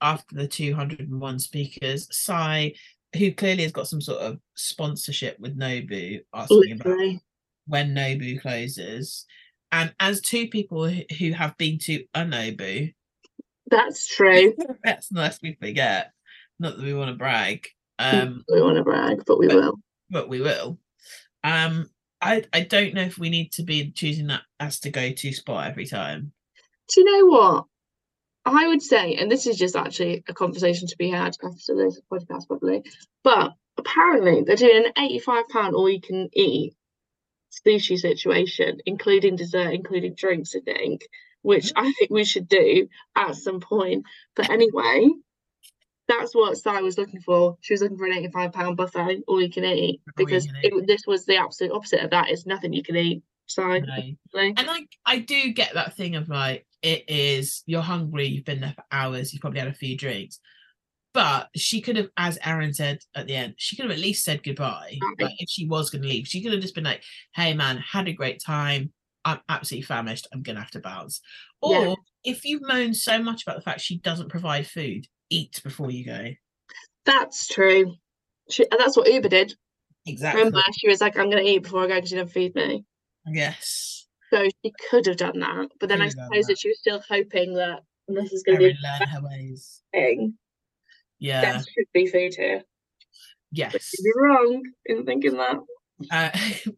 after 0.00 0.34
the 0.36 0.46
201 0.48 1.38
speakers 1.40 2.06
Sai 2.16 2.72
who 3.16 3.32
clearly 3.32 3.64
has 3.64 3.72
got 3.72 3.88
some 3.88 4.00
sort 4.00 4.20
of 4.22 4.38
sponsorship 4.54 5.38
with 5.40 5.58
Nobu 5.58 6.20
asking 6.32 6.80
about 6.80 7.20
when 7.66 7.94
Nobu 7.94 8.40
closes 8.40 9.26
and 9.72 9.94
as 10.00 10.20
two 10.20 10.48
people 10.48 10.88
who 11.18 11.32
have 11.32 11.56
been 11.58 11.78
to 11.78 12.04
a 12.14 12.20
Nobu 12.20 12.92
That's 13.70 14.06
true. 14.06 14.54
that's 14.84 15.10
nice 15.12 15.38
we 15.42 15.56
forget 15.60 16.12
not 16.58 16.76
that 16.76 16.84
we 16.84 16.94
want 16.94 17.10
to 17.10 17.16
brag 17.16 17.66
um 17.98 18.44
we 18.52 18.60
want 18.62 18.76
to 18.76 18.82
brag, 18.84 19.22
but 19.26 19.38
we 19.38 19.46
but- 19.48 19.56
will. 19.56 19.74
but 20.10 20.28
we 20.28 20.40
will. 20.40 20.78
Um, 21.44 21.88
I 22.22 22.44
I 22.52 22.60
don't 22.60 22.94
know 22.94 23.02
if 23.02 23.18
we 23.18 23.30
need 23.30 23.52
to 23.52 23.62
be 23.62 23.90
choosing 23.92 24.26
that 24.28 24.42
as 24.58 24.80
to 24.80 24.90
go 24.90 25.10
to 25.12 25.32
spot 25.32 25.66
every 25.68 25.86
time. 25.86 26.32
Do 26.94 27.00
you 27.00 27.04
know 27.04 27.26
what? 27.26 27.64
I 28.46 28.66
would 28.68 28.82
say, 28.82 29.14
and 29.16 29.30
this 29.30 29.46
is 29.46 29.56
just 29.58 29.76
actually 29.76 30.24
a 30.28 30.34
conversation 30.34 30.88
to 30.88 30.96
be 30.96 31.10
had 31.10 31.36
after 31.44 31.74
this 31.76 32.00
podcast, 32.10 32.46
probably. 32.48 32.82
But 33.22 33.52
apparently, 33.76 34.42
they're 34.42 34.56
doing 34.56 34.84
an 34.86 35.04
eighty-five 35.04 35.48
pound 35.48 35.74
all 35.74 35.88
you 35.88 36.00
can 36.00 36.28
eat 36.32 36.74
sushi 37.66 37.98
situation, 37.98 38.78
including 38.86 39.36
dessert, 39.36 39.72
including 39.72 40.14
drinks. 40.14 40.54
I 40.54 40.60
think, 40.60 41.02
which 41.42 41.66
mm-hmm. 41.66 41.86
I 41.86 41.92
think 41.92 42.10
we 42.10 42.24
should 42.24 42.48
do 42.48 42.88
at 43.16 43.34
some 43.34 43.60
point. 43.60 44.04
But 44.36 44.50
anyway, 44.50 45.08
that's 46.08 46.34
what 46.34 46.56
Sai 46.56 46.80
was 46.80 46.98
looking 46.98 47.20
for. 47.20 47.56
She 47.60 47.72
was 47.72 47.82
looking 47.82 47.98
for 47.98 48.06
an 48.06 48.14
eighty-five 48.14 48.52
pound 48.52 48.76
buffet, 48.76 49.22
all 49.26 49.40
you 49.40 49.50
can 49.50 49.64
eat, 49.64 50.00
All 50.06 50.12
because 50.16 50.46
can 50.46 50.56
it, 50.62 50.86
this 50.86 51.02
was 51.06 51.24
the 51.24 51.36
absolute 51.36 51.72
opposite 51.72 52.00
of 52.00 52.10
that. 52.10 52.30
It's 52.30 52.46
nothing 52.46 52.72
you 52.72 52.82
can 52.82 52.96
eat. 52.96 53.22
So, 53.46 53.66
No. 53.66 53.96
And 54.34 54.54
I 54.58 54.86
I 55.04 55.18
do 55.18 55.52
get 55.52 55.74
that 55.74 55.96
thing 55.96 56.16
of 56.16 56.28
like 56.28 56.66
it 56.82 57.04
is 57.08 57.62
you're 57.66 57.82
hungry, 57.82 58.26
you've 58.26 58.44
been 58.44 58.60
there 58.60 58.74
for 58.74 58.84
hours, 58.92 59.32
you've 59.32 59.40
probably 59.40 59.60
had 59.60 59.68
a 59.68 59.74
few 59.74 59.96
drinks. 59.96 60.38
But 61.12 61.48
she 61.56 61.80
could 61.80 61.96
have, 61.96 62.08
as 62.16 62.38
Erin 62.44 62.72
said 62.72 62.98
at 63.16 63.26
the 63.26 63.34
end, 63.34 63.54
she 63.56 63.74
could 63.74 63.84
have 63.86 63.92
at 63.92 63.98
least 63.98 64.24
said 64.24 64.44
goodbye. 64.44 64.96
Like 65.18 65.34
if 65.38 65.48
she 65.50 65.66
was 65.66 65.90
going 65.90 66.02
to 66.02 66.08
leave, 66.08 66.28
she 66.28 66.40
could 66.42 66.52
have 66.52 66.60
just 66.62 66.74
been 66.74 66.84
like, 66.84 67.02
"Hey 67.34 67.52
man, 67.52 67.78
had 67.78 68.06
a 68.08 68.12
great 68.12 68.40
time. 68.40 68.92
I'm 69.24 69.40
absolutely 69.48 69.86
famished. 69.86 70.28
I'm 70.32 70.42
gonna 70.42 70.60
have 70.60 70.70
to 70.70 70.80
bounce. 70.80 71.20
Or 71.60 71.74
Yeah. 71.84 71.94
if 72.24 72.44
you 72.44 72.60
moan 72.62 72.94
so 72.94 73.20
much 73.22 73.42
about 73.42 73.56
the 73.56 73.62
fact 73.62 73.80
she 73.80 73.98
doesn't 73.98 74.28
provide 74.30 74.66
food, 74.66 75.06
eat 75.30 75.60
before 75.64 75.90
you 75.90 76.04
go. 76.06 76.28
That's 77.04 77.46
true. 77.48 77.94
She, 78.50 78.64
and 78.70 78.78
that's 78.80 78.96
what 78.96 79.08
Ubah 79.08 79.28
did. 79.30 79.54
Exactly. 80.06 80.40
Remember, 80.40 80.62
she 80.72 80.88
was 80.88 81.00
like, 81.00 81.16
"I'm 81.18 81.28
going 81.30 81.44
to 81.44 81.50
eat 81.50 81.64
before 81.64 81.84
I 81.84 81.88
go 81.88 81.94
because 81.96 82.12
you 82.12 82.18
never 82.18 82.30
feed 82.30 82.54
me." 82.54 82.84
Yes. 83.26 84.06
So 84.32 84.46
she 84.64 84.72
could 84.88 85.06
have 85.06 85.16
done 85.16 85.40
that, 85.40 85.68
but 85.80 85.88
then 85.88 86.00
I 86.00 86.08
suppose 86.08 86.46
that. 86.46 86.52
that 86.52 86.58
she 86.58 86.68
was 86.68 86.78
still 86.78 87.02
hoping 87.08 87.54
that 87.54 87.80
this 88.08 88.32
is 88.32 88.42
going 88.44 88.58
to 88.60 88.64
be 88.68 88.70
a 88.70 88.76
learn 89.00 89.08
her 89.08 89.20
ways. 89.28 89.82
thing. 89.92 90.38
Yeah. 91.20 91.40
There 91.52 91.60
should 91.60 91.86
be 91.92 92.06
food 92.06 92.34
here. 92.34 92.62
Yes. 93.52 93.92
you're 93.98 94.28
wrong 94.28 94.62
in 94.86 95.04
thinking 95.04 95.36
that. 95.36 95.58
Uh, 96.10 96.30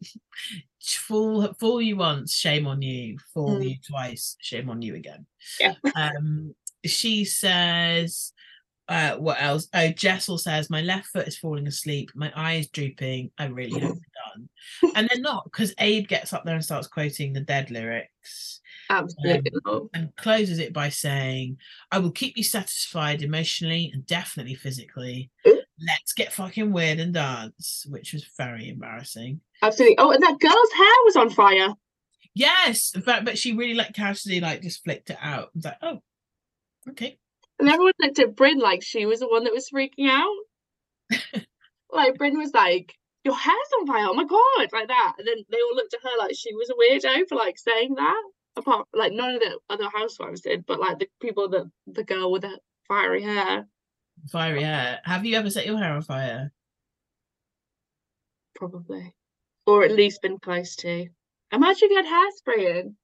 fool 0.81 1.53
fool 1.59 1.81
you 1.81 1.95
once, 1.97 2.33
shame 2.33 2.67
on 2.67 2.81
you. 2.81 3.17
Fool 3.33 3.57
Mm. 3.59 3.69
you 3.69 3.75
twice, 3.87 4.35
shame 4.41 4.69
on 4.69 4.81
you 4.81 4.95
again. 4.95 5.25
Yeah. 5.59 5.75
Um, 5.95 6.53
she 6.85 7.23
says, 7.23 8.33
uh, 8.89 9.15
what 9.15 9.41
else? 9.41 9.69
Oh, 9.73 9.87
Jessel 9.89 10.37
says, 10.37 10.69
my 10.69 10.81
left 10.81 11.07
foot 11.07 11.27
is 11.27 11.37
falling 11.37 11.67
asleep, 11.67 12.11
my 12.15 12.31
eye 12.35 12.55
is 12.55 12.67
drooping. 12.67 13.31
I 13.37 13.45
really 13.45 13.79
hope 13.79 13.93
we're 13.93 14.33
done. 14.35 14.49
And 14.95 15.07
they're 15.09 15.21
not, 15.21 15.45
because 15.45 15.73
Abe 15.77 16.07
gets 16.07 16.33
up 16.33 16.43
there 16.43 16.55
and 16.55 16.63
starts 16.63 16.87
quoting 16.87 17.31
the 17.31 17.39
dead 17.39 17.71
lyrics. 17.71 18.59
Absolutely 18.93 19.51
not. 19.65 19.83
and 19.93 20.15
closes 20.15 20.59
it 20.59 20.73
by 20.73 20.89
saying, 20.89 21.57
I 21.91 21.99
will 21.99 22.11
keep 22.11 22.37
you 22.37 22.43
satisfied 22.43 23.21
emotionally 23.21 23.91
and 23.93 24.05
definitely 24.05 24.55
physically. 24.55 25.31
Ooh. 25.47 25.61
Let's 25.87 26.13
get 26.13 26.31
fucking 26.31 26.71
weird 26.71 26.99
and 26.99 27.13
dance, 27.13 27.85
which 27.89 28.13
was 28.13 28.25
very 28.37 28.69
embarrassing. 28.69 29.41
Absolutely. 29.61 29.97
Oh, 29.97 30.11
and 30.11 30.21
that 30.21 30.39
girl's 30.39 30.71
hair 30.71 30.95
was 31.05 31.15
on 31.15 31.29
fire. 31.29 31.73
Yes, 32.35 32.91
fact, 33.03 33.25
but 33.25 33.37
she 33.37 33.53
really 33.53 33.73
like 33.73 33.93
casually 33.93 34.39
like 34.39 34.61
just 34.61 34.83
flicked 34.83 35.09
it 35.09 35.17
out. 35.21 35.45
I 35.45 35.49
was 35.55 35.65
like, 35.65 35.77
oh, 35.81 36.01
okay. 36.89 37.17
And 37.59 37.69
everyone 37.69 37.93
looked 38.01 38.19
at 38.19 38.35
Brynn 38.35 38.59
like 38.59 38.81
she 38.83 39.05
was 39.05 39.19
the 39.19 39.27
one 39.27 39.43
that 39.43 39.53
was 39.53 39.69
freaking 39.69 40.09
out. 40.09 40.35
like 41.91 42.15
Brynn 42.15 42.37
was 42.37 42.51
like, 42.53 42.93
Your 43.23 43.35
hair's 43.35 43.55
on 43.79 43.87
fire, 43.87 44.07
oh 44.07 44.13
my 44.13 44.25
god, 44.25 44.69
like 44.73 44.87
that. 44.87 45.13
And 45.19 45.27
then 45.27 45.37
they 45.49 45.57
all 45.57 45.75
looked 45.75 45.93
at 45.93 46.01
her 46.03 46.17
like 46.17 46.35
she 46.35 46.53
was 46.53 46.69
a 46.69 46.73
weirdo 46.73 47.27
for 47.29 47.35
like 47.35 47.57
saying 47.59 47.95
that. 47.95 48.23
Apart 48.55 48.87
like 48.93 49.13
none 49.13 49.35
of 49.35 49.41
the 49.41 49.59
other 49.69 49.89
housewives 49.89 50.41
did, 50.41 50.65
but 50.65 50.79
like 50.79 50.99
the 50.99 51.09
people 51.21 51.49
that 51.49 51.69
the 51.87 52.03
girl 52.03 52.31
with 52.31 52.43
the 52.43 52.59
fiery 52.87 53.23
hair, 53.23 53.67
Fiery 54.29 54.63
hair. 54.63 54.99
Have 55.03 55.25
you 55.25 55.35
ever 55.37 55.49
set 55.49 55.65
your 55.65 55.77
hair 55.77 55.93
on 55.93 56.01
fire? 56.01 56.51
probably. 58.55 59.13
Or 59.65 59.83
at 59.83 59.91
least 59.91 60.21
been 60.21 60.39
close 60.39 60.75
to. 60.77 61.07
Imagine 61.51 61.89
you 61.91 62.01
had 62.01 62.05
hairspray 62.05 62.79
in. 62.79 62.95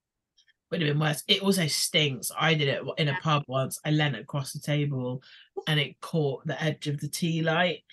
Would 0.71 0.81
have 0.81 0.89
been 0.89 0.99
worse. 0.99 1.23
It 1.27 1.41
also 1.41 1.67
stinks. 1.67 2.31
I 2.37 2.53
did 2.53 2.67
it 2.67 2.83
in 2.97 3.09
a 3.09 3.17
pub 3.21 3.43
once. 3.47 3.79
I 3.83 3.91
leant 3.91 4.15
across 4.15 4.53
the 4.53 4.59
table 4.59 5.21
and 5.67 5.79
it 5.79 5.99
caught 5.99 6.45
the 6.45 6.61
edge 6.61 6.87
of 6.87 6.99
the 6.99 7.07
tea 7.07 7.41
light 7.41 7.83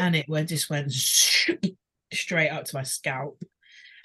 and 0.00 0.16
it 0.16 0.28
went 0.28 0.48
just 0.48 0.68
went 0.68 0.92
straight 2.12 2.50
up 2.50 2.64
to 2.64 2.76
my 2.76 2.82
scalp. 2.82 3.42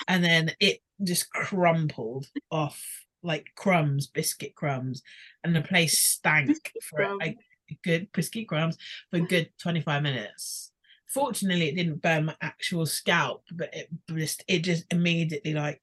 And 0.07 0.23
then 0.23 0.51
it 0.59 0.79
just 1.03 1.29
crumpled 1.31 2.27
off 2.51 2.81
like 3.21 3.47
crumbs, 3.55 4.07
biscuit 4.07 4.55
crumbs, 4.55 5.01
and 5.43 5.55
the 5.55 5.61
place 5.61 5.99
stank 5.99 6.57
for 6.81 7.17
a 7.21 7.37
good 7.83 8.11
biscuit 8.13 8.47
crumbs 8.47 8.77
for 9.09 9.17
a 9.17 9.21
good 9.21 9.49
25 9.61 10.03
minutes. 10.03 10.71
Fortunately, 11.07 11.69
it 11.69 11.75
didn't 11.75 12.01
burn 12.01 12.25
my 12.25 12.35
actual 12.41 12.85
scalp, 12.85 13.43
but 13.51 13.73
it 13.73 13.89
just 14.15 14.43
it 14.47 14.59
just 14.59 14.85
immediately 14.91 15.53
like 15.53 15.81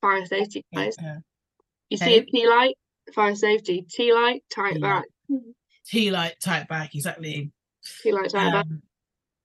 Fire 0.00 0.26
safety, 0.26 0.64
guys. 0.74 0.96
uh, 0.98 1.16
You 1.88 1.98
see 1.98 2.18
a 2.18 2.24
tea 2.24 2.48
light, 2.48 2.76
fire 3.14 3.34
safety, 3.34 3.86
tea 3.88 4.12
light, 4.12 4.42
Tea 4.50 4.78
that. 4.80 5.04
tea 5.86 6.10
light 6.10 6.34
type 6.40 6.68
back 6.68 6.94
exactly. 6.94 7.50
Tea 8.02 8.12
light, 8.12 8.32
that. 8.32 8.66
Um, 8.66 8.82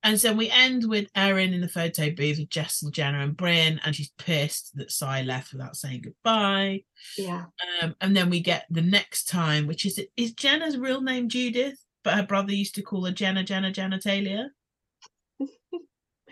and 0.06 0.22
so 0.22 0.32
we 0.32 0.52
end 0.52 0.88
with 0.88 1.10
Erin 1.15 1.52
in 1.52 1.61
the 1.61 1.68
photo 1.68 2.11
booth 2.11 2.38
with 2.38 2.49
Jess 2.49 2.84
and 2.84 2.94
Jenna 2.94 3.22
and 3.22 3.36
Brynn, 3.36 3.80
and 3.84 3.95
she's 3.95 4.11
pissed 4.19 4.76
that 4.76 4.91
Sai 4.91 5.23
left 5.23 5.52
without 5.52 5.76
saying 5.76 6.03
goodbye. 6.03 6.84
Yeah. 7.18 7.45
Um, 7.82 7.95
and 7.99 8.15
then 8.15 8.30
we 8.30 8.40
get 8.40 8.68
the 8.69 8.84
next 8.84 9.27
time, 9.27 9.65
which 9.65 9.84
is 9.84 9.99
is 10.15 10.34
Jenna's 10.34 10.77
real 10.77 11.02
name 11.02 11.27
Judith, 11.27 11.84
but 12.03 12.14
her 12.14 12.23
brother 12.23 12.53
used 12.53 12.76
to 12.76 12.84
call 12.84 13.03
her 13.06 13.11
Jenna, 13.11 13.44
Jenna, 13.44 13.72
Jenna. 13.72 13.99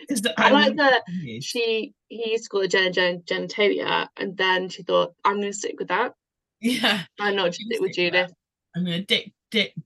Is 0.10 0.22
I 0.38 0.52
like 0.52 0.76
that 0.76 1.02
she 1.42 1.94
he 2.10 2.32
used 2.32 2.44
to 2.44 2.50
call 2.50 2.62
her 2.62 2.68
Jenna 2.68 2.92
Jen 2.92 3.22
genitalia, 3.22 4.08
and 4.18 4.38
then 4.38 4.70
she 4.70 4.84
thought, 4.84 5.16
I'm 5.26 5.40
gonna 5.40 5.52
stick 5.52 5.80
with 5.80 5.88
that. 5.88 6.14
Yeah, 6.62 7.02
I'm 7.20 7.36
not 7.36 7.56
stick 7.56 7.80
with 7.80 7.94
stick 7.94 8.14
with 8.14 8.14
that. 8.14 8.28
Judith 8.28 8.34
I'm 8.76 8.86
gonna 8.86 9.02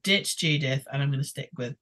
ditch, 0.02 0.36
Judith, 0.36 0.84
and 0.92 1.02
I'm 1.02 1.10
gonna 1.10 1.24
stick 1.24 1.50
with 1.56 1.74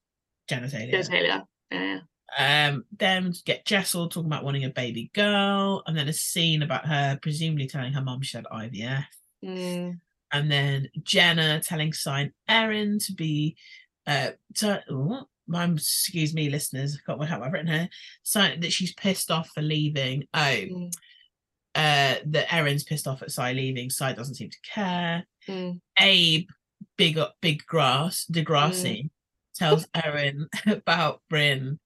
Jenna 0.47 0.69
Taylor. 0.69 0.99
genitalia. 0.99 1.43
Yeah. 1.71 1.99
Um, 2.37 2.83
then 2.97 3.25
we 3.27 3.33
get 3.45 3.65
Jessel 3.65 4.09
talking 4.09 4.27
about 4.27 4.43
wanting 4.43 4.65
a 4.65 4.69
baby 4.69 5.09
girl, 5.13 5.81
and 5.87 5.97
then 5.97 6.07
a 6.07 6.13
scene 6.13 6.61
about 6.61 6.85
her 6.85 7.17
presumably 7.21 7.67
telling 7.67 7.93
her 7.93 8.01
mum 8.01 8.21
she 8.21 8.37
had 8.37 8.45
IVF, 8.45 9.05
Mm, 9.45 9.99
and 10.33 10.51
then 10.51 10.89
Jenna 11.03 11.59
telling 11.61 11.93
Sign 11.93 12.33
Erin 12.49 12.99
to 12.99 13.13
be 13.13 13.55
uh 14.05 14.31
to, 14.55 14.83
oh, 14.89 15.25
my 15.47 15.65
excuse 15.65 16.33
me, 16.33 16.49
listeners, 16.49 16.95
I 16.97 16.99
got 17.07 17.17
what 17.17 17.31
I've 17.31 17.53
written 17.53 17.71
here. 17.71 17.89
Sign 18.23 18.59
that 18.59 18.73
she's 18.73 18.93
pissed 18.93 19.31
off 19.31 19.49
for 19.55 19.61
leaving. 19.61 20.25
Oh, 20.33 20.39
mm, 20.39 20.91
uh 21.75 22.15
that 22.25 22.53
Erin's 22.53 22.83
pissed 22.83 23.07
off 23.07 23.21
at 23.21 23.31
Sai 23.31 23.53
leaving. 23.53 23.89
Sai 23.89 24.11
doesn't 24.13 24.35
seem 24.35 24.49
to 24.49 24.57
care. 24.73 25.25
mm. 25.47 25.79
Abe, 25.99 26.47
big 26.97 27.17
up 27.17 27.35
big 27.41 27.65
grass, 27.65 28.25
Degrassi, 28.31 29.09
tells 29.57 29.87
Erin 29.93 30.47
about 30.67 31.21
Brynn 31.31 31.79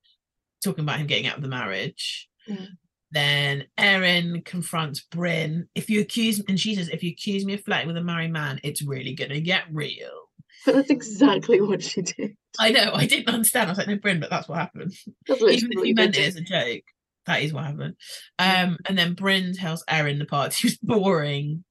talking 0.64 0.84
about 0.84 1.00
him 1.00 1.08
getting 1.08 1.28
out 1.28 1.38
of 1.38 1.42
the 1.42 1.48
marriage. 1.48 2.30
Mm. 2.50 2.68
Then 3.12 3.66
Erin 3.78 4.42
confronts 4.46 5.06
Brynn. 5.12 5.68
If 5.76 5.90
you 5.90 6.02
accuse 6.02 6.42
and 6.48 6.60
she 6.60 6.76
says, 6.76 6.90
if 6.90 7.04
you 7.04 7.12
accuse 7.12 7.46
me 7.46 7.56
of 7.56 7.64
flirting 7.64 7.88
with 7.88 7.98
a 7.98 8.04
married 8.04 8.32
man, 8.32 8.60
it's 8.64 8.82
really 8.82 9.14
gonna 9.14 9.42
get 9.42 9.64
real. 9.72 10.30
But 10.66 10.76
that's 10.76 10.90
exactly 10.90 11.60
what 11.62 11.84
she 11.84 12.02
did. 12.02 12.38
I 12.60 12.72
know, 12.72 12.92
I 12.94 13.06
didn't 13.06 13.34
understand. 13.34 13.68
I 13.68 13.72
was 13.72 13.78
like, 13.78 13.88
no, 13.88 13.98
Brynn, 13.98 14.22
but 14.22 14.30
that's 14.30 14.48
what 14.48 14.60
happened. 14.60 14.94
That's 15.28 15.42
Even 15.42 15.72
if 15.72 15.86
you 15.86 15.96
meant 15.96 16.18
it 16.18 16.28
as 16.28 16.36
a 16.36 16.42
joke, 16.42 16.84
that 17.26 17.42
is 17.42 17.54
what 17.54 17.66
happened. 17.66 17.96
Um, 18.40 18.78
and 18.86 18.98
then 18.98 19.16
Brynn 19.16 19.58
tells 19.58 19.84
Erin 19.88 20.20
the 20.20 20.26
party 20.26 20.68
was 20.68 20.78
boring. 20.78 21.64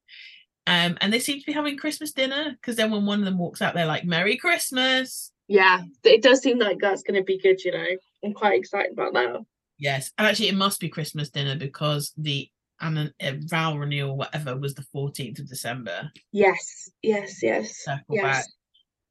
Um, 0.67 0.99
and 1.01 1.13
they 1.13 1.19
seem 1.19 1.41
to 1.41 1.47
be 1.47 1.53
having 1.53 1.77
Christmas 1.77 2.13
dinner 2.13 2.53
because 2.61 2.77
then 2.77 2.91
when 2.91 3.07
one 3.07 3.19
of 3.19 3.25
them 3.25 3.39
walks 3.39 3.63
out, 3.63 3.75
they're 3.75 3.87
like, 3.87 4.05
Merry 4.05 4.37
Christmas. 4.37 5.33
Yeah, 5.51 5.83
it 6.05 6.23
does 6.23 6.41
seem 6.43 6.61
like 6.61 6.79
that's 6.79 7.03
gonna 7.03 7.25
be 7.25 7.37
good, 7.37 7.61
you 7.65 7.73
know. 7.73 7.87
I'm 8.25 8.33
quite 8.33 8.57
excited 8.57 8.93
about 8.93 9.13
that. 9.15 9.45
Yes. 9.79 10.13
And 10.17 10.29
actually, 10.29 10.49
it 10.49 10.55
must 10.55 10.79
be 10.79 10.89
Christmas 10.89 11.29
dinner 11.31 11.57
because 11.57 12.13
the 12.17 12.49
and 12.81 13.13
uh, 13.21 13.33
vow 13.47 13.77
renewal, 13.77 14.17
whatever, 14.17 14.57
was 14.57 14.75
the 14.75 14.85
14th 14.95 15.41
of 15.41 15.49
December. 15.49 16.11
Yes, 16.31 16.89
yes, 17.03 17.43
yes. 17.43 17.83
Circle 17.85 18.15
Yes. 18.15 18.49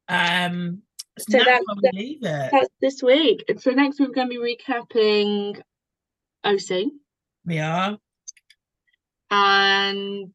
back. 0.08 0.50
Um, 0.50 0.82
so 1.18 1.36
that's- 1.38 1.60
I 1.68 1.90
leave 1.92 2.22
it. 2.22 2.50
That's 2.52 2.68
this 2.80 3.02
week. 3.02 3.44
So 3.58 3.70
next 3.72 4.00
week 4.00 4.08
we're 4.08 4.14
going 4.14 4.30
to 4.30 4.40
be 4.40 4.56
recapping 4.56 5.60
OC 6.42 6.90
We 7.44 7.58
are. 7.58 7.98
and 9.30 10.34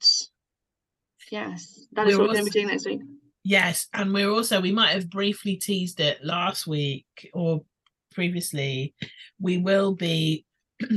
yes, 1.32 1.88
that 1.94 2.08
is 2.08 2.16
We're 2.16 2.22
what 2.22 2.30
we're 2.30 2.34
going 2.36 2.46
to 2.46 2.52
be 2.52 2.60
doing 2.60 2.68
next 2.68 2.86
week. 2.86 3.02
Yes, 3.48 3.88
and 3.94 4.12
we're 4.12 4.32
also 4.32 4.60
we 4.60 4.72
might 4.72 4.94
have 4.94 5.08
briefly 5.08 5.56
teased 5.56 6.00
it 6.00 6.18
last 6.26 6.66
week 6.66 7.06
or 7.32 7.64
previously. 8.12 8.96
We 9.40 9.60
will 9.60 9.94
be 9.94 10.46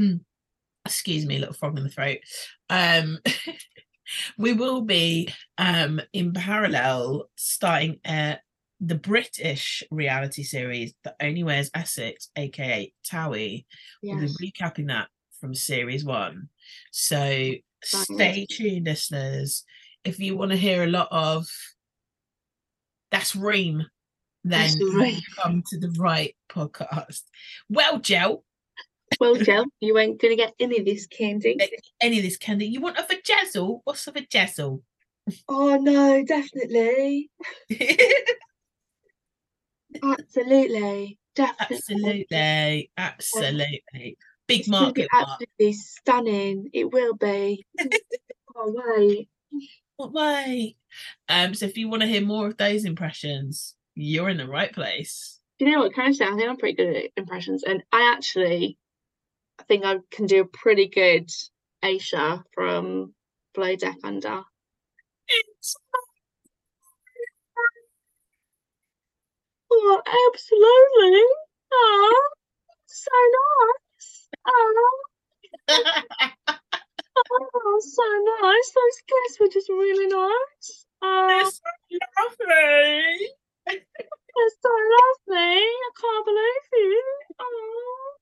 excuse 0.86 1.26
me, 1.26 1.36
a 1.36 1.40
little 1.40 1.54
frog 1.54 1.76
in 1.76 1.84
the 1.84 1.90
throat. 1.90 2.18
Um 2.70 3.18
we 4.38 4.54
will 4.54 4.80
be 4.80 5.28
um 5.58 6.00
in 6.14 6.32
parallel 6.32 7.28
starting 7.36 8.00
uh 8.06 8.36
the 8.80 8.94
British 8.94 9.82
reality 9.90 10.42
series 10.42 10.94
that 11.04 11.16
only 11.20 11.42
wears 11.42 11.70
Essex, 11.74 12.30
aka 12.34 12.90
Towie. 13.06 13.66
We'll 14.02 14.20
be 14.38 14.52
recapping 14.52 14.86
that 14.86 15.08
from 15.38 15.54
series 15.54 16.02
one. 16.02 16.48
So 16.92 17.52
stay 17.84 18.46
tuned, 18.48 18.86
listeners. 18.86 19.64
If 20.02 20.18
you 20.18 20.34
want 20.34 20.52
to 20.52 20.56
hear 20.56 20.84
a 20.84 20.86
lot 20.86 21.08
of 21.10 21.46
that's 23.10 23.34
Ream, 23.36 23.84
then 24.44 24.70
Ream. 24.94 25.20
come 25.42 25.62
to 25.70 25.78
the 25.78 25.90
right 25.98 26.34
podcast. 26.50 27.22
Well, 27.70 27.98
Joe, 27.98 28.44
Well, 29.20 29.36
Jill, 29.36 29.64
you 29.80 29.96
ain't 29.98 30.20
going 30.20 30.32
to 30.32 30.42
get 30.42 30.54
any 30.60 30.78
of 30.78 30.84
this 30.84 31.06
candy. 31.06 31.56
any 32.00 32.18
of 32.18 32.22
this 32.24 32.36
candy, 32.36 32.66
you 32.66 32.80
want 32.80 32.98
a 32.98 33.02
vajazzle? 33.02 33.80
What's 33.84 34.06
a 34.06 34.12
vajazzle? 34.12 34.80
Oh 35.48 35.76
no, 35.76 36.24
definitely, 36.24 37.30
absolutely, 40.02 41.18
definitely. 41.34 42.26
absolutely, 42.36 42.90
absolutely. 42.96 44.16
big 44.46 44.60
It's 44.60 44.68
gonna 44.68 44.84
market. 44.86 45.08
Mark. 45.12 45.28
absolutely 45.28 45.72
stunning. 45.74 46.70
It 46.72 46.90
will 46.92 47.14
be. 47.14 47.66
oh 48.56 48.74
wait. 48.96 49.28
What 49.96 50.12
way? 50.12 50.76
Um, 51.28 51.54
so 51.54 51.66
if 51.66 51.76
you 51.76 51.88
want 51.88 52.02
to 52.02 52.08
hear 52.08 52.22
more 52.22 52.46
of 52.46 52.56
those 52.56 52.84
impressions, 52.84 53.74
you're 53.94 54.28
in 54.28 54.36
the 54.36 54.48
right 54.48 54.72
place. 54.72 55.40
Do 55.58 55.64
you 55.64 55.72
know 55.72 55.80
what? 55.80 55.94
Can 55.94 56.06
I 56.06 56.12
say? 56.12 56.24
I 56.24 56.36
think 56.36 56.48
I'm 56.48 56.56
pretty 56.56 56.76
good 56.76 56.96
at 56.96 57.10
impressions, 57.16 57.64
and 57.64 57.82
I 57.92 58.12
actually, 58.14 58.78
I 59.58 59.64
think 59.64 59.84
I 59.84 59.96
can 60.10 60.26
do 60.26 60.42
a 60.42 60.44
pretty 60.44 60.88
good 60.88 61.28
Aesha 61.84 62.42
from 62.54 63.14
Below 63.54 63.76
Deck 63.76 63.96
Under. 64.04 64.42
Oh, 69.70 70.02
absolutely. 70.34 71.22
Oh, 71.72 72.30
so 72.86 73.10
nice. 73.38 74.28
Oh, 74.46 75.00
oh, 77.30 77.80
so 77.80 78.02
nice. 78.42 78.70
Those 78.74 79.02
guests 79.08 79.40
were 79.40 79.48
just 79.48 79.68
really 79.68 80.06
nice. 80.06 80.86
Oh, 81.02 81.42
It's 81.42 81.60
ah. 81.64 81.70
so 81.90 81.98
lovely. 82.18 83.28
they're 83.66 84.54
so 84.62 84.72
lovely. 84.96 85.60
I 85.60 85.90
can't 86.00 86.24
believe 86.24 86.68
it. 86.72 87.04
Oh. 87.38 88.14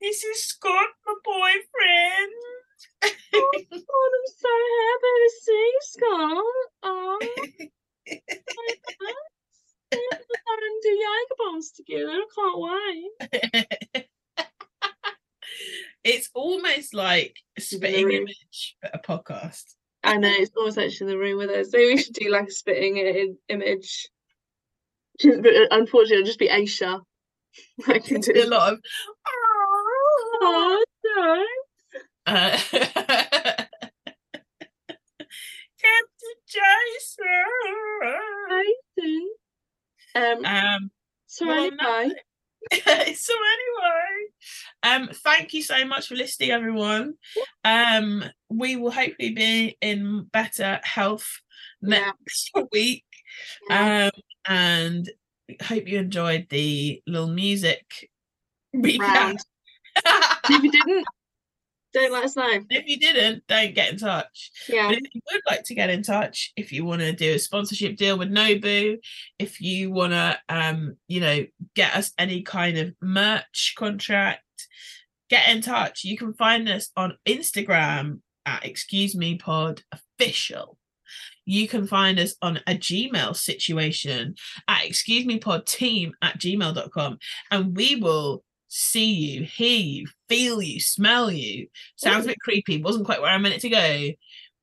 This 0.00 0.24
is 0.24 0.44
Scott, 0.44 0.90
my 1.06 1.14
boyfriend. 1.24 2.32
Oh, 3.34 3.50
God, 3.70 4.10
I'm 4.14 4.28
so 4.36 4.54
happy 4.82 5.14
to 5.22 5.30
see 5.42 5.52
you, 5.52 5.80
Scott. 5.82 6.44
Oh, 6.82 7.18
we're 7.20 8.18
going 9.90 10.74
to 10.74 10.80
do 10.82 10.88
Jaeger 10.90 11.36
bombs 11.38 11.70
together. 11.72 12.10
I 12.10 12.26
can't 12.34 12.58
wait. 13.94 14.06
it's 16.04 16.30
almost 16.34 16.94
like 16.94 17.36
a 17.56 17.60
spitting 17.60 18.10
image 18.10 18.76
for 18.80 18.90
a 18.92 18.98
podcast. 18.98 19.74
I 20.06 20.16
know 20.18 20.30
it's 20.32 20.56
always 20.56 20.78
actually 20.78 21.06
in 21.12 21.18
the 21.18 21.18
room 21.18 21.38
with 21.38 21.50
us. 21.50 21.70
Maybe 21.72 21.94
we 21.94 22.02
should 22.02 22.14
do 22.14 22.30
like 22.30 22.48
a 22.48 22.50
spitting 22.52 22.98
i- 22.98 23.34
image. 23.52 24.08
Just- 25.20 25.42
But 25.42 25.52
unfortunately, 25.70 26.16
it'll 26.18 26.26
just 26.26 26.38
be 26.38 26.48
Aesha. 26.48 27.02
I 27.88 27.98
can 27.98 28.20
do 28.20 28.32
a 28.34 28.46
lot 28.46 28.74
of 28.74 28.80
Oh, 30.42 30.84
no. 31.04 31.44
uh, 32.26 32.58
Captain 35.78 36.38
Jason. 36.46 37.28
Jason. 38.98 39.30
Um, 40.14 40.44
Um, 40.44 40.90
so 41.26 41.46
well, 41.46 41.64
anyway, 41.64 42.14
so 43.14 43.34
anyway, 43.34 44.15
um, 44.82 45.08
thank 45.12 45.52
you 45.52 45.62
so 45.62 45.84
much 45.84 46.08
for 46.08 46.14
listening, 46.14 46.50
everyone. 46.50 47.14
Um, 47.64 48.24
we 48.48 48.76
will 48.76 48.90
hopefully 48.90 49.32
be 49.32 49.76
in 49.80 50.24
better 50.32 50.80
health 50.82 51.40
Yeah. 51.82 52.12
next 52.28 52.50
week. 52.72 53.04
Um, 53.70 54.10
and 54.48 55.10
hope 55.62 55.86
you 55.88 55.98
enjoyed 55.98 56.46
the 56.50 57.02
little 57.06 57.28
music 57.28 58.10
round. 58.72 59.38
if 60.48 60.62
you 60.62 60.70
didn't, 60.70 61.06
don't 61.96 62.12
let 62.12 62.24
us 62.24 62.36
know. 62.36 62.60
If 62.68 62.86
you 62.86 62.98
didn't, 62.98 63.46
don't 63.46 63.74
get 63.74 63.90
in 63.90 63.98
touch. 63.98 64.50
Yeah. 64.68 64.88
But 64.88 64.98
if 64.98 65.14
you 65.14 65.20
would 65.32 65.40
like 65.48 65.62
to 65.64 65.74
get 65.74 65.88
in 65.88 66.02
touch, 66.02 66.52
if 66.54 66.70
you 66.70 66.84
want 66.84 67.00
to 67.00 67.12
do 67.12 67.34
a 67.34 67.38
sponsorship 67.38 67.96
deal 67.96 68.18
with 68.18 68.30
Nobu, 68.30 68.98
if 69.38 69.62
you 69.62 69.90
want 69.90 70.12
to, 70.12 70.38
um, 70.50 70.96
you 71.08 71.20
know, 71.20 71.46
get 71.74 71.94
us 71.96 72.12
any 72.18 72.42
kind 72.42 72.76
of 72.76 72.94
merch 73.00 73.74
contract, 73.78 74.42
get 75.30 75.48
in 75.48 75.62
touch. 75.62 76.04
You 76.04 76.18
can 76.18 76.34
find 76.34 76.68
us 76.68 76.90
on 76.96 77.16
Instagram 77.26 78.20
at 78.44 78.66
Excuse 78.66 79.16
Me 79.16 79.38
Pod 79.38 79.82
Official. 79.90 80.76
You 81.46 81.66
can 81.66 81.86
find 81.86 82.18
us 82.18 82.34
on 82.42 82.58
a 82.66 82.74
Gmail 82.74 83.36
situation 83.36 84.34
at 84.68 84.84
excuse 84.84 85.24
me 85.24 85.38
pod 85.38 85.64
team 85.64 86.12
at 86.20 86.40
gmail.com 86.40 87.18
and 87.52 87.76
we 87.76 87.94
will 87.94 88.42
see 88.68 89.12
you, 89.12 89.44
hear 89.44 89.78
you, 89.78 90.06
feel 90.28 90.60
you, 90.62 90.80
smell 90.80 91.30
you. 91.30 91.68
Sounds 91.96 92.24
a 92.24 92.28
bit 92.28 92.40
creepy, 92.40 92.82
wasn't 92.82 93.06
quite 93.06 93.20
where 93.20 93.30
I 93.30 93.38
meant 93.38 93.54
it 93.54 93.60
to 93.62 93.68
go. 93.68 94.08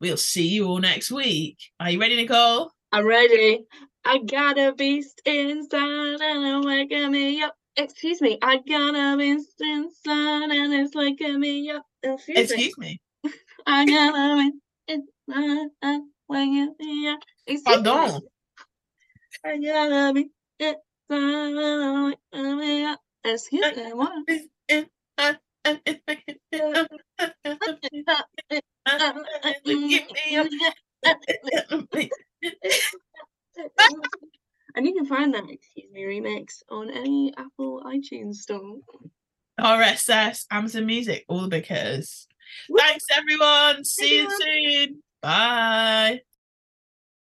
We'll 0.02 0.18
see 0.18 0.48
you 0.48 0.68
all 0.68 0.80
next 0.80 1.12
week. 1.12 1.58
Are 1.80 1.90
you 1.90 2.00
ready, 2.00 2.16
Nicole? 2.16 2.72
I'm 2.92 3.08
ready. 3.08 3.64
I 4.06 4.20
got 4.20 4.60
a 4.60 4.74
beast 4.74 5.22
inside 5.26 6.20
and 6.22 6.46
it's 6.46 6.66
waking 6.66 7.12
me 7.12 7.42
up. 7.42 7.56
Excuse 7.78 8.22
me, 8.22 8.38
I 8.42 8.58
got 8.58 8.96
a 8.96 9.18
beast 9.18 9.60
inside 9.60 10.52
and 10.52 10.74
it's 10.74 10.94
waking 10.94 11.40
me 11.40 11.72
up. 11.72 11.86
Excuse, 12.04 12.52
Excuse 12.52 12.78
me. 12.78 13.00
me. 13.24 13.32
I 13.66 13.86
got 13.86 14.14
a 14.14 14.44
beast 14.44 15.08
inside 15.28 15.70
and 15.82 16.04
waking 16.28 16.76
me 16.80 17.08
up. 17.08 17.20
Excuse 17.48 17.78
me. 17.78 17.84
Pardon. 17.84 18.22
I 19.46 19.58
got 19.58 20.10
a 20.10 20.14
beast 20.14 20.30
inside 20.60 20.78
and 21.10 21.58
it's 21.58 22.18
waking 22.34 22.58
me 22.58 22.86
up. 22.86 23.00
Excuse 23.26 23.76
me. 23.76 23.94
What? 23.94 24.12
And 34.76 34.88
you 34.88 34.94
can 34.96 35.06
find 35.06 35.34
that 35.36 35.50
Excuse 35.50 35.92
Me 35.92 36.02
remix 36.02 36.64
on 36.70 36.90
any 36.90 37.34
Apple 37.38 37.84
iTunes 37.86 38.36
store. 38.38 38.80
RSS, 39.60 40.46
Amazon 40.50 40.88
Music, 40.88 41.26
all 41.28 41.42
the 41.42 41.48
big 41.48 41.68
hitters. 41.68 42.28
Thanks, 42.76 43.06
everyone. 43.16 43.86
See 43.86 44.22
you 44.22 44.30
soon. 44.42 45.04
Bye. 45.22 46.22